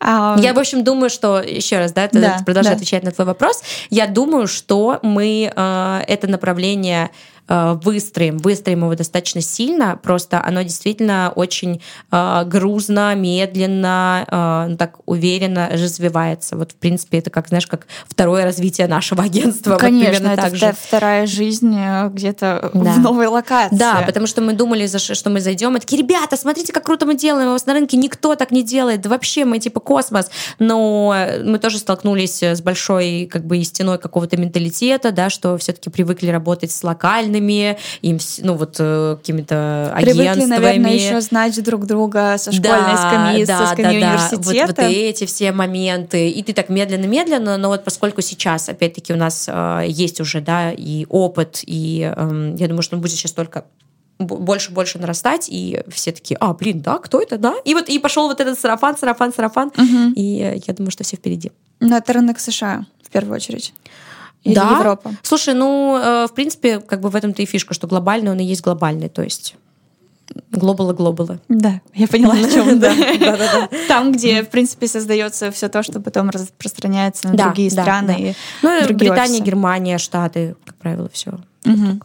А, 0.00 0.36
Я, 0.38 0.52
в 0.52 0.58
общем, 0.58 0.84
думаю, 0.84 1.10
что, 1.10 1.40
еще 1.40 1.78
раз, 1.78 1.92
да, 1.92 2.04
это 2.04 2.20
Да, 2.20 2.38
продолжаю 2.44 2.76
да. 2.76 2.76
отвечать 2.76 3.02
на 3.02 3.10
твой 3.10 3.26
вопрос, 3.26 3.62
я 3.90 4.06
думаю, 4.06 4.46
что 4.46 4.98
мы 5.02 5.50
э, 5.54 6.00
это 6.06 6.26
направление 6.28 7.10
выстроим, 7.48 8.38
выстроим 8.38 8.80
его 8.80 8.94
достаточно 8.94 9.40
сильно, 9.40 9.98
просто 10.02 10.42
оно 10.44 10.62
действительно 10.62 11.32
очень 11.34 11.80
э, 12.10 12.44
грузно, 12.44 13.14
медленно, 13.14 14.24
э, 14.30 14.66
ну, 14.70 14.76
так 14.76 14.98
уверенно 15.06 15.68
развивается. 15.72 16.56
Вот, 16.56 16.72
в 16.72 16.74
принципе, 16.74 17.18
это 17.18 17.30
как, 17.30 17.48
знаешь, 17.48 17.66
как 17.66 17.86
второе 18.06 18.44
развитие 18.44 18.86
нашего 18.86 19.22
агентства. 19.28 19.72
вот 19.72 19.80
Конечно, 19.80 20.10
примерно 20.18 20.40
это 20.40 20.56
же. 20.56 20.74
вторая 20.80 21.26
жизнь 21.26 21.74
э, 21.76 22.08
где-то 22.12 22.70
Да. 22.74 22.92
в 22.92 22.98
новой 22.98 23.26
локации. 23.28 23.76
Да, 23.76 24.02
потому 24.06 24.26
что 24.26 24.42
мы 24.42 24.52
думали, 24.52 24.86
что 24.86 25.30
мы 25.30 25.40
зайдем, 25.40 25.76
и 25.76 25.80
такие, 25.80 26.02
ребята, 26.02 26.36
смотрите, 26.36 26.72
как 26.72 26.84
круто 26.84 27.06
мы 27.06 27.14
делаем, 27.14 27.48
у 27.48 27.52
вас 27.52 27.66
на 27.66 27.72
рынке 27.74 27.96
никто 27.96 28.34
так 28.34 28.50
не 28.50 28.62
делает, 28.62 29.00
да 29.02 29.08
вообще 29.10 29.44
мы 29.44 29.58
типа 29.58 29.80
космос. 29.80 30.30
Но 30.58 31.14
мы 31.44 31.58
тоже 31.58 31.78
столкнулись 31.78 32.42
с 32.42 32.60
большой 32.60 33.28
как 33.30 33.44
бы 33.46 33.62
стеной 33.64 33.98
какого-то 33.98 34.36
менталитета, 34.36 35.12
да, 35.12 35.30
что 35.30 35.56
все-таки 35.58 35.90
привыкли 35.90 36.28
работать 36.28 36.70
с 36.70 36.82
локальными, 36.82 37.37
им, 37.40 38.16
вс- 38.16 38.40
ну 38.42 38.54
вот 38.54 38.76
э, 38.78 39.16
какими-то 39.18 39.92
Привыкли, 39.96 40.20
агентствами. 40.28 40.48
наверное, 40.60 40.92
еще 40.92 41.20
знать 41.20 41.62
друг 41.62 41.86
друга 41.86 42.36
со 42.38 42.52
школьной 42.52 42.96
скамьи, 42.96 43.44
со 43.46 43.66
скамьи 43.72 43.98
университета. 43.98 44.66
Вот, 44.66 44.76
вот 44.78 44.78
эти 44.78 45.24
все 45.26 45.52
моменты. 45.52 46.28
И 46.30 46.42
ты 46.42 46.52
так 46.52 46.68
медленно-медленно, 46.68 47.56
но 47.56 47.68
вот 47.68 47.84
поскольку 47.84 48.20
сейчас, 48.22 48.68
опять-таки, 48.68 49.12
у 49.12 49.16
нас 49.16 49.46
э, 49.48 49.84
есть 49.88 50.20
уже, 50.20 50.40
да, 50.40 50.72
и 50.72 51.06
опыт, 51.08 51.60
и 51.66 52.12
эм, 52.16 52.54
я 52.56 52.66
думаю, 52.68 52.82
что 52.82 52.96
он 52.96 53.02
будет 53.02 53.12
сейчас 53.12 53.32
только 53.32 53.64
больше-больше 54.18 54.98
нарастать, 54.98 55.46
и 55.48 55.80
все 55.88 56.10
такие, 56.10 56.36
а, 56.40 56.52
блин, 56.52 56.80
да, 56.80 56.98
кто 56.98 57.20
это, 57.20 57.38
да? 57.38 57.54
И 57.64 57.72
вот 57.74 57.88
и 57.88 57.98
пошел 58.00 58.26
вот 58.26 58.40
этот 58.40 58.58
сарафан, 58.58 58.96
сарафан, 58.98 59.32
сарафан, 59.32 59.70
Мгм. 59.76 60.12
и 60.16 60.60
я 60.66 60.74
думаю, 60.74 60.90
что 60.90 61.04
все 61.04 61.16
впереди. 61.16 61.52
Но 61.78 61.96
это 61.96 62.12
рынок 62.14 62.40
США, 62.40 62.84
в 63.02 63.10
первую 63.10 63.36
очередь. 63.36 63.72
Или 64.48 64.54
Да. 64.56 64.78
Европа. 64.78 65.12
Слушай, 65.22 65.54
ну, 65.54 65.96
э, 65.96 66.26
в 66.26 66.34
принципе, 66.34 66.80
как 66.80 67.00
бы 67.00 67.10
в 67.10 67.16
этом-то 67.16 67.42
и 67.42 67.46
фишка, 67.46 67.74
что 67.74 67.86
глобальный 67.86 68.30
он 68.30 68.38
и 68.40 68.44
есть 68.44 68.62
глобальный, 68.62 69.08
то 69.08 69.22
есть 69.22 69.54
глобалы 70.50 70.92
глобалы. 70.94 71.40
Да, 71.48 71.80
я 71.94 72.06
поняла, 72.06 72.34
о 72.34 72.50
чем. 72.50 72.78
Да, 72.80 72.92
да, 73.18 73.36
да. 73.36 73.68
Там, 73.88 74.12
где, 74.12 74.42
в 74.42 74.48
принципе, 74.50 74.86
создается 74.86 75.50
все 75.50 75.68
то, 75.68 75.82
что 75.82 76.00
потом 76.00 76.30
распространяется 76.30 77.28
на 77.28 77.34
Да, 77.34 77.44
другие 77.46 77.70
страны. 77.70 78.06
да. 78.08 78.14
и 78.14 78.34
Ну, 78.62 78.84
другие 78.86 79.10
Британия, 79.10 79.36
офисы. 79.36 79.44
Германия, 79.44 79.98
Штаты, 79.98 80.54
как 80.64 80.74
правило, 80.76 81.08
все. 81.12 81.38
Мгм. 81.64 82.00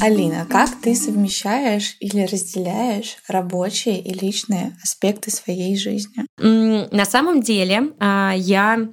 Алина, 0.00 0.46
как 0.48 0.80
ты 0.80 0.94
совмещаешь 0.94 1.96
или 2.00 2.22
разделяешь 2.22 3.16
рабочие 3.28 4.00
и 4.00 4.14
личные 4.14 4.74
аспекты 4.82 5.30
своей 5.30 5.76
жизни? 5.76 6.24
На 6.38 7.04
самом 7.04 7.42
деле 7.42 7.92
а, 7.98 8.32
я 8.34 8.88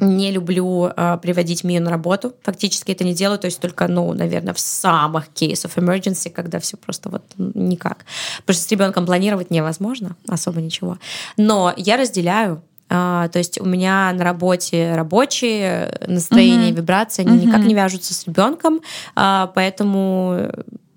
не 0.00 0.30
люблю 0.30 0.90
а, 0.94 1.16
приводить 1.16 1.64
Мию 1.64 1.82
на 1.82 1.90
работу. 1.90 2.34
Фактически 2.42 2.92
это 2.92 3.04
не 3.04 3.14
делаю, 3.14 3.38
то 3.38 3.46
есть 3.46 3.60
только, 3.60 3.88
ну, 3.88 4.12
наверное, 4.12 4.52
в 4.52 4.60
самых 4.60 5.28
of 5.28 5.74
emergency, 5.76 6.30
когда 6.30 6.58
все 6.58 6.76
просто 6.76 7.08
вот 7.08 7.22
никак. 7.38 8.04
Потому 8.40 8.54
что 8.56 8.68
с 8.68 8.70
ребенком 8.70 9.06
планировать 9.06 9.50
невозможно, 9.50 10.16
особо 10.28 10.60
ничего. 10.60 10.98
Но 11.36 11.72
я 11.76 11.96
разделяю 11.96 12.62
а, 12.94 13.28
то 13.28 13.38
есть 13.38 13.60
у 13.60 13.64
меня 13.64 14.12
на 14.12 14.22
работе 14.22 14.94
рабочие 14.94 15.98
настроения, 16.06 16.68
Мгм. 16.68 16.76
вибрации, 16.76 17.22
они 17.22 17.36
Мгм. 17.36 17.46
никак 17.46 17.64
не 17.64 17.74
вяжутся 17.74 18.14
с 18.14 18.26
ребенком, 18.26 18.80
а, 19.16 19.50
поэтому 19.54 20.50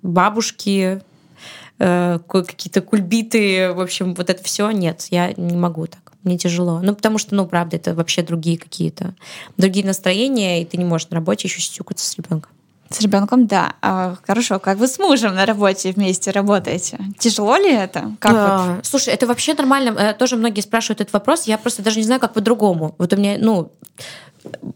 бабушки, 0.04 1.02
э, 1.80 2.20
какие-то 2.28 2.82
кульбиты, 2.82 3.72
в 3.74 3.82
общем, 3.82 4.14
вот 4.16 4.30
это 4.30 4.44
все 4.44 4.70
нет, 4.72 5.08
я 5.12 5.34
не 5.38 5.56
могу 5.56 5.88
так. 5.88 6.14
Мне 6.24 6.38
тяжело. 6.38 6.82
Ну, 6.82 6.94
потому 6.94 7.18
что, 7.20 7.36
ну, 7.36 7.46
правда, 7.46 7.78
это 7.78 7.94
вообще 7.94 8.22
другие 8.22 8.58
какие-то, 8.58 9.16
другие 9.58 9.86
настроения, 9.86 10.62
и 10.62 10.66
ты 10.66 10.78
не 10.78 10.86
можешь 10.86 11.10
на 11.10 11.16
работе 11.16 11.48
еще 11.48 11.62
сюкаться 11.62 12.06
с 12.06 12.18
ребенком. 12.18 12.52
С 12.90 13.02
ребенком, 13.02 13.48
да. 13.48 13.74
А, 13.82 14.16
хорошо, 14.26 14.60
как 14.60 14.78
вы 14.78 14.88
с 14.88 14.98
мужем 15.00 15.36
на 15.36 15.46
работе 15.46 15.92
вместе 15.92 16.32
работаете? 16.32 16.98
Тяжело 17.20 17.56
ли 17.58 17.72
это? 17.72 18.12
Как 18.20 18.32
вот? 18.32 18.40
А, 18.42 18.80
Слушай, 18.84 19.14
это 19.14 19.28
вообще 19.28 19.54
нормально. 19.54 19.90
Э, 19.98 20.14
Тоже 20.14 20.36
многие 20.38 20.62
спрашивают 20.62 21.02
этот 21.02 21.14
вопрос. 21.14 21.44
Я 21.44 21.58
просто 21.58 21.82
даже 21.82 21.98
не 21.98 22.04
знаю, 22.06 22.22
как 22.22 22.34
по-другому. 22.34 22.96
Вот 22.98 23.14
у 23.14 23.16
меня, 23.18 23.36
ну, 23.40 23.72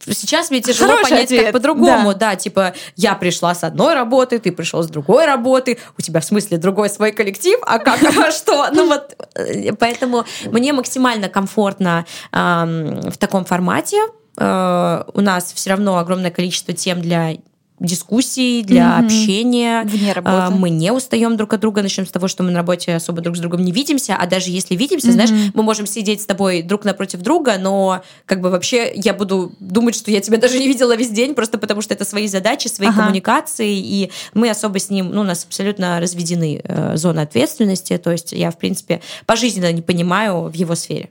сейчас 0.05 0.49
мне 0.49 0.61
тяжело 0.61 0.89
Хороший 0.91 1.09
понять, 1.09 1.25
ответ, 1.25 1.43
как 1.45 1.53
по-другому. 1.53 2.13
да. 2.13 2.31
Да. 2.31 2.35
типа, 2.35 2.73
я 2.97 3.15
пришла 3.15 3.55
с 3.55 3.63
одной 3.63 3.93
работы, 3.93 4.39
ты 4.39 4.51
пришел 4.51 4.83
с 4.83 4.87
другой 4.87 5.25
работы, 5.25 5.77
у 5.97 6.01
тебя 6.01 6.19
в 6.19 6.25
смысле 6.25 6.57
другой 6.57 6.89
свой 6.89 7.11
коллектив, 7.11 7.57
а 7.65 7.79
как, 7.79 8.01
а 8.03 8.31
что? 8.31 8.67
Ну 8.73 8.87
вот, 8.87 9.15
э, 9.35 9.71
поэтому 9.73 10.25
мне 10.45 10.73
максимально 10.73 11.29
комфортно 11.29 12.05
в 12.31 13.17
таком 13.17 13.45
формате. 13.45 13.97
Э, 14.37 15.03
У 15.13 15.21
нас 15.21 15.53
все 15.53 15.69
равно 15.71 15.97
огромное 15.97 16.31
количество 16.31 16.73
тем 16.73 17.01
для 17.01 17.37
дискуссий, 17.81 18.63
для 18.63 18.97
Мгм. 18.97 19.05
общения. 19.05 19.81
Вне 19.83 20.11
А, 20.11 20.15
работы. 20.15 20.55
Мы 20.55 20.69
не 20.69 20.91
устаем 20.91 21.35
друг 21.35 21.53
от 21.53 21.59
друга. 21.59 21.81
Начнем 21.81 22.05
с 22.05 22.11
того, 22.11 22.27
что 22.27 22.43
мы 22.43 22.51
на 22.51 22.57
работе 22.59 22.95
особо 22.95 23.21
друг 23.21 23.35
с 23.35 23.39
другом 23.39 23.65
не 23.65 23.71
видимся, 23.71 24.15
а 24.15 24.27
даже 24.27 24.51
если 24.51 24.75
видимся, 24.75 25.07
Мгм. 25.07 25.13
знаешь, 25.13 25.51
мы 25.53 25.63
можем 25.63 25.87
сидеть 25.87 26.21
с 26.21 26.25
тобой 26.25 26.61
друг 26.61 26.85
напротив 26.85 27.21
друга, 27.21 27.57
но 27.59 28.03
как 28.25 28.39
бы 28.41 28.49
вообще 28.49 28.91
я 28.95 29.13
буду 29.13 29.51
думать, 29.59 29.95
что 29.95 30.11
я 30.11 30.21
тебя 30.21 30.37
даже 30.37 30.59
не 30.59 30.67
видела 30.67 30.95
весь 30.95 31.09
день, 31.09 31.33
просто 31.33 31.57
потому 31.57 31.81
что 31.81 31.93
это 31.93 32.05
свои 32.05 32.27
задачи, 32.27 32.67
свои 32.67 32.89
Ага. 32.89 33.01
коммуникации, 33.01 33.75
и 33.75 34.11
мы 34.33 34.49
особо 34.49 34.79
с 34.79 34.89
ним, 34.89 35.09
ну, 35.11 35.21
у 35.21 35.25
нас 35.25 35.43
абсолютно 35.45 35.99
разведены 35.99 36.61
э, 36.63 36.97
зоны 36.97 37.21
ответственности, 37.21 37.97
то 37.97 38.11
есть 38.11 38.31
я, 38.31 38.51
в 38.51 38.57
принципе, 38.57 39.01
пожизненно 39.25 39.71
не 39.71 39.81
понимаю 39.81 40.43
в 40.43 40.53
его 40.53 40.75
сфере 40.75 41.09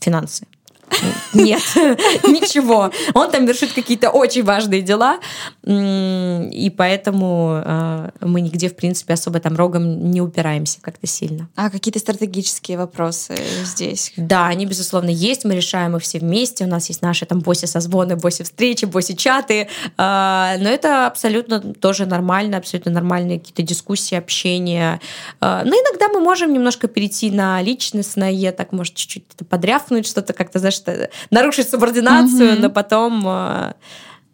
финансы. 0.00 0.46
Нет, 1.32 1.62
ничего. 2.24 2.90
Он 3.14 3.30
там 3.30 3.46
вершит 3.46 3.72
какие-то 3.72 4.10
очень 4.10 4.44
важные 4.44 4.82
дела, 4.82 5.18
и 5.64 6.72
поэтому 6.76 7.62
э, 7.64 8.10
мы 8.20 8.40
нигде, 8.40 8.68
в 8.68 8.76
принципе, 8.76 9.14
особо 9.14 9.40
там 9.40 9.56
рогом 9.56 10.10
не 10.10 10.20
упираемся 10.20 10.80
как-то 10.80 11.06
сильно. 11.06 11.48
А 11.56 11.70
какие-то 11.70 11.98
стратегические 11.98 12.78
вопросы 12.78 13.36
здесь? 13.64 14.12
Да, 14.16 14.46
они, 14.46 14.66
безусловно, 14.66 15.10
есть, 15.10 15.44
мы 15.44 15.56
решаем 15.56 15.96
их 15.96 16.02
все 16.02 16.18
вместе, 16.18 16.64
у 16.64 16.68
нас 16.68 16.88
есть 16.88 17.02
наши 17.02 17.26
там 17.26 17.40
боси-созвоны, 17.40 18.16
боси-встречи, 18.16 18.84
боси-чаты, 18.84 19.68
а, 19.96 20.56
но 20.58 20.68
это 20.68 21.06
абсолютно 21.06 21.60
тоже 21.60 22.06
нормально, 22.06 22.58
абсолютно 22.58 22.92
нормальные 22.92 23.38
какие-то 23.38 23.62
дискуссии, 23.62 24.14
общение. 24.14 25.00
А, 25.40 25.64
Но 25.64 25.70
иногда 25.70 26.08
мы 26.08 26.20
можем 26.20 26.52
немножко 26.52 26.88
перейти 26.88 27.30
на 27.30 27.60
личностное, 27.62 28.52
так, 28.52 28.72
может, 28.72 28.94
чуть-чуть 28.94 29.24
подряфнуть, 29.48 30.06
что-то 30.06 30.32
как-то, 30.32 30.58
знаешь, 30.58 30.78
что- 30.84 31.10
нарушить 31.30 31.68
субординацию, 31.70 32.52
Мгм. 32.52 32.62
но 32.62 32.70
потом, 32.70 33.22
а, 33.26 33.74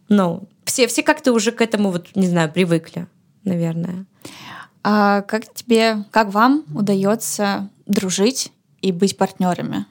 ну, 0.09 0.49
все, 0.65 0.87
все 0.87 1.03
как-то 1.03 1.33
уже 1.33 1.53
к 1.53 1.61
этому, 1.61 1.91
вот, 1.91 2.09
не 2.15 2.27
знаю, 2.27 2.51
привыкли, 2.51 3.07
наверное. 3.45 4.05
А 4.83 5.23
как 5.23 5.53
тебе, 5.53 6.05
как 6.11 6.33
вам 6.33 6.65
удается 6.75 7.69
дружить 7.87 8.53
и 8.81 8.93
быть 8.93 9.17
партнерами? 9.17 9.85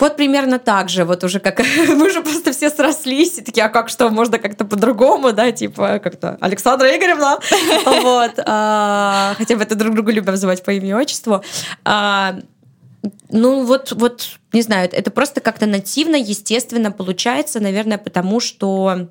Вот 0.00 0.16
примерно 0.16 0.58
так 0.58 0.88
же, 0.88 1.04
вот 1.04 1.22
уже 1.22 1.38
как 1.38 1.60
мы 1.88 2.06
уже 2.06 2.20
просто 2.22 2.50
все 2.52 2.68
срослись, 2.68 3.38
и 3.38 3.42
такие, 3.42 3.64
а 3.64 3.68
как 3.68 3.88
что, 3.88 4.08
можно 4.10 4.38
как-то 4.40 4.64
по-другому, 4.64 5.32
да, 5.32 5.52
типа 5.52 6.00
как-то 6.02 6.36
Александра 6.40 6.88
Игоревна, 6.96 7.38
вот, 8.02 8.32
а, 8.44 9.34
хотя 9.38 9.54
бы 9.54 9.62
это 9.62 9.76
друг 9.76 9.94
друга 9.94 10.10
любим 10.10 10.32
называть 10.32 10.64
по 10.64 10.72
имени 10.72 10.92
отчеству. 10.94 11.44
Ну 13.30 13.64
вот, 13.64 13.92
вот, 13.92 14.38
не 14.52 14.62
знаю, 14.62 14.88
это 14.90 15.10
просто 15.10 15.40
как-то 15.40 15.66
нативно, 15.66 16.16
естественно 16.16 16.90
получается, 16.90 17.60
наверное, 17.60 17.98
потому 17.98 18.40
что 18.40 19.10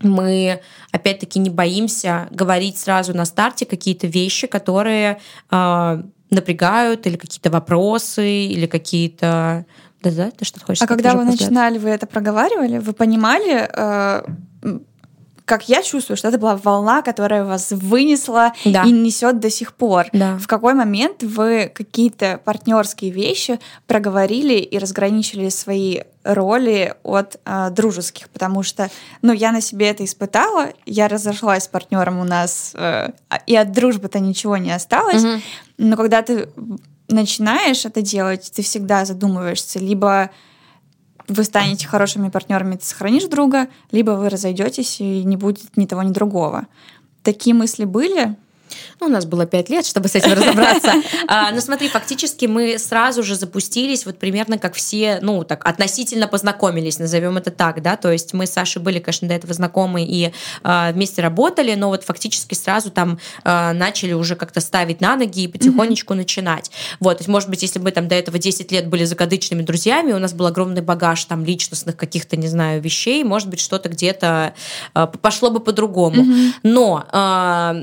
мы, 0.00 0.60
опять-таки, 0.92 1.38
не 1.38 1.50
боимся 1.50 2.28
говорить 2.30 2.78
сразу 2.78 3.14
на 3.14 3.24
старте 3.24 3.66
какие-то 3.66 4.06
вещи, 4.06 4.46
которые 4.46 5.18
э, 5.50 6.02
напрягают, 6.30 7.06
или 7.06 7.16
какие-то 7.16 7.50
вопросы, 7.50 8.46
или 8.46 8.66
какие-то... 8.66 9.64
Да-да, 10.02 10.30
ты 10.30 10.44
что-то 10.44 10.66
хочешь 10.66 10.82
А 10.82 10.86
когда 10.86 11.14
вы 11.14 11.24
начинали, 11.24 11.78
вы 11.78 11.88
это 11.88 12.06
проговаривали? 12.06 12.78
Вы 12.78 12.92
понимали, 12.92 13.68
э, 13.72 14.22
как 15.46 15.68
я 15.68 15.82
чувствую, 15.82 16.16
что 16.16 16.28
это 16.28 16.38
была 16.38 16.56
волна, 16.56 17.02
которая 17.02 17.44
вас 17.44 17.70
вынесла 17.70 18.52
да. 18.64 18.82
и 18.82 18.90
несет 18.90 19.38
до 19.38 19.48
сих 19.48 19.74
пор. 19.74 20.06
Да. 20.12 20.36
В 20.38 20.48
какой 20.48 20.74
момент 20.74 21.22
вы 21.22 21.70
какие-то 21.72 22.40
партнерские 22.44 23.12
вещи 23.12 23.60
проговорили 23.86 24.54
и 24.54 24.76
разграничили 24.76 25.48
свои 25.48 26.00
роли 26.24 26.94
от 27.04 27.38
э, 27.44 27.70
дружеских, 27.70 28.28
потому 28.30 28.64
что, 28.64 28.90
ну, 29.22 29.32
я 29.32 29.52
на 29.52 29.60
себе 29.60 29.88
это 29.88 30.04
испытала, 30.04 30.70
я 30.84 31.06
разошлась 31.06 31.64
с 31.64 31.68
партнером 31.68 32.18
у 32.18 32.24
нас, 32.24 32.72
э, 32.74 33.10
и 33.46 33.54
от 33.54 33.70
дружбы-то 33.70 34.18
ничего 34.18 34.56
не 34.56 34.72
осталось, 34.72 35.22
угу. 35.22 35.40
но 35.78 35.96
когда 35.96 36.22
ты 36.22 36.48
начинаешь 37.08 37.84
это 37.84 38.02
делать, 38.02 38.50
ты 38.52 38.62
всегда 38.62 39.04
задумываешься, 39.04 39.78
либо 39.78 40.30
вы 41.28 41.44
станете 41.44 41.86
хорошими 41.86 42.28
партнерами, 42.28 42.76
ты 42.76 42.84
сохранишь 42.84 43.24
друга, 43.24 43.68
либо 43.90 44.12
вы 44.12 44.28
разойдетесь 44.28 45.00
и 45.00 45.24
не 45.24 45.36
будет 45.36 45.76
ни 45.76 45.86
того, 45.86 46.02
ни 46.02 46.12
другого. 46.12 46.66
Такие 47.22 47.54
мысли 47.54 47.84
были? 47.84 48.36
Ну, 49.00 49.06
у 49.06 49.10
нас 49.10 49.26
было 49.26 49.46
пять 49.46 49.68
лет, 49.68 49.86
чтобы 49.86 50.08
с 50.08 50.14
этим 50.14 50.32
разобраться. 50.32 50.92
А, 51.28 51.50
ну, 51.50 51.60
смотри, 51.60 51.88
фактически 51.88 52.46
мы 52.46 52.78
сразу 52.78 53.22
же 53.22 53.34
запустились, 53.34 54.06
вот 54.06 54.18
примерно 54.18 54.58
как 54.58 54.74
все, 54.74 55.18
ну, 55.22 55.44
так, 55.44 55.66
относительно 55.66 56.28
познакомились, 56.28 56.98
назовем 56.98 57.36
это 57.36 57.50
так, 57.50 57.82
да, 57.82 57.96
то 57.96 58.12
есть 58.12 58.32
мы 58.32 58.46
с 58.46 58.52
Сашей 58.52 58.80
были, 58.80 58.98
конечно, 59.00 59.26
до 59.26 59.34
этого 59.34 59.52
знакомы 59.52 60.04
и 60.04 60.32
а, 60.62 60.92
вместе 60.92 61.22
работали, 61.22 61.74
но 61.74 61.88
вот 61.88 62.04
фактически 62.04 62.54
сразу 62.54 62.90
там 62.90 63.18
а, 63.44 63.72
начали 63.72 64.12
уже 64.12 64.36
как-то 64.36 64.60
ставить 64.60 65.00
на 65.00 65.16
ноги 65.16 65.44
и 65.44 65.48
потихонечку 65.48 66.12
mm-hmm. 66.12 66.16
начинать. 66.16 66.70
Вот, 67.00 67.18
то 67.18 67.22
есть, 67.22 67.28
может 67.28 67.48
быть, 67.48 67.62
если 67.62 67.78
бы 67.78 67.90
там 67.90 68.08
до 68.08 68.14
этого 68.14 68.38
10 68.38 68.70
лет 68.72 68.88
были 68.88 69.04
закадычными 69.04 69.62
друзьями, 69.62 70.12
у 70.12 70.18
нас 70.18 70.32
был 70.32 70.46
огромный 70.46 70.82
багаж 70.82 71.24
там 71.24 71.44
личностных 71.44 71.96
каких-то, 71.96 72.36
не 72.36 72.48
знаю, 72.48 72.80
вещей, 72.80 73.24
может 73.24 73.48
быть, 73.48 73.60
что-то 73.60 73.88
где-то 73.88 74.54
а, 74.94 75.06
пошло 75.06 75.50
бы 75.50 75.60
по-другому. 75.60 76.22
Mm-hmm. 76.22 76.52
Но 76.62 77.04
а, 77.10 77.76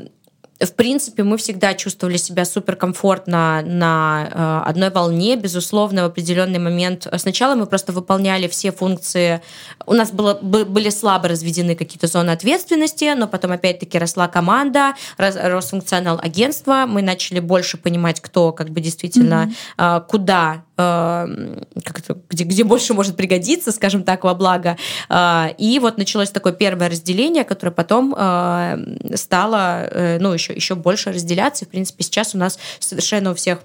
в 0.59 0.73
принципе, 0.73 1.23
мы 1.23 1.37
всегда 1.37 1.73
чувствовали 1.73 2.17
себя 2.17 2.45
суперкомфортно 2.45 3.63
на 3.65 4.29
э, 4.31 4.69
одной 4.69 4.89
волне. 4.91 5.35
Безусловно, 5.35 6.03
в 6.03 6.05
определенный 6.05 6.59
момент 6.59 7.07
сначала 7.17 7.55
мы 7.55 7.65
просто 7.65 7.91
выполняли 7.91 8.47
все 8.47 8.71
функции. 8.71 9.41
У 9.85 9.93
нас 9.93 10.11
было, 10.11 10.35
были 10.35 10.89
слабо 10.89 11.27
разведены 11.27 11.75
какие-то 11.75 12.07
зоны 12.07 12.31
ответственности, 12.31 13.13
но 13.15 13.27
потом 13.27 13.51
опять-таки 13.51 13.97
росла 13.97 14.27
команда, 14.27 14.93
рос 15.17 15.69
функционал 15.69 16.19
агентства. 16.21 16.85
Мы 16.87 17.01
начали 17.01 17.39
больше 17.39 17.77
понимать, 17.77 18.21
кто 18.21 18.51
как 18.51 18.69
бы 18.69 18.79
действительно 18.79 19.51
mm-hmm. 19.77 20.05
куда 20.07 20.63
где, 20.75 22.43
где 22.43 22.63
больше 22.63 22.93
может 22.93 23.15
пригодиться, 23.15 23.71
скажем 23.71 24.03
так, 24.03 24.23
во 24.23 24.33
благо. 24.33 24.77
Э, 25.09 25.49
и 25.57 25.79
вот 25.79 25.97
началось 25.97 26.31
такое 26.31 26.53
первое 26.53 26.89
разделение, 26.89 27.43
которое 27.43 27.71
потом 27.71 28.15
э, 28.17 29.15
стало 29.15 29.85
э, 29.85 30.17
ну, 30.19 30.33
еще, 30.33 30.53
еще 30.53 30.75
больше 30.75 31.11
разделяться. 31.11 31.65
в 31.65 31.69
принципе, 31.69 32.03
сейчас 32.03 32.33
у 32.33 32.37
нас 32.37 32.57
совершенно 32.79 33.31
у 33.31 33.35
всех 33.35 33.59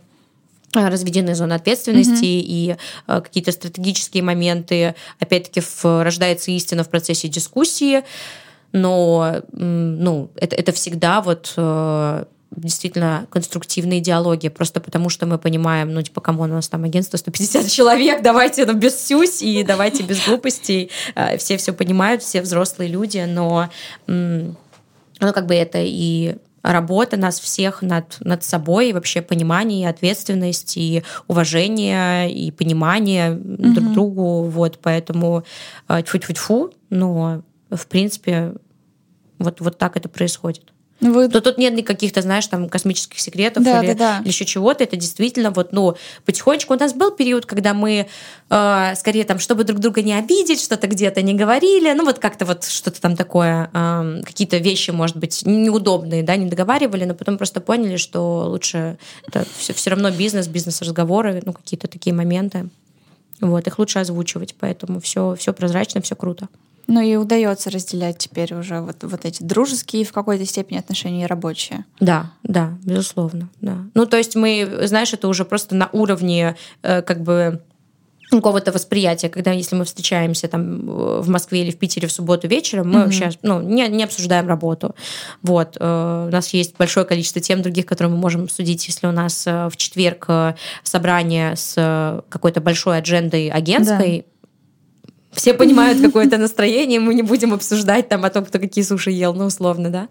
разведены 0.75 1.35
зоны 1.35 1.55
ответственности 1.55 2.25
mm-hmm. 2.25 2.45
и 2.45 2.77
э, 3.07 3.21
какие-то 3.23 3.53
стратегические 3.53 4.23
моменты. 4.23 4.95
Опять-таки 5.19 5.61
в, 5.61 6.05
рождается 6.05 6.51
истина 6.51 6.85
в 6.85 6.91
процессе 6.91 7.29
дискуссии, 7.29 8.03
но 8.73 9.41
ну, 9.53 10.31
это, 10.37 10.55
это 10.57 10.73
всегда 10.73 11.23
вот 11.23 11.55
э, 11.57 12.25
действительно 12.51 13.27
конструктивные 13.31 14.01
диалоги, 14.01 14.49
просто 14.49 14.81
потому 14.81 15.11
что 15.11 15.27
мы 15.27 15.39
понимаем, 15.39 15.93
ну, 15.93 16.03
типа, 16.03 16.21
кому 16.21 16.45
у 16.45 16.47
нас 16.47 16.69
там 16.69 16.85
агентство 16.85 17.17
150 17.17 17.69
человек, 17.71 18.23
давайте 18.23 18.67
ну, 18.67 18.73
без 18.75 18.99
сюсь 19.07 19.43
и 19.43 19.63
давайте 19.65 20.03
без 20.03 20.25
глупостей. 20.27 20.91
Э, 21.15 21.37
все 21.37 21.57
все 21.57 21.73
понимают, 21.73 22.23
все 22.23 22.41
взрослые 22.41 22.91
люди, 22.91 23.25
но 23.29 23.69
ну, 24.07 24.55
как 25.21 25.47
бы 25.47 25.55
это 25.55 25.79
и 25.83 26.37
работа 26.63 27.17
нас 27.17 27.41
всех 27.41 27.83
над, 27.83 28.17
над 28.21 28.45
собой, 28.45 28.91
и 28.91 28.93
вообще 28.93 29.23
понимание, 29.23 29.83
и 29.83 29.91
ответственность, 29.91 30.77
и 30.77 31.03
уважение, 31.27 32.33
и 32.33 32.51
понимание 32.51 33.31
mm-hmm. 33.31 33.73
друг 33.75 33.93
другу, 33.93 34.43
вот, 34.45 34.79
поэтому 34.83 35.45
э, 35.89 36.03
тьфу-тьфу-тьфу, 36.03 36.73
но, 36.91 37.43
в 37.71 37.87
принципе, 37.87 38.55
вот, 39.39 39.61
вот 39.61 39.79
так 39.79 39.97
это 39.97 40.09
происходит. 40.09 40.73
Ну, 41.01 41.13
вы... 41.13 41.29
То 41.29 41.41
тут 41.41 41.59
нет 41.59 41.75
никаких-то, 41.75 42.23
знаешь, 42.23 42.47
там 42.49 42.69
космических 42.69 43.21
секретов 43.21 43.63
да, 43.63 43.83
или, 43.83 43.93
да, 43.93 43.95
да. 43.95 44.19
или 44.21 44.29
еще 44.29 44.45
чего-то. 44.45 44.83
Это 44.83 44.97
действительно 44.97 45.51
вот, 45.51 45.73
ну, 45.73 45.97
потихонечку. 46.25 46.75
У 46.75 46.77
нас 46.79 46.93
был 46.93 47.13
период, 47.13 47.47
когда 47.47 47.73
мы 47.73 48.09
э, 48.51 48.95
скорее 48.97 49.25
там, 49.25 49.39
чтобы 49.39 49.63
друг 49.63 49.79
друга 49.79 50.03
не 50.03 50.13
обидеть, 50.15 50.61
что-то 50.61 50.89
где-то 50.89 51.23
не 51.23 51.35
говорили, 51.35 51.93
ну 51.93 52.05
вот 52.05 52.19
как-то 52.19 52.45
вот 52.45 52.65
что-то 52.65 53.01
там 53.01 53.15
такое, 53.15 53.71
э, 53.73 54.23
какие-то 54.25 54.57
вещи, 54.57 54.91
может 54.91 55.17
быть, 55.17 55.43
неудобные, 55.47 56.25
да, 56.25 56.37
не 56.37 56.47
договаривали, 56.47 57.05
но 57.05 57.15
потом 57.15 57.39
просто 57.39 57.61
поняли, 57.61 57.97
что 57.97 58.47
лучше 58.49 58.99
это 59.27 59.45
все, 59.57 59.73
все 59.73 59.91
равно 59.91 60.11
бизнес, 60.11 60.49
бизнес-разговоры, 60.49 61.43
ну 61.45 61.53
какие-то 61.53 61.87
такие 61.87 62.15
моменты. 62.15 62.69
Вот, 63.41 63.65
их 63.69 63.79
лучше 63.79 64.01
озвучивать, 64.01 64.57
поэтому 64.59 64.99
все, 65.01 65.37
все 65.37 65.53
прозрачно, 65.53 66.01
все 66.01 66.17
круто. 66.17 66.49
Ну 66.89 67.01
и 67.01 67.17
удается 67.17 67.71
разделять 67.71 68.19
теперь 68.19 68.55
уже 68.55 68.81
вот, 68.81 68.97
вот 69.03 69.25
эти 69.25 69.43
дружеские 69.43 70.05
в 70.05 70.13
какой-то 70.13 70.45
степени 70.47 70.79
отношения 70.79 71.25
и 71.25 71.27
рабочие. 71.27 71.85
Да, 72.01 72.33
да, 72.43 72.79
безусловно, 72.83 73.51
да. 73.61 73.77
Ну 73.95 74.07
то 74.07 74.17
есть 74.17 74.35
мы, 74.35 74.81
знаешь, 74.85 75.13
это 75.13 75.29
уже 75.29 75.45
просто 75.45 75.75
на 75.75 75.91
уровне 75.93 76.57
э, 76.83 77.03
как 77.03 77.23
бы 77.23 77.61
какого-то 78.31 78.73
восприятия, 78.73 79.29
когда 79.29 79.53
если 79.53 79.77
мы 79.77 79.85
встречаемся 79.85 80.49
там 80.49 80.89
э, 80.89 81.21
в 81.21 81.29
Москве 81.29 81.63
или 81.63 81.71
в 81.71 81.79
Питере 81.79 82.09
в 82.09 82.13
субботу 82.13 82.49
вечером, 82.49 82.91
мы 82.91 83.01
mm-hmm. 83.01 83.05
вообще 83.05 83.31
ну, 83.43 83.61
не, 83.61 83.89
не 83.89 84.05
обсуждаем 84.05 84.49
работу. 84.49 84.95
Вот. 85.43 85.77
Э, 85.81 86.27
у 86.29 86.33
нас 86.33 86.53
есть 86.55 86.77
большое 86.79 87.07
количество 87.07 87.41
тем 87.41 87.63
других, 87.63 87.87
которые 87.87 88.13
мы 88.13 88.19
можем 88.19 88.45
обсудить, 88.45 88.87
если 88.87 89.07
у 89.07 89.13
нас 89.13 89.47
э, 89.47 89.69
в 89.69 89.77
четверг 89.77 90.29
собрание 90.83 91.57
с 91.57 92.23
какой-то 92.29 92.61
большой 92.61 92.99
аджендой 92.99 93.49
агентской, 93.49 94.19
да 94.19 94.38
все 95.39 95.55
понимают 95.55 96.01
какое-то 96.01 96.37
настроение, 96.37 97.01
мы 97.01 97.15
не 97.15 97.23
будем 97.23 97.55
обсуждать 97.55 98.09
там 98.09 98.25
о 98.25 98.31
том, 98.31 98.45
кто 98.45 98.59
какие 98.59 98.85
суши 98.85 99.11
ел, 99.11 99.35
ну, 99.35 99.47
условно, 99.47 99.89
да. 99.89 100.09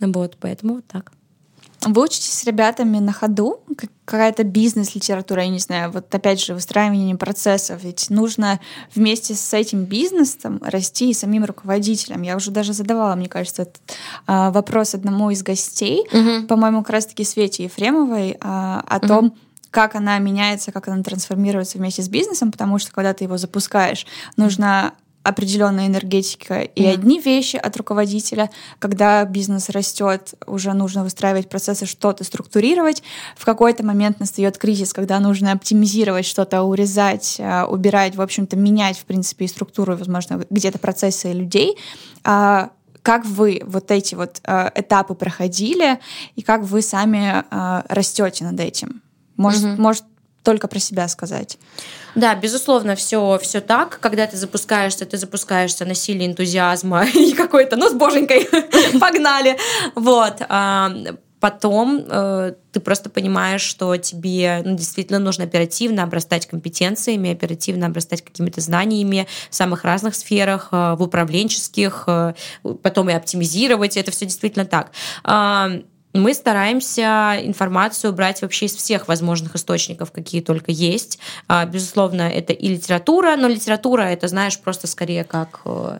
Вот, 0.00 0.36
поэтому 0.38 0.74
вот 0.74 0.86
так. 0.86 1.12
Вы 1.86 2.02
учитесь 2.02 2.32
с 2.32 2.44
ребятами 2.44 2.98
на 2.98 3.12
ходу? 3.12 3.60
Какая-то 4.04 4.42
бизнес-литература, 4.42 5.44
я 5.44 5.48
не 5.48 5.60
знаю, 5.60 5.92
вот 5.92 6.12
опять 6.12 6.44
же, 6.44 6.54
выстраивание 6.54 7.16
процессов. 7.16 7.82
Ведь 7.84 8.10
нужно 8.10 8.58
вместе 8.94 9.34
с 9.34 9.54
этим 9.54 9.84
бизнесом 9.84 10.60
расти 10.64 11.10
и 11.10 11.14
самим 11.14 11.44
руководителем. 11.44 12.22
Я 12.22 12.36
уже 12.36 12.50
даже 12.50 12.72
задавала, 12.72 13.14
мне 13.14 13.28
кажется, 13.28 13.62
этот 13.62 13.80
а, 14.26 14.50
вопрос 14.50 14.94
одному 14.94 15.30
из 15.30 15.42
гостей, 15.42 16.04
угу. 16.12 16.46
по-моему, 16.48 16.82
как 16.82 16.90
раз-таки 16.90 17.22
Свете 17.22 17.64
Ефремовой, 17.64 18.36
а, 18.40 18.84
о 18.86 18.96
угу. 18.96 19.06
том, 19.06 19.34
как 19.70 19.94
она 19.94 20.18
меняется, 20.18 20.72
как 20.72 20.88
она 20.88 21.02
трансформируется 21.02 21.78
вместе 21.78 22.02
с 22.02 22.08
бизнесом, 22.08 22.52
потому 22.52 22.78
что 22.78 22.92
когда 22.92 23.12
ты 23.14 23.24
его 23.24 23.36
запускаешь, 23.36 24.06
нужно 24.36 24.94
определенная 25.28 25.88
энергетика 25.88 26.62
и 26.62 26.82
mm. 26.82 26.92
одни 26.92 27.20
вещи 27.20 27.56
от 27.56 27.76
руководителя. 27.76 28.50
Когда 28.78 29.24
бизнес 29.24 29.68
растет, 29.68 30.34
уже 30.46 30.72
нужно 30.72 31.02
выстраивать 31.02 31.48
процессы, 31.48 31.86
что-то 31.86 32.24
структурировать. 32.24 33.02
В 33.36 33.44
какой-то 33.44 33.84
момент 33.84 34.20
настает 34.20 34.56
кризис, 34.56 34.92
когда 34.92 35.20
нужно 35.20 35.52
оптимизировать 35.52 36.24
что-то, 36.24 36.62
урезать, 36.62 37.36
а, 37.40 37.66
убирать, 37.66 38.16
в 38.16 38.22
общем-то, 38.22 38.56
менять, 38.56 38.98
в 38.98 39.04
принципе, 39.04 39.44
и 39.44 39.48
структуру, 39.48 39.96
возможно, 39.96 40.46
где-то 40.48 40.78
процессы 40.78 41.32
людей. 41.32 41.76
А, 42.24 42.70
как 43.02 43.26
вы 43.26 43.62
вот 43.66 43.90
эти 43.90 44.14
вот 44.14 44.40
а, 44.44 44.72
этапы 44.74 45.14
проходили 45.14 45.98
и 46.36 46.42
как 46.42 46.62
вы 46.62 46.80
сами 46.80 47.44
растете 47.92 48.44
над 48.44 48.58
этим? 48.60 49.02
Может, 49.38 49.64
угу. 49.64 49.82
может 49.82 50.04
только 50.42 50.68
про 50.68 50.78
себя 50.78 51.08
сказать. 51.08 51.58
Да, 52.14 52.34
безусловно, 52.34 52.94
все, 52.94 53.38
все 53.42 53.60
так. 53.60 53.98
Когда 54.00 54.26
ты 54.26 54.36
запускаешься, 54.36 55.04
ты 55.06 55.16
запускаешься 55.16 55.84
на 55.84 55.94
силе 55.94 56.26
энтузиазма 56.26 57.06
и 57.14 57.32
какой-то, 57.32 57.76
ну, 57.76 57.88
с 57.88 57.92
боженькой, 57.92 58.48
погнали. 59.00 59.58
Вот. 59.94 60.42
Потом 61.40 62.04
э, 62.08 62.54
ты 62.72 62.80
просто 62.80 63.10
понимаешь, 63.10 63.60
что 63.60 63.96
тебе 63.96 64.60
ну, 64.64 64.76
действительно 64.76 65.20
нужно 65.20 65.44
оперативно 65.44 66.02
обрастать 66.02 66.46
компетенциями, 66.46 67.30
оперативно 67.30 67.86
обрастать 67.86 68.22
какими-то 68.22 68.60
знаниями 68.60 69.28
в 69.48 69.54
самых 69.54 69.84
разных 69.84 70.16
сферах, 70.16 70.68
э, 70.72 70.96
в 70.98 71.02
управленческих, 71.02 72.04
э, 72.08 72.34
потом 72.82 73.10
и 73.10 73.12
оптимизировать. 73.12 73.96
Это 73.96 74.10
все 74.10 74.24
действительно 74.24 74.64
так. 74.64 74.90
Э, 75.24 75.82
мы 76.14 76.34
стараемся 76.34 77.38
информацию 77.42 78.12
брать 78.12 78.42
вообще 78.42 78.66
из 78.66 78.74
всех 78.74 79.08
возможных 79.08 79.54
источников, 79.56 80.10
какие 80.10 80.40
только 80.40 80.70
есть. 80.70 81.18
А, 81.48 81.66
безусловно, 81.66 82.22
это 82.22 82.52
и 82.52 82.68
литература, 82.68 83.36
но 83.36 83.48
литература 83.48 84.02
это, 84.02 84.28
знаешь, 84.28 84.58
просто 84.58 84.86
скорее 84.86 85.24
как 85.24 85.60
э, 85.64 85.98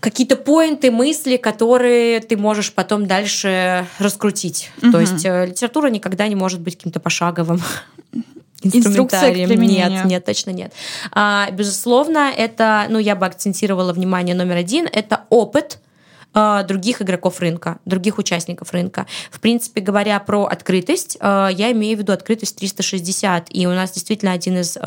какие-то 0.00 0.36
поинты, 0.36 0.90
мысли, 0.90 1.36
которые 1.36 2.20
ты 2.20 2.36
можешь 2.36 2.72
потом 2.72 3.06
дальше 3.06 3.86
раскрутить. 3.98 4.70
Угу. 4.82 4.92
То 4.92 5.00
есть 5.00 5.24
э, 5.24 5.46
литература 5.46 5.88
никогда 5.88 6.28
не 6.28 6.34
может 6.34 6.60
быть 6.60 6.76
каким-то 6.76 7.00
пошаговым 7.00 7.60
инструментарием. 8.62 9.50
Нет, 9.62 10.04
нет, 10.04 10.24
точно 10.24 10.50
нет. 10.50 10.72
А, 11.12 11.50
безусловно, 11.50 12.30
это, 12.36 12.86
ну, 12.90 12.98
я 12.98 13.16
бы 13.16 13.26
акцентировала 13.26 13.92
внимание 13.92 14.34
номер 14.34 14.56
один, 14.56 14.86
это 14.90 15.24
опыт, 15.30 15.78
а, 16.32 16.62
других 16.62 17.02
игроков 17.02 17.40
рынка, 17.40 17.78
других 17.84 18.18
участников 18.18 18.72
рынка. 18.72 19.06
В 19.30 19.40
принципе, 19.40 19.80
говоря 19.80 20.18
про 20.20 20.44
открытость, 20.44 21.16
а, 21.20 21.48
я 21.48 21.72
имею 21.72 21.96
в 21.96 22.00
виду 22.00 22.12
открытость 22.12 22.56
360, 22.56 23.48
и 23.50 23.66
у 23.66 23.70
нас 23.70 23.90
действительно 23.92 24.32
один 24.32 24.58
из 24.58 24.78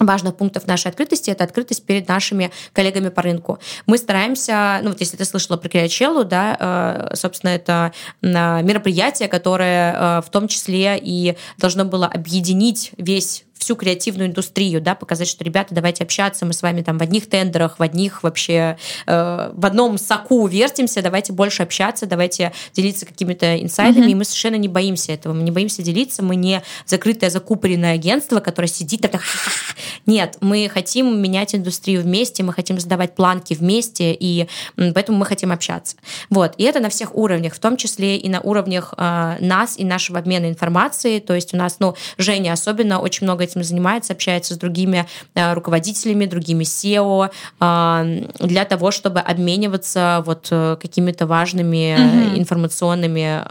важных 0.00 0.36
пунктов 0.36 0.68
нашей 0.68 0.86
открытости 0.88 1.28
это 1.28 1.42
открытость 1.42 1.84
перед 1.84 2.06
нашими 2.06 2.52
коллегами 2.72 3.08
по 3.08 3.20
рынку. 3.20 3.58
Мы 3.86 3.98
стараемся, 3.98 4.78
ну 4.84 4.90
вот 4.90 5.00
если 5.00 5.16
ты 5.16 5.24
слышала 5.24 5.56
про 5.56 5.68
Криачеллу, 5.68 6.24
да, 6.24 7.10
э, 7.10 7.16
собственно, 7.16 7.50
это 7.50 7.92
мероприятие, 8.22 9.28
которое 9.28 10.20
в 10.20 10.30
том 10.30 10.46
числе 10.46 10.96
и 11.02 11.36
должно 11.58 11.84
было 11.84 12.06
объединить 12.06 12.92
весь 12.96 13.44
всю 13.58 13.76
креативную 13.76 14.28
индустрию, 14.28 14.80
да, 14.80 14.94
показать, 14.94 15.28
что, 15.28 15.44
ребята, 15.44 15.74
давайте 15.74 16.04
общаться, 16.04 16.46
мы 16.46 16.52
с 16.52 16.62
вами 16.62 16.82
там 16.82 16.98
в 16.98 17.02
одних 17.02 17.28
тендерах, 17.28 17.78
в 17.78 17.82
одних 17.82 18.22
вообще, 18.22 18.78
э, 19.06 19.52
в 19.52 19.66
одном 19.66 19.98
соку 19.98 20.46
вертимся, 20.46 21.02
давайте 21.02 21.32
больше 21.32 21.62
общаться, 21.62 22.06
давайте 22.06 22.52
делиться 22.72 23.04
какими-то 23.04 23.60
инсайдами, 23.60 24.06
mm-hmm. 24.06 24.10
и 24.10 24.14
мы 24.14 24.24
совершенно 24.24 24.56
не 24.56 24.68
боимся 24.68 25.12
этого, 25.12 25.32
мы 25.32 25.42
не 25.42 25.50
боимся 25.50 25.82
делиться, 25.82 26.22
мы 26.22 26.36
не 26.36 26.62
закрытое 26.86 27.30
закупоренное 27.30 27.94
агентство, 27.94 28.40
которое 28.40 28.68
сидит 28.68 29.00
так, 29.00 29.20
нет, 30.06 30.36
мы 30.40 30.70
хотим 30.72 31.20
менять 31.20 31.54
индустрию 31.54 32.02
вместе, 32.02 32.42
мы 32.42 32.52
хотим 32.52 32.78
задавать 32.78 33.14
планки 33.14 33.54
вместе, 33.54 34.14
и 34.18 34.48
поэтому 34.76 35.18
мы 35.18 35.26
хотим 35.26 35.52
общаться. 35.52 35.96
Вот, 36.30 36.54
и 36.56 36.64
это 36.64 36.80
на 36.80 36.88
всех 36.88 37.14
уровнях, 37.14 37.54
в 37.54 37.58
том 37.58 37.76
числе 37.76 38.16
и 38.16 38.28
на 38.28 38.40
уровнях 38.40 38.94
э, 38.96 39.36
нас 39.40 39.78
и 39.78 39.84
нашего 39.84 40.18
обмена 40.18 40.48
информацией, 40.48 41.20
то 41.20 41.34
есть 41.34 41.54
у 41.54 41.56
нас, 41.56 41.76
ну, 41.80 41.96
Женя 42.18 42.52
особенно 42.52 43.00
очень 43.00 43.24
много 43.24 43.47
этим 43.48 43.64
занимается, 43.64 44.12
общается 44.12 44.54
с 44.54 44.58
другими 44.58 45.06
э, 45.34 45.54
руководителями, 45.54 46.26
другими 46.26 46.64
SEO 46.64 47.30
для 48.40 48.64
того, 48.64 48.90
чтобы 48.90 49.20
обмениваться 49.20 50.22
вот 50.24 50.48
э, 50.50 50.76
какими-то 50.80 51.26
важными 51.26 51.94
угу. 51.94 52.38
информационными 52.38 53.42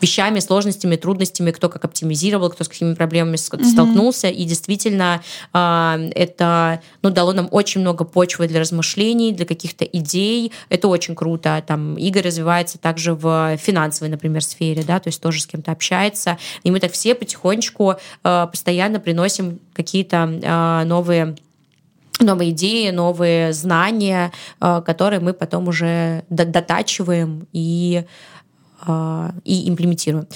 вещами, 0.00 0.40
сложностями, 0.40 0.96
трудностями, 0.96 1.50
кто 1.50 1.68
как 1.68 1.84
оптимизировал, 1.84 2.50
кто 2.50 2.64
с 2.64 2.68
какими 2.68 2.94
проблемами 2.94 3.36
угу. 3.36 3.64
столкнулся. 3.64 4.28
И 4.28 4.44
действительно 4.44 5.22
это 5.52 6.80
ну, 7.02 7.10
дало 7.10 7.32
нам 7.32 7.48
очень 7.50 7.80
много 7.80 8.04
почвы 8.04 8.48
для 8.48 8.60
размышлений, 8.60 9.32
для 9.32 9.46
каких-то 9.46 9.84
идей. 9.84 10.52
Это 10.68 10.88
очень 10.88 11.14
круто. 11.14 11.62
Там 11.66 11.96
Игорь 11.96 12.24
развивается 12.26 12.78
также 12.78 13.14
в 13.14 13.56
финансовой, 13.58 14.10
например, 14.10 14.42
сфере, 14.42 14.82
да, 14.82 15.00
то 15.00 15.08
есть 15.08 15.20
тоже 15.20 15.40
с 15.40 15.46
кем-то 15.46 15.72
общается. 15.72 16.38
И 16.62 16.70
мы 16.70 16.80
так 16.80 16.92
все 16.92 17.14
потихонечку 17.14 17.94
постоянно 18.22 19.00
приносим 19.00 19.25
приносим 19.26 19.60
какие-то 19.74 20.16
э, 20.42 20.84
новые 20.84 21.36
новые 22.18 22.52
идеи, 22.52 22.90
новые 22.90 23.52
знания, 23.52 24.32
э, 24.60 24.82
которые 24.86 25.20
мы 25.20 25.34
потом 25.34 25.68
уже 25.68 26.24
дотачиваем 26.30 27.46
и, 27.52 28.04
э, 28.86 29.30
и 29.44 29.68
имплементируем. 29.68 30.26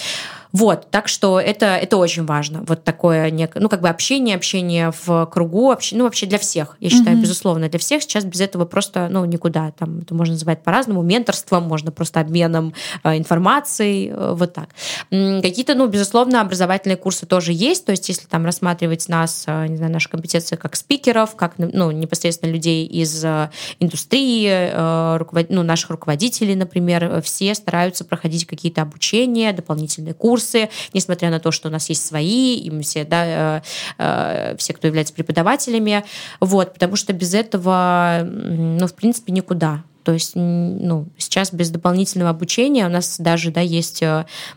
Вот, 0.53 0.91
так 0.91 1.09
что 1.09 1.41
это, 1.41 1.67
это 1.67 1.97
очень 1.97 2.25
важно. 2.25 2.65
Вот 2.67 2.85
такое, 2.85 3.33
ну, 3.55 3.69
как 3.69 3.81
бы 3.81 3.89
общение, 3.89 4.37
общение 4.37 4.93
в 5.05 5.27
кругу, 5.27 5.71
общение, 5.71 6.01
ну, 6.01 6.05
вообще 6.05 6.27
для 6.27 6.39
всех, 6.39 6.77
я 6.81 6.91
считаю, 6.91 7.17
mm-hmm. 7.17 7.23
безусловно, 7.23 7.69
для 7.69 7.79
всех. 7.79 8.03
Сейчас 8.03 8.25
без 8.25 8.41
этого 8.41 8.65
просто, 8.65 9.09
ну, 9.11 9.25
никуда. 9.25 9.71
Там 9.73 10.01
это 10.01 10.15
можно 10.15 10.35
называть 10.35 10.63
по-разному, 10.63 11.03
менторством, 11.03 11.65
можно 11.65 11.93
просто 11.93 12.21
обменом 12.21 12.75
э, 13.05 13.17
информацией, 13.17 14.09
э, 14.09 14.35
вот 14.37 14.53
так. 14.53 14.71
Какие-то, 15.11 15.75
ну, 15.75 15.87
безусловно, 15.87 16.41
образовательные 16.41 16.97
курсы 16.97 17.27
тоже 17.27 17.53
есть, 17.53 17.85
то 17.87 17.93
есть 17.93 18.09
если 18.09 18.27
там 18.27 18.45
рассматривать 18.45 19.09
нас, 19.09 19.45
э, 19.47 19.67
не 19.69 19.77
знаю, 19.77 19.93
наши 19.93 20.09
компетенции 20.09 20.57
как 20.57 20.77
спикеров, 20.77 21.37
как, 21.37 21.55
ну, 21.59 21.91
непосредственно 21.91 22.51
людей 22.51 22.87
из 22.87 23.25
э, 23.25 23.51
индустрии, 23.79 24.49
э, 24.51 25.17
руковод... 25.19 25.47
ну, 25.51 25.63
наших 25.63 25.91
руководителей, 25.91 26.57
например, 26.57 27.23
все 27.23 27.55
стараются 27.55 28.05
проходить 28.05 28.47
какие-то 28.47 28.83
обучения, 28.83 29.53
дополнительные 29.53 30.15
курсы, 30.15 30.40
курсы, 30.41 30.71
несмотря 30.95 31.31
на 31.31 31.39
то, 31.39 31.51
что 31.51 31.69
у 31.69 31.71
нас 31.71 31.89
есть 31.89 32.07
свои, 32.07 32.57
и 32.57 32.71
мы 32.71 32.83
все, 32.83 33.05
да, 33.05 33.59
э, 33.59 33.61
э, 33.99 34.57
все, 34.57 34.73
кто 34.73 34.87
является 34.87 35.13
преподавателями, 35.15 36.05
вот, 36.41 36.73
потому 36.73 36.97
что 36.97 37.13
без 37.13 37.35
этого, 37.35 38.23
ну, 38.25 38.87
в 38.87 38.95
принципе, 38.95 39.33
никуда. 39.33 39.83
То 40.03 40.13
есть, 40.13 40.33
ну, 40.35 41.09
сейчас 41.19 41.53
без 41.53 41.71
дополнительного 41.71 42.31
обучения 42.31 42.87
у 42.87 42.89
нас 42.89 43.17
даже, 43.19 43.51
да, 43.51 43.61
есть 43.61 44.03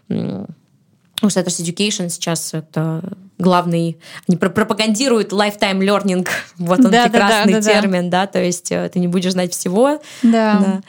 ну, 0.08 0.48
Status 1.30 1.62
Education 1.62 2.10
сейчас 2.10 2.54
это 2.54 3.02
главный, 3.38 3.98
они 4.28 4.38
пропагандируют 4.38 5.34
lifetime 5.34 5.80
learning, 5.80 6.28
вот 6.58 6.80
он 6.80 6.92
да, 6.92 7.10
прекрасный 7.10 7.54
да, 7.54 7.60
да, 7.60 7.74
термин, 7.74 8.10
да, 8.10 8.22
да, 8.22 8.28
то 8.28 8.42
есть 8.42 8.70
ты 8.70 9.00
не 9.00 9.08
будешь 9.08 9.34
знать 9.34 9.52
всего. 9.52 10.02
Да. 10.24 10.60
да. 10.60 10.82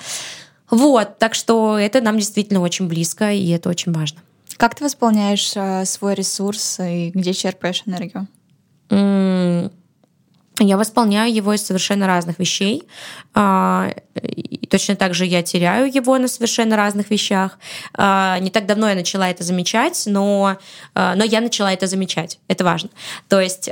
Вот, 0.70 1.18
так 1.18 1.34
что 1.34 1.78
это 1.78 2.00
нам 2.00 2.16
действительно 2.16 2.60
очень 2.60 2.88
близко, 2.88 3.32
и 3.32 3.50
это 3.50 3.68
очень 3.68 3.92
важно. 3.92 4.20
Как 4.56 4.74
ты 4.74 4.84
восполняешь 4.84 5.52
э, 5.56 5.84
свой 5.84 6.14
ресурс 6.14 6.80
и 6.80 7.10
где 7.10 7.32
черпаешь 7.32 7.82
энергию? 7.86 8.28
Я 10.60 10.76
восполняю 10.76 11.34
его 11.34 11.52
из 11.52 11.66
совершенно 11.66 12.06
разных 12.06 12.38
вещей. 12.38 12.84
А, 13.34 13.92
и 14.14 14.66
точно 14.66 14.94
так 14.94 15.12
же 15.12 15.26
я 15.26 15.42
теряю 15.42 15.92
его 15.92 16.16
на 16.16 16.28
совершенно 16.28 16.76
разных 16.76 17.10
вещах. 17.10 17.58
А, 17.94 18.38
не 18.38 18.50
так 18.50 18.66
давно 18.66 18.88
я 18.88 18.94
начала 18.94 19.28
это 19.28 19.42
замечать, 19.42 20.04
но, 20.06 20.58
а, 20.94 21.16
но 21.16 21.24
я 21.24 21.40
начала 21.40 21.72
это 21.72 21.88
замечать. 21.88 22.38
Это 22.46 22.62
важно. 22.62 22.90
То 23.28 23.40
есть 23.40 23.68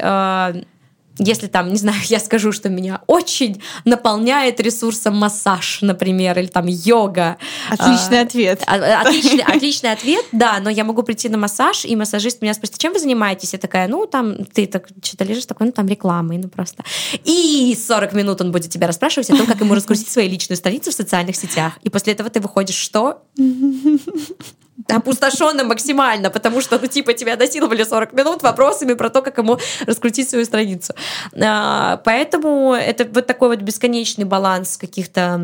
если 1.18 1.46
там, 1.46 1.70
не 1.70 1.76
знаю, 1.76 1.98
я 2.04 2.18
скажу, 2.18 2.52
что 2.52 2.68
меня 2.68 3.00
очень 3.06 3.62
наполняет 3.84 4.60
ресурсом 4.60 5.16
массаж, 5.16 5.78
например, 5.82 6.38
или 6.38 6.46
там 6.46 6.66
йога. 6.66 7.36
Отличный 7.68 8.20
а, 8.20 8.22
ответ. 8.22 8.62
Отличный, 8.66 9.42
отличный 9.42 9.92
ответ, 9.92 10.24
да, 10.32 10.58
но 10.60 10.70
я 10.70 10.84
могу 10.84 11.02
прийти 11.02 11.28
на 11.28 11.38
массаж, 11.38 11.84
и 11.84 11.94
массажист 11.96 12.42
меня 12.42 12.54
спросит, 12.54 12.78
чем 12.78 12.92
вы 12.92 12.98
занимаетесь? 12.98 13.52
Я 13.52 13.58
такая, 13.58 13.88
ну, 13.88 14.06
там, 14.06 14.44
ты 14.44 14.66
так 14.66 14.88
что-то 15.02 15.24
лежишь, 15.24 15.46
такой, 15.46 15.66
ну, 15.66 15.72
там 15.72 15.88
рекламой, 15.88 16.38
ну, 16.38 16.48
просто. 16.48 16.84
И 17.24 17.76
40 17.76 18.12
минут 18.12 18.40
он 18.40 18.52
будет 18.52 18.70
тебя 18.70 18.86
расспрашивать 18.86 19.30
о 19.30 19.36
том, 19.36 19.46
как 19.46 19.60
ему 19.60 19.74
раскрутить 19.74 20.08
свою 20.08 20.28
личную 20.28 20.56
страницу 20.56 20.90
в 20.90 20.94
социальных 20.94 21.36
сетях. 21.36 21.74
И 21.82 21.90
после 21.90 22.12
этого 22.12 22.30
ты 22.30 22.40
выходишь 22.40 22.76
что? 22.76 23.22
опустошенно 24.88 25.64
максимально, 25.64 26.30
потому 26.30 26.60
что, 26.60 26.78
ну, 26.78 26.86
типа, 26.86 27.12
тебя 27.12 27.36
насиловали 27.36 27.84
40 27.84 28.12
минут 28.12 28.42
вопросами 28.42 28.94
про 28.94 29.10
то, 29.10 29.22
как 29.22 29.38
ему 29.38 29.58
раскрутить 29.86 30.28
свою 30.30 30.44
страницу. 30.44 30.94
А, 31.40 31.98
поэтому 32.04 32.72
это 32.72 33.04
вот 33.04 33.26
такой 33.26 33.48
вот 33.48 33.60
бесконечный 33.60 34.24
баланс 34.24 34.76
каких-то 34.76 35.40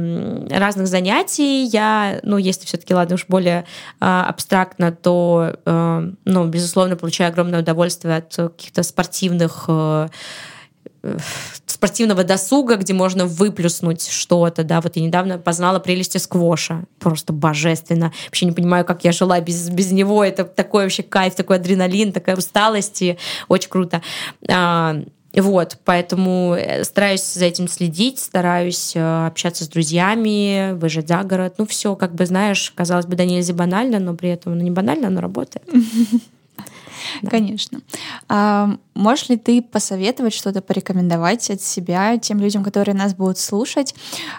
разных 0.51 0.87
занятий. 0.87 1.65
Я, 1.65 2.21
ну, 2.23 2.39
если 2.39 2.67
все-таки, 2.67 2.95
ладно, 2.95 3.15
уж 3.15 3.27
более 3.29 3.65
а, 4.01 4.27
абстрактно, 4.29 4.93
то, 4.93 5.57
а, 5.65 6.05
ну, 6.25 6.47
безусловно, 6.47 6.97
получаю 6.97 7.31
огромное 7.31 7.61
удовольствие 7.61 8.17
от 8.17 8.35
каких-то 8.35 8.83
спортивных 8.83 9.69
спортивного 11.79 12.25
досуга, 12.25 12.75
где 12.75 12.93
можно 12.93 13.25
выплюснуть 13.25 14.09
что-то, 14.09 14.65
да, 14.65 14.81
вот 14.81 14.97
я 14.97 15.03
недавно 15.03 15.39
познала 15.39 15.79
прелести 15.79 16.19
сквоша, 16.19 16.83
просто 16.99 17.33
божественно, 17.33 18.13
вообще 18.27 18.47
не 18.47 18.53
понимаю, 18.53 18.85
как 18.85 19.05
я 19.05 19.13
жила 19.13 19.41
без, 19.41 19.71
без 19.71 19.93
него, 19.93 20.25
это 20.25 20.43
такой 20.43 20.83
вообще 20.83 21.05
кайф, 21.05 21.37
такой 21.37 21.57
адреналин, 21.57 22.11
такая 22.11 22.37
усталость, 22.37 23.01
и 23.03 23.17
очень 23.47 23.71
круто. 23.71 24.03
А, 24.49 24.97
вот, 25.37 25.77
поэтому 25.85 26.57
э, 26.59 26.83
стараюсь 26.83 27.23
за 27.23 27.45
этим 27.45 27.69
следить, 27.69 28.19
стараюсь 28.19 28.97
э, 28.97 29.27
общаться 29.27 29.63
с 29.63 29.69
друзьями, 29.69 30.73
выезжать 30.73 31.07
за 31.07 31.23
город. 31.23 31.55
Ну, 31.59 31.67
все, 31.67 31.95
как 31.95 32.13
бы, 32.13 32.27
знаешь, 32.27 32.73
казалось 32.75 33.07
бы, 33.07 33.15
да 33.15 33.25
нельзя 33.25 33.55
банально, 33.55 34.01
но 34.01 34.15
при 34.15 34.31
этом 34.31 34.59
ну, 34.59 34.65
не 34.65 34.73
банально, 34.73 35.11
но 35.11 35.21
работает. 35.21 35.65
Конечно. 37.29 37.81
А, 38.29 38.77
можешь 38.95 39.29
ли 39.29 39.37
ты 39.37 39.63
посоветовать 39.63 40.35
что-то, 40.35 40.61
порекомендовать 40.61 41.51
от 41.51 41.63
себя 41.63 42.19
тем 42.19 42.41
людям, 42.41 42.65
которые 42.65 42.95
нас 42.95 43.15
будут 43.15 43.39
слушать? 43.39 43.95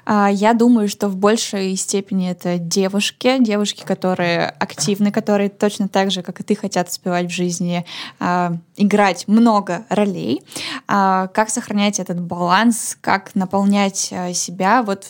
А, 0.05 0.29
я 0.31 0.53
думаю, 0.53 0.87
что 0.87 1.09
в 1.09 1.15
большей 1.15 1.75
степени 1.75 2.29
это 2.29 2.57
девушки, 2.57 3.37
девушки, 3.39 3.83
которые 3.83 4.47
активны, 4.47 5.11
которые 5.11 5.49
точно 5.49 5.87
так 5.87 6.11
же, 6.11 6.21
как 6.21 6.39
и 6.39 6.43
ты, 6.43 6.55
хотят 6.55 6.89
успевать 6.89 7.27
в 7.27 7.33
жизни, 7.33 7.85
а, 8.19 8.53
играть 8.77 9.27
много 9.27 9.85
ролей. 9.89 10.43
А, 10.87 11.27
как 11.27 11.49
сохранять 11.49 11.99
этот 11.99 12.19
баланс, 12.21 12.97
как 13.01 13.35
наполнять 13.35 14.09
а, 14.11 14.33
себя, 14.33 14.83
вот 14.83 15.07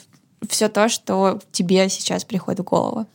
все 0.47 0.69
то, 0.69 0.89
что 0.89 1.39
тебе 1.51 1.89
сейчас 1.89 2.23
приходит 2.23 2.61
в 2.61 2.63
голову? 2.63 3.05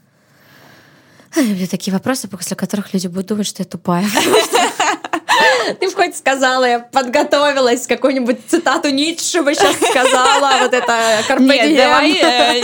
Это 1.36 1.70
такие 1.70 1.92
вопросы, 1.92 2.28
после 2.28 2.56
которых 2.56 2.92
люди 2.92 3.08
будут 3.08 3.26
думать, 3.26 3.46
что 3.46 3.62
я 3.62 3.66
тупая. 3.66 4.06
Ты 5.80 5.90
хоть 5.90 6.16
сказала, 6.16 6.64
я 6.64 6.78
подготовилась, 6.78 7.86
какую-нибудь 7.86 8.38
цитату 8.46 8.90
Ницше 8.90 9.42
бы 9.42 9.54
сейчас 9.54 9.76
сказала, 9.76 10.58
вот 10.60 10.72
это 10.72 11.22
Нет, 11.38 11.76
давай 11.76 12.62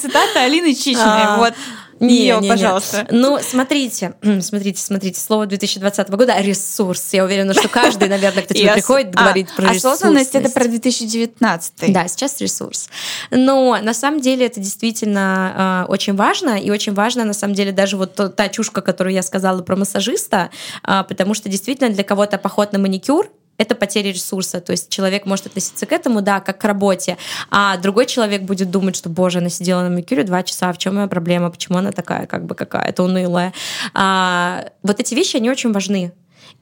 цитата 0.00 0.40
Алины 0.42 0.74
Чичиной, 0.74 1.04
а. 1.04 1.36
вот 1.36 1.54
не, 2.00 2.36
не, 2.40 2.48
пожалуйста. 2.48 3.06
Не. 3.10 3.18
Ну, 3.18 3.38
смотрите, 3.40 4.14
смотрите, 4.40 4.80
смотрите, 4.80 5.20
слово 5.20 5.46
2020 5.46 6.08
года— 6.10 6.34
ресурс. 6.40 7.12
Я 7.12 7.24
уверена, 7.24 7.54
что 7.54 7.68
каждый, 7.68 8.08
наверное, 8.08 8.42
кто 8.42 8.54
тебе 8.54 8.72
приходит, 8.72 9.14
а, 9.16 9.22
говорит 9.22 9.48
про 9.54 9.72
ресурс. 9.72 9.84
Осознанность— 9.84 10.30
это 10.34 10.50
про 10.50 10.66
2019. 10.66 11.92
Да, 11.92 12.08
сейчас 12.08 12.40
ресурс. 12.40 12.88
Но 13.30 13.78
на 13.80 13.94
самом 13.94 14.20
деле 14.20 14.46
это 14.46 14.60
действительно 14.60 15.84
э, 15.86 15.90
очень 15.90 16.14
важно, 16.14 16.58
и 16.60 16.70
очень 16.70 16.94
важно, 16.94 17.24
на 17.24 17.34
самом 17.34 17.54
деле, 17.54 17.72
даже 17.72 17.96
вот 17.96 18.14
та 18.36 18.48
чушка, 18.48 18.80
которую 18.82 19.14
я 19.14 19.22
сказала 19.22 19.62
про 19.62 19.76
массажиста, 19.76 20.50
э, 20.86 21.04
потому 21.08 21.34
что 21.34 21.48
действительно 21.48 21.90
для 21.90 22.04
кого-то 22.04 22.38
поход 22.38 22.72
на 22.72 22.78
маникюр 22.78 23.30
это 23.58 23.74
потеря 23.74 24.12
ресурса. 24.12 24.60
То 24.60 24.72
есть 24.72 24.88
человек 24.90 25.26
может 25.26 25.46
относиться 25.46 25.86
к 25.86 25.92
этому, 25.92 26.22
да, 26.22 26.40
как 26.40 26.58
к 26.58 26.64
работе, 26.64 27.16
а 27.50 27.76
другой 27.76 28.06
человек 28.06 28.42
будет 28.42 28.70
думать, 28.70 28.96
что, 28.96 29.08
боже, 29.08 29.38
она 29.38 29.48
сидела 29.48 29.82
на 29.82 29.90
маникюре 29.90 30.24
два 30.24 30.42
часа, 30.42 30.72
в 30.72 30.78
чем 30.78 30.96
моя 30.96 31.06
проблема, 31.06 31.50
почему 31.50 31.78
она 31.78 31.92
такая, 31.92 32.26
как 32.26 32.44
бы 32.44 32.54
какая-то 32.54 33.02
унылая. 33.02 33.52
А, 33.94 34.66
вот 34.82 35.00
эти 35.00 35.14
вещи, 35.14 35.36
они 35.36 35.50
очень 35.50 35.72
важны. 35.72 36.12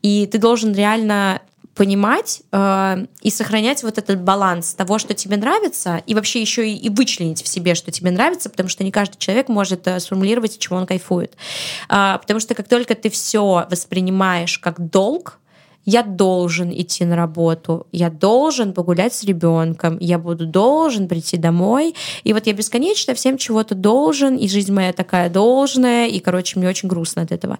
И 0.03 0.27
ты 0.27 0.39
должен 0.39 0.75
реально 0.75 1.41
понимать 1.75 2.43
э, 2.53 3.07
и 3.21 3.31
сохранять 3.31 3.83
вот 3.83 3.99
этот 3.99 4.21
баланс 4.21 4.75
того, 4.75 4.99
что 4.99 5.13
тебе 5.15 5.37
нравится, 5.37 6.03
и 6.07 6.15
вообще 6.15 6.41
еще 6.41 6.69
и, 6.69 6.75
и 6.75 6.89
вычленить 6.89 7.43
в 7.43 7.49
себе, 7.49 7.75
что 7.75 7.91
тебе 7.91 8.11
нравится, 8.11 8.49
потому 8.49 8.69
что 8.69 8.85
не 8.85 8.93
каждый 8.93 9.19
человек 9.19 9.49
может 9.49 9.87
э, 9.89 9.99
сформулировать, 9.99 10.59
чего 10.59 10.77
он 10.77 10.87
кайфует. 10.87 11.35
Э, 11.89 12.19
потому 12.21 12.41
что 12.41 12.55
как 12.55 12.69
только 12.69 12.95
ты 12.95 13.11
все 13.11 13.67
воспринимаешь 13.69 14.59
как 14.59 14.79
долг, 14.91 15.41
я 15.85 16.03
должен 16.03 16.73
идти 16.73 17.05
на 17.05 17.17
работу, 17.17 17.87
я 17.93 18.11
должен 18.11 18.73
погулять 18.73 19.15
с 19.15 19.25
ребенком, 19.25 19.99
я 20.01 20.19
буду 20.19 20.47
должен 20.47 21.09
прийти 21.09 21.37
домой. 21.37 21.95
И 22.25 22.33
вот 22.33 22.47
я 22.47 22.53
бесконечно 22.53 23.15
всем 23.15 23.39
чего-то 23.39 23.75
должен, 23.75 24.37
и 24.37 24.49
жизнь 24.49 24.73
моя 24.73 24.93
такая 24.93 25.29
должная, 25.29 26.07
и, 26.07 26.19
короче, 26.21 26.59
мне 26.59 26.69
очень 26.69 26.89
грустно 26.89 27.23
от 27.23 27.33
этого. 27.33 27.59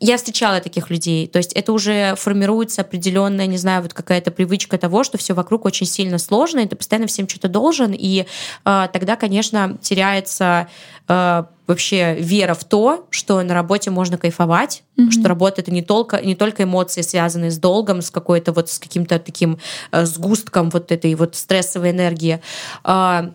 Я 0.00 0.16
встречала 0.16 0.60
таких 0.60 0.90
людей, 0.90 1.26
то 1.26 1.38
есть 1.38 1.52
это 1.52 1.72
уже 1.72 2.14
формируется 2.16 2.82
определенная, 2.82 3.46
не 3.46 3.56
знаю, 3.56 3.82
вот 3.82 3.94
какая-то 3.94 4.30
привычка 4.30 4.78
того, 4.78 5.04
что 5.04 5.18
все 5.18 5.34
вокруг 5.34 5.64
очень 5.64 5.86
сильно 5.86 6.18
сложно, 6.18 6.60
и 6.60 6.66
ты 6.66 6.76
постоянно 6.76 7.06
всем 7.06 7.28
что-то 7.28 7.48
должен, 7.48 7.94
и 7.96 8.26
э, 8.64 8.88
тогда, 8.92 9.16
конечно, 9.16 9.78
теряется 9.80 10.68
э, 11.08 11.44
вообще 11.70 12.16
вера 12.18 12.54
в 12.54 12.64
то, 12.64 13.06
что 13.10 13.40
на 13.42 13.54
работе 13.54 13.90
можно 13.90 14.18
кайфовать, 14.18 14.82
mm-hmm. 14.96 15.10
что 15.12 15.28
работа 15.28 15.60
это 15.60 15.70
не 15.70 15.82
только 15.82 16.20
не 16.20 16.34
только 16.34 16.64
эмоции, 16.64 17.02
связанные 17.02 17.50
с 17.52 17.58
долгом, 17.58 18.02
с 18.02 18.10
какой-то 18.10 18.52
вот 18.52 18.68
с 18.68 18.78
каким-то 18.78 19.18
таким 19.20 19.58
э, 19.92 20.04
сгустком 20.04 20.70
вот 20.70 20.90
этой 20.90 21.14
вот 21.14 21.36
стрессовой 21.36 21.90
энергии. 21.92 22.40
Э, 22.84 23.30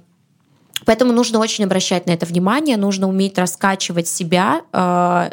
поэтому 0.85 1.13
нужно 1.13 1.39
очень 1.39 1.63
обращать 1.63 2.07
на 2.07 2.11
это 2.11 2.25
внимание, 2.25 2.75
нужно 2.75 3.07
уметь 3.07 3.37
раскачивать 3.37 4.07
себя. 4.07 4.61
Э, 4.73 5.29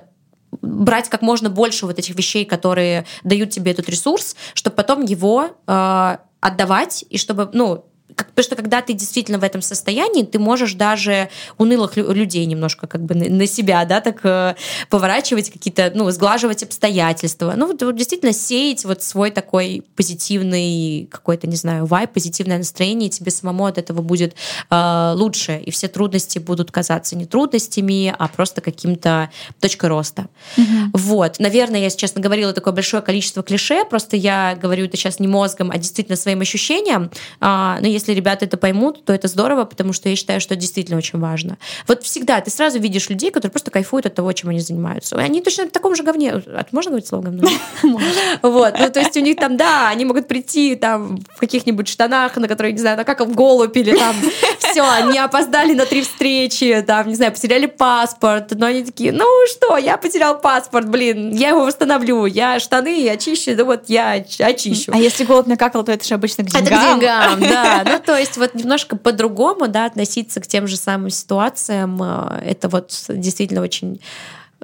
брать 0.61 1.09
как 1.09 1.23
можно 1.23 1.51
больше 1.51 1.87
вот 1.87 1.99
этих 1.99 2.15
вещей, 2.15 2.45
которые 2.45 3.05
дают 3.25 3.51
тебе 3.51 3.73
этот 3.73 3.89
ресурс, 3.89 4.37
чтобы 4.55 4.77
потом 4.77 5.05
его 5.05 5.49
э, 5.67 6.17
отдавать, 6.41 7.05
и 7.11 7.19
чтобы, 7.19 7.51
ну, 7.53 7.85
потому 8.17 8.45
что 8.45 8.57
когда 8.57 8.83
ты 8.83 8.93
действительно 8.93 9.39
в 9.39 9.45
этом 9.45 9.63
состоянии, 9.63 10.25
ты 10.25 10.39
можешь 10.39 10.75
даже 10.75 11.29
унылых 11.59 11.97
людей 11.97 12.45
немножко 12.47 12.87
как 12.87 13.03
бы 13.03 13.15
на 13.15 13.47
себя, 13.47 13.85
да, 13.85 14.01
так 14.01 14.21
э, 14.25 14.55
поворачивать 14.91 15.51
какие-то, 15.51 15.93
ну, 15.95 16.11
сглаживать 16.11 16.63
обстоятельства. 16.63 17.55
Ну, 17.57 17.69
вот, 17.69 17.83
вот 17.83 17.97
действительно 17.97 18.33
сеять 18.33 18.85
вот 18.85 19.03
свой 19.03 19.31
такой 19.31 19.85
позитивный 19.97 21.09
какой-то, 21.11 21.47
не 21.47 21.57
знаю, 21.57 21.87
вайб, 21.87 22.11
позитивное 22.11 22.59
настроение, 22.59 23.09
тебе 23.09 23.31
самому 23.31 23.67
от 23.67 23.79
этого 23.79 24.03
будет 24.03 24.35
э, 24.71 25.13
лучше, 25.15 25.59
и 25.59 25.71
все 25.71 25.89
трудности 25.89 26.39
будут 26.39 26.71
казаться 26.71 27.17
не 27.17 27.27
трудностями, 27.27 28.15
а 28.19 28.29
просто 28.29 28.61
каким-то 28.61 29.31
точкой 29.61 29.87
роста. 29.91 30.27
Угу. 30.57 30.91
Вот. 30.95 31.39
Наверное, 31.39 31.81
я 31.81 31.91
сейчас 31.91 32.15
наговорила 32.15 32.53
такое 32.53 32.73
большое 32.73 33.03
количество 33.03 33.43
клише, 33.43 33.85
просто 33.85 34.17
я 34.17 34.59
говорю 34.61 34.87
это 34.87 34.97
сейчас 34.97 35.21
не 35.21 35.29
мозгом, 35.29 35.71
а 35.71 35.79
действительно 35.79 36.17
своим 36.17 36.41
ощущением. 36.41 37.11
Э, 37.41 37.77
но 37.81 37.87
если 37.87 38.02
ребята 38.11 38.45
это 38.45 38.57
поймут, 38.57 39.05
то 39.05 39.13
это 39.13 39.29
здорово, 39.29 39.65
потому 39.65 39.93
что 39.93 40.09
я 40.09 40.17
считаю, 40.17 40.41
что 40.41 40.55
это 40.55 40.61
действительно 40.61 40.99
очень 40.99 41.19
важно. 41.19 41.59
Вот 41.87 42.03
всегда 42.03 42.41
ты 42.41 42.51
сразу 42.51 42.79
видишь 42.79 43.09
людей, 43.09 43.31
которые 43.31 43.51
просто 43.51 43.71
кайфуют 43.71 44.07
от 44.07 44.15
того, 44.15 44.33
чем 44.33 44.51
они 44.51 44.61
занимаются. 44.61 45.17
Они 45.17 45.41
точно 45.41 45.67
в 45.67 45.71
таком 45.71 45.95
же 45.95 46.03
говне. 46.03 46.43
Можно 46.73 46.91
говорить 46.91 47.07
слово 47.09 47.23
говно? 47.23 47.49
Вот. 48.43 48.75
Ну, 48.79 48.91
то 48.91 49.01
есть 49.01 49.17
у 49.17 49.21
них 49.21 49.37
там, 49.37 49.57
да, 49.57 49.89
они 49.89 50.05
могут 50.05 50.29
прийти 50.29 50.77
там 50.77 51.19
в 51.37 51.41
каких-нибудь 51.41 51.89
штанах, 51.89 52.37
на 52.37 52.49
которые, 52.49 52.73
не 52.73 52.79
знаю, 52.79 52.97
на 52.97 53.05
как 53.05 53.21
в 53.21 53.35
голубь 53.35 53.77
или 53.77 53.97
там 53.97 54.15
все, 54.59 54.83
они 54.83 55.19
опоздали 55.19 55.75
на 55.75 55.87
три 55.87 56.03
встречи, 56.03 56.83
там, 56.87 57.09
не 57.09 57.15
знаю, 57.15 57.33
потеряли 57.33 57.67
паспорт, 57.67 58.53
но 58.53 58.67
они 58.67 58.85
такие, 58.85 59.13
ну 59.13 59.27
что, 59.49 59.77
я 59.77 59.97
потерял 59.97 60.41
паспорт, 60.41 60.89
блин, 60.89 61.35
я 61.35 61.51
его 61.51 61.65
восстановлю, 61.65 62.27
я 62.27 62.59
штаны 62.61 63.09
очищу, 63.09 63.57
да 63.57 63.65
вот 63.65 63.85
я 63.89 64.13
очищу. 64.13 64.93
А 64.93 64.99
если 64.99 65.25
голубь 65.25 65.47
накакал, 65.47 65.85
то 65.85 65.93
это 65.93 66.07
же 66.07 66.15
обычно 66.15 66.45
к 66.45 66.49
деньгам. 66.49 66.67
Это 66.67 66.77
к 66.77 67.01
деньгам, 67.01 67.41
да. 67.41 67.92
Ну, 67.93 67.99
то 67.99 68.17
есть 68.17 68.37
вот 68.37 68.55
немножко 68.55 68.97
по-другому, 68.97 69.69
да, 69.69 69.87
относиться 69.87 70.41
к 70.41 70.47
тем 70.47 70.67
же 70.67 70.77
самым 70.77 71.11
ситуациям, 71.11 72.03
э, 72.03 72.43
это 72.45 72.69
вот 72.69 72.93
действительно 73.09 73.63
очень 73.63 74.01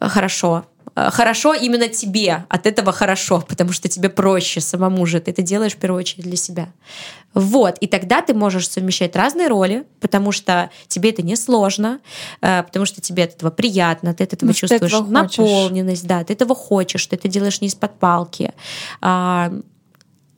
хорошо 0.01 0.65
Э, 0.99 1.11
хорошо 1.11 1.55
именно 1.55 1.89
тебе, 1.89 2.45
от 2.49 2.67
этого 2.67 2.93
хорошо, 2.93 3.45
потому 3.47 3.73
что 3.73 3.89
тебе 3.89 4.09
проще 4.09 4.61
самому 4.61 5.07
же, 5.07 5.21
ты 5.21 5.31
это 5.31 5.43
делаешь 5.43 5.75
в 5.75 5.77
первую 5.77 6.01
очередь 6.01 6.25
для 6.25 6.37
себя. 6.37 6.69
Вот, 7.35 7.79
и 7.79 7.87
тогда 7.87 8.21
ты 8.21 8.35
можешь 8.35 8.69
совмещать 8.69 9.15
разные 9.15 9.47
роли, 9.47 9.85
потому 10.01 10.33
что 10.33 10.71
тебе 10.89 11.11
это 11.11 11.23
не 11.23 11.37
сложно, 11.37 12.01
э, 12.41 12.65
потому 12.65 12.85
что 12.85 13.01
тебе 13.01 13.25
от 13.25 13.35
этого 13.35 13.51
приятно, 13.51 14.13
ты 14.13 14.25
от 14.25 14.33
этого 14.33 14.49
Может, 14.49 14.61
чувствуешь 14.61 14.93
этого 14.93 15.09
наполненность, 15.09 16.07
да, 16.07 16.25
ты 16.25 16.33
этого 16.33 16.57
хочешь, 16.57 17.07
ты 17.07 17.15
это 17.15 17.29
делаешь 17.29 17.61
не 17.61 17.69
из-под 17.69 17.99
палки. 17.99 18.53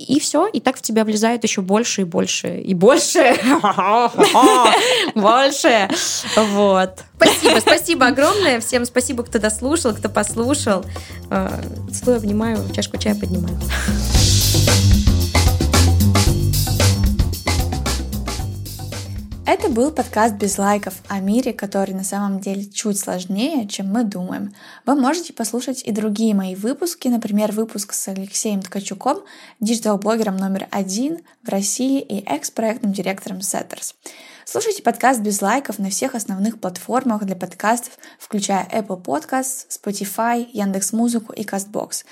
И 0.09 0.19
все, 0.19 0.47
и 0.47 0.61
так 0.61 0.79
в 0.79 0.83
тебя 0.83 1.05
влезает 1.05 1.45
еще 1.45 1.61
больше 1.61 2.01
и 2.01 2.05
больше 2.05 2.59
и 2.59 2.73
больше, 2.73 3.19
больше, 5.15 5.89
вот. 6.37 7.05
Спасибо, 7.17 7.61
спасибо 7.61 8.07
огромное 8.07 8.61
всем, 8.61 8.87
спасибо, 8.87 9.23
кто 9.25 9.39
дослушал, 9.39 9.95
кто 9.95 10.09
послушал. 10.09 10.87
Э, 11.31 11.51
целую, 11.93 12.17
обнимаю, 12.19 12.59
чашку 12.75 12.97
чая 12.97 13.15
поднимаю. 13.15 13.59
Это 19.53 19.69
был 19.69 19.91
подкаст 19.91 20.37
без 20.37 20.59
лайков 20.59 21.03
о 21.09 21.19
мире, 21.19 21.53
который 21.53 21.93
на 21.93 22.05
самом 22.05 22.39
деле 22.39 22.67
чуть 22.67 23.01
сложнее, 23.01 23.67
чем 23.67 23.89
мы 23.89 24.05
думаем. 24.05 24.55
Вы 24.87 24.95
можете 24.95 25.33
послушать 25.33 25.83
и 25.83 25.91
другие 25.91 26.37
мои 26.37 26.55
выпуски, 26.55 27.09
например, 27.09 27.51
выпуск 27.51 27.93
с 27.93 28.07
Алексеем 28.07 28.63
Ткачуком, 28.63 29.25
digital-блогером 29.59 30.37
номер 30.37 30.69
один 30.71 31.19
в 31.43 31.49
России 31.49 32.01
и 32.01 32.25
экс-проектным 32.27 32.93
директором 32.93 33.39
Setters. 33.39 33.95
Слушайте 34.45 34.83
подкаст 34.83 35.21
без 35.21 35.43
лайков 35.43 35.79
на 35.79 35.91
всех 35.91 36.15
основных 36.15 36.61
платформах 36.61 37.25
для 37.25 37.37
подкастов, 37.37 37.99
включая 38.19 38.67
Apple 38.73 39.03
Podcasts, 39.03 39.67
Spotify, 39.69 40.49
Яндекс.Музыку 40.53 41.33
и 41.33 41.45
CastBox. 41.45 42.05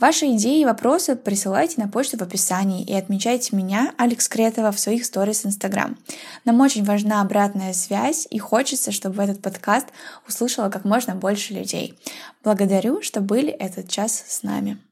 Ваши 0.00 0.26
идеи 0.32 0.62
и 0.62 0.64
вопросы 0.64 1.14
присылайте 1.14 1.80
на 1.80 1.88
почту 1.88 2.16
в 2.16 2.22
описании 2.22 2.84
и 2.84 2.94
отмечайте 2.94 3.54
меня, 3.54 3.92
Алекс 3.98 4.28
Кретова, 4.28 4.72
в 4.72 4.80
своих 4.80 5.04
сторис 5.04 5.44
Instagram. 5.44 5.98
Нам 6.44 6.60
очень 6.60 6.84
важна 6.84 7.20
обратная 7.20 7.74
связь 7.74 8.26
и 8.30 8.38
хочется, 8.38 8.90
чтобы 8.90 9.22
этот 9.22 9.42
подкаст 9.42 9.88
услышало 10.26 10.70
как 10.70 10.84
можно 10.84 11.14
больше 11.14 11.52
людей. 11.52 11.98
Благодарю, 12.42 13.02
что 13.02 13.20
были 13.20 13.50
этот 13.50 13.88
час 13.88 14.24
с 14.26 14.42
нами. 14.42 14.78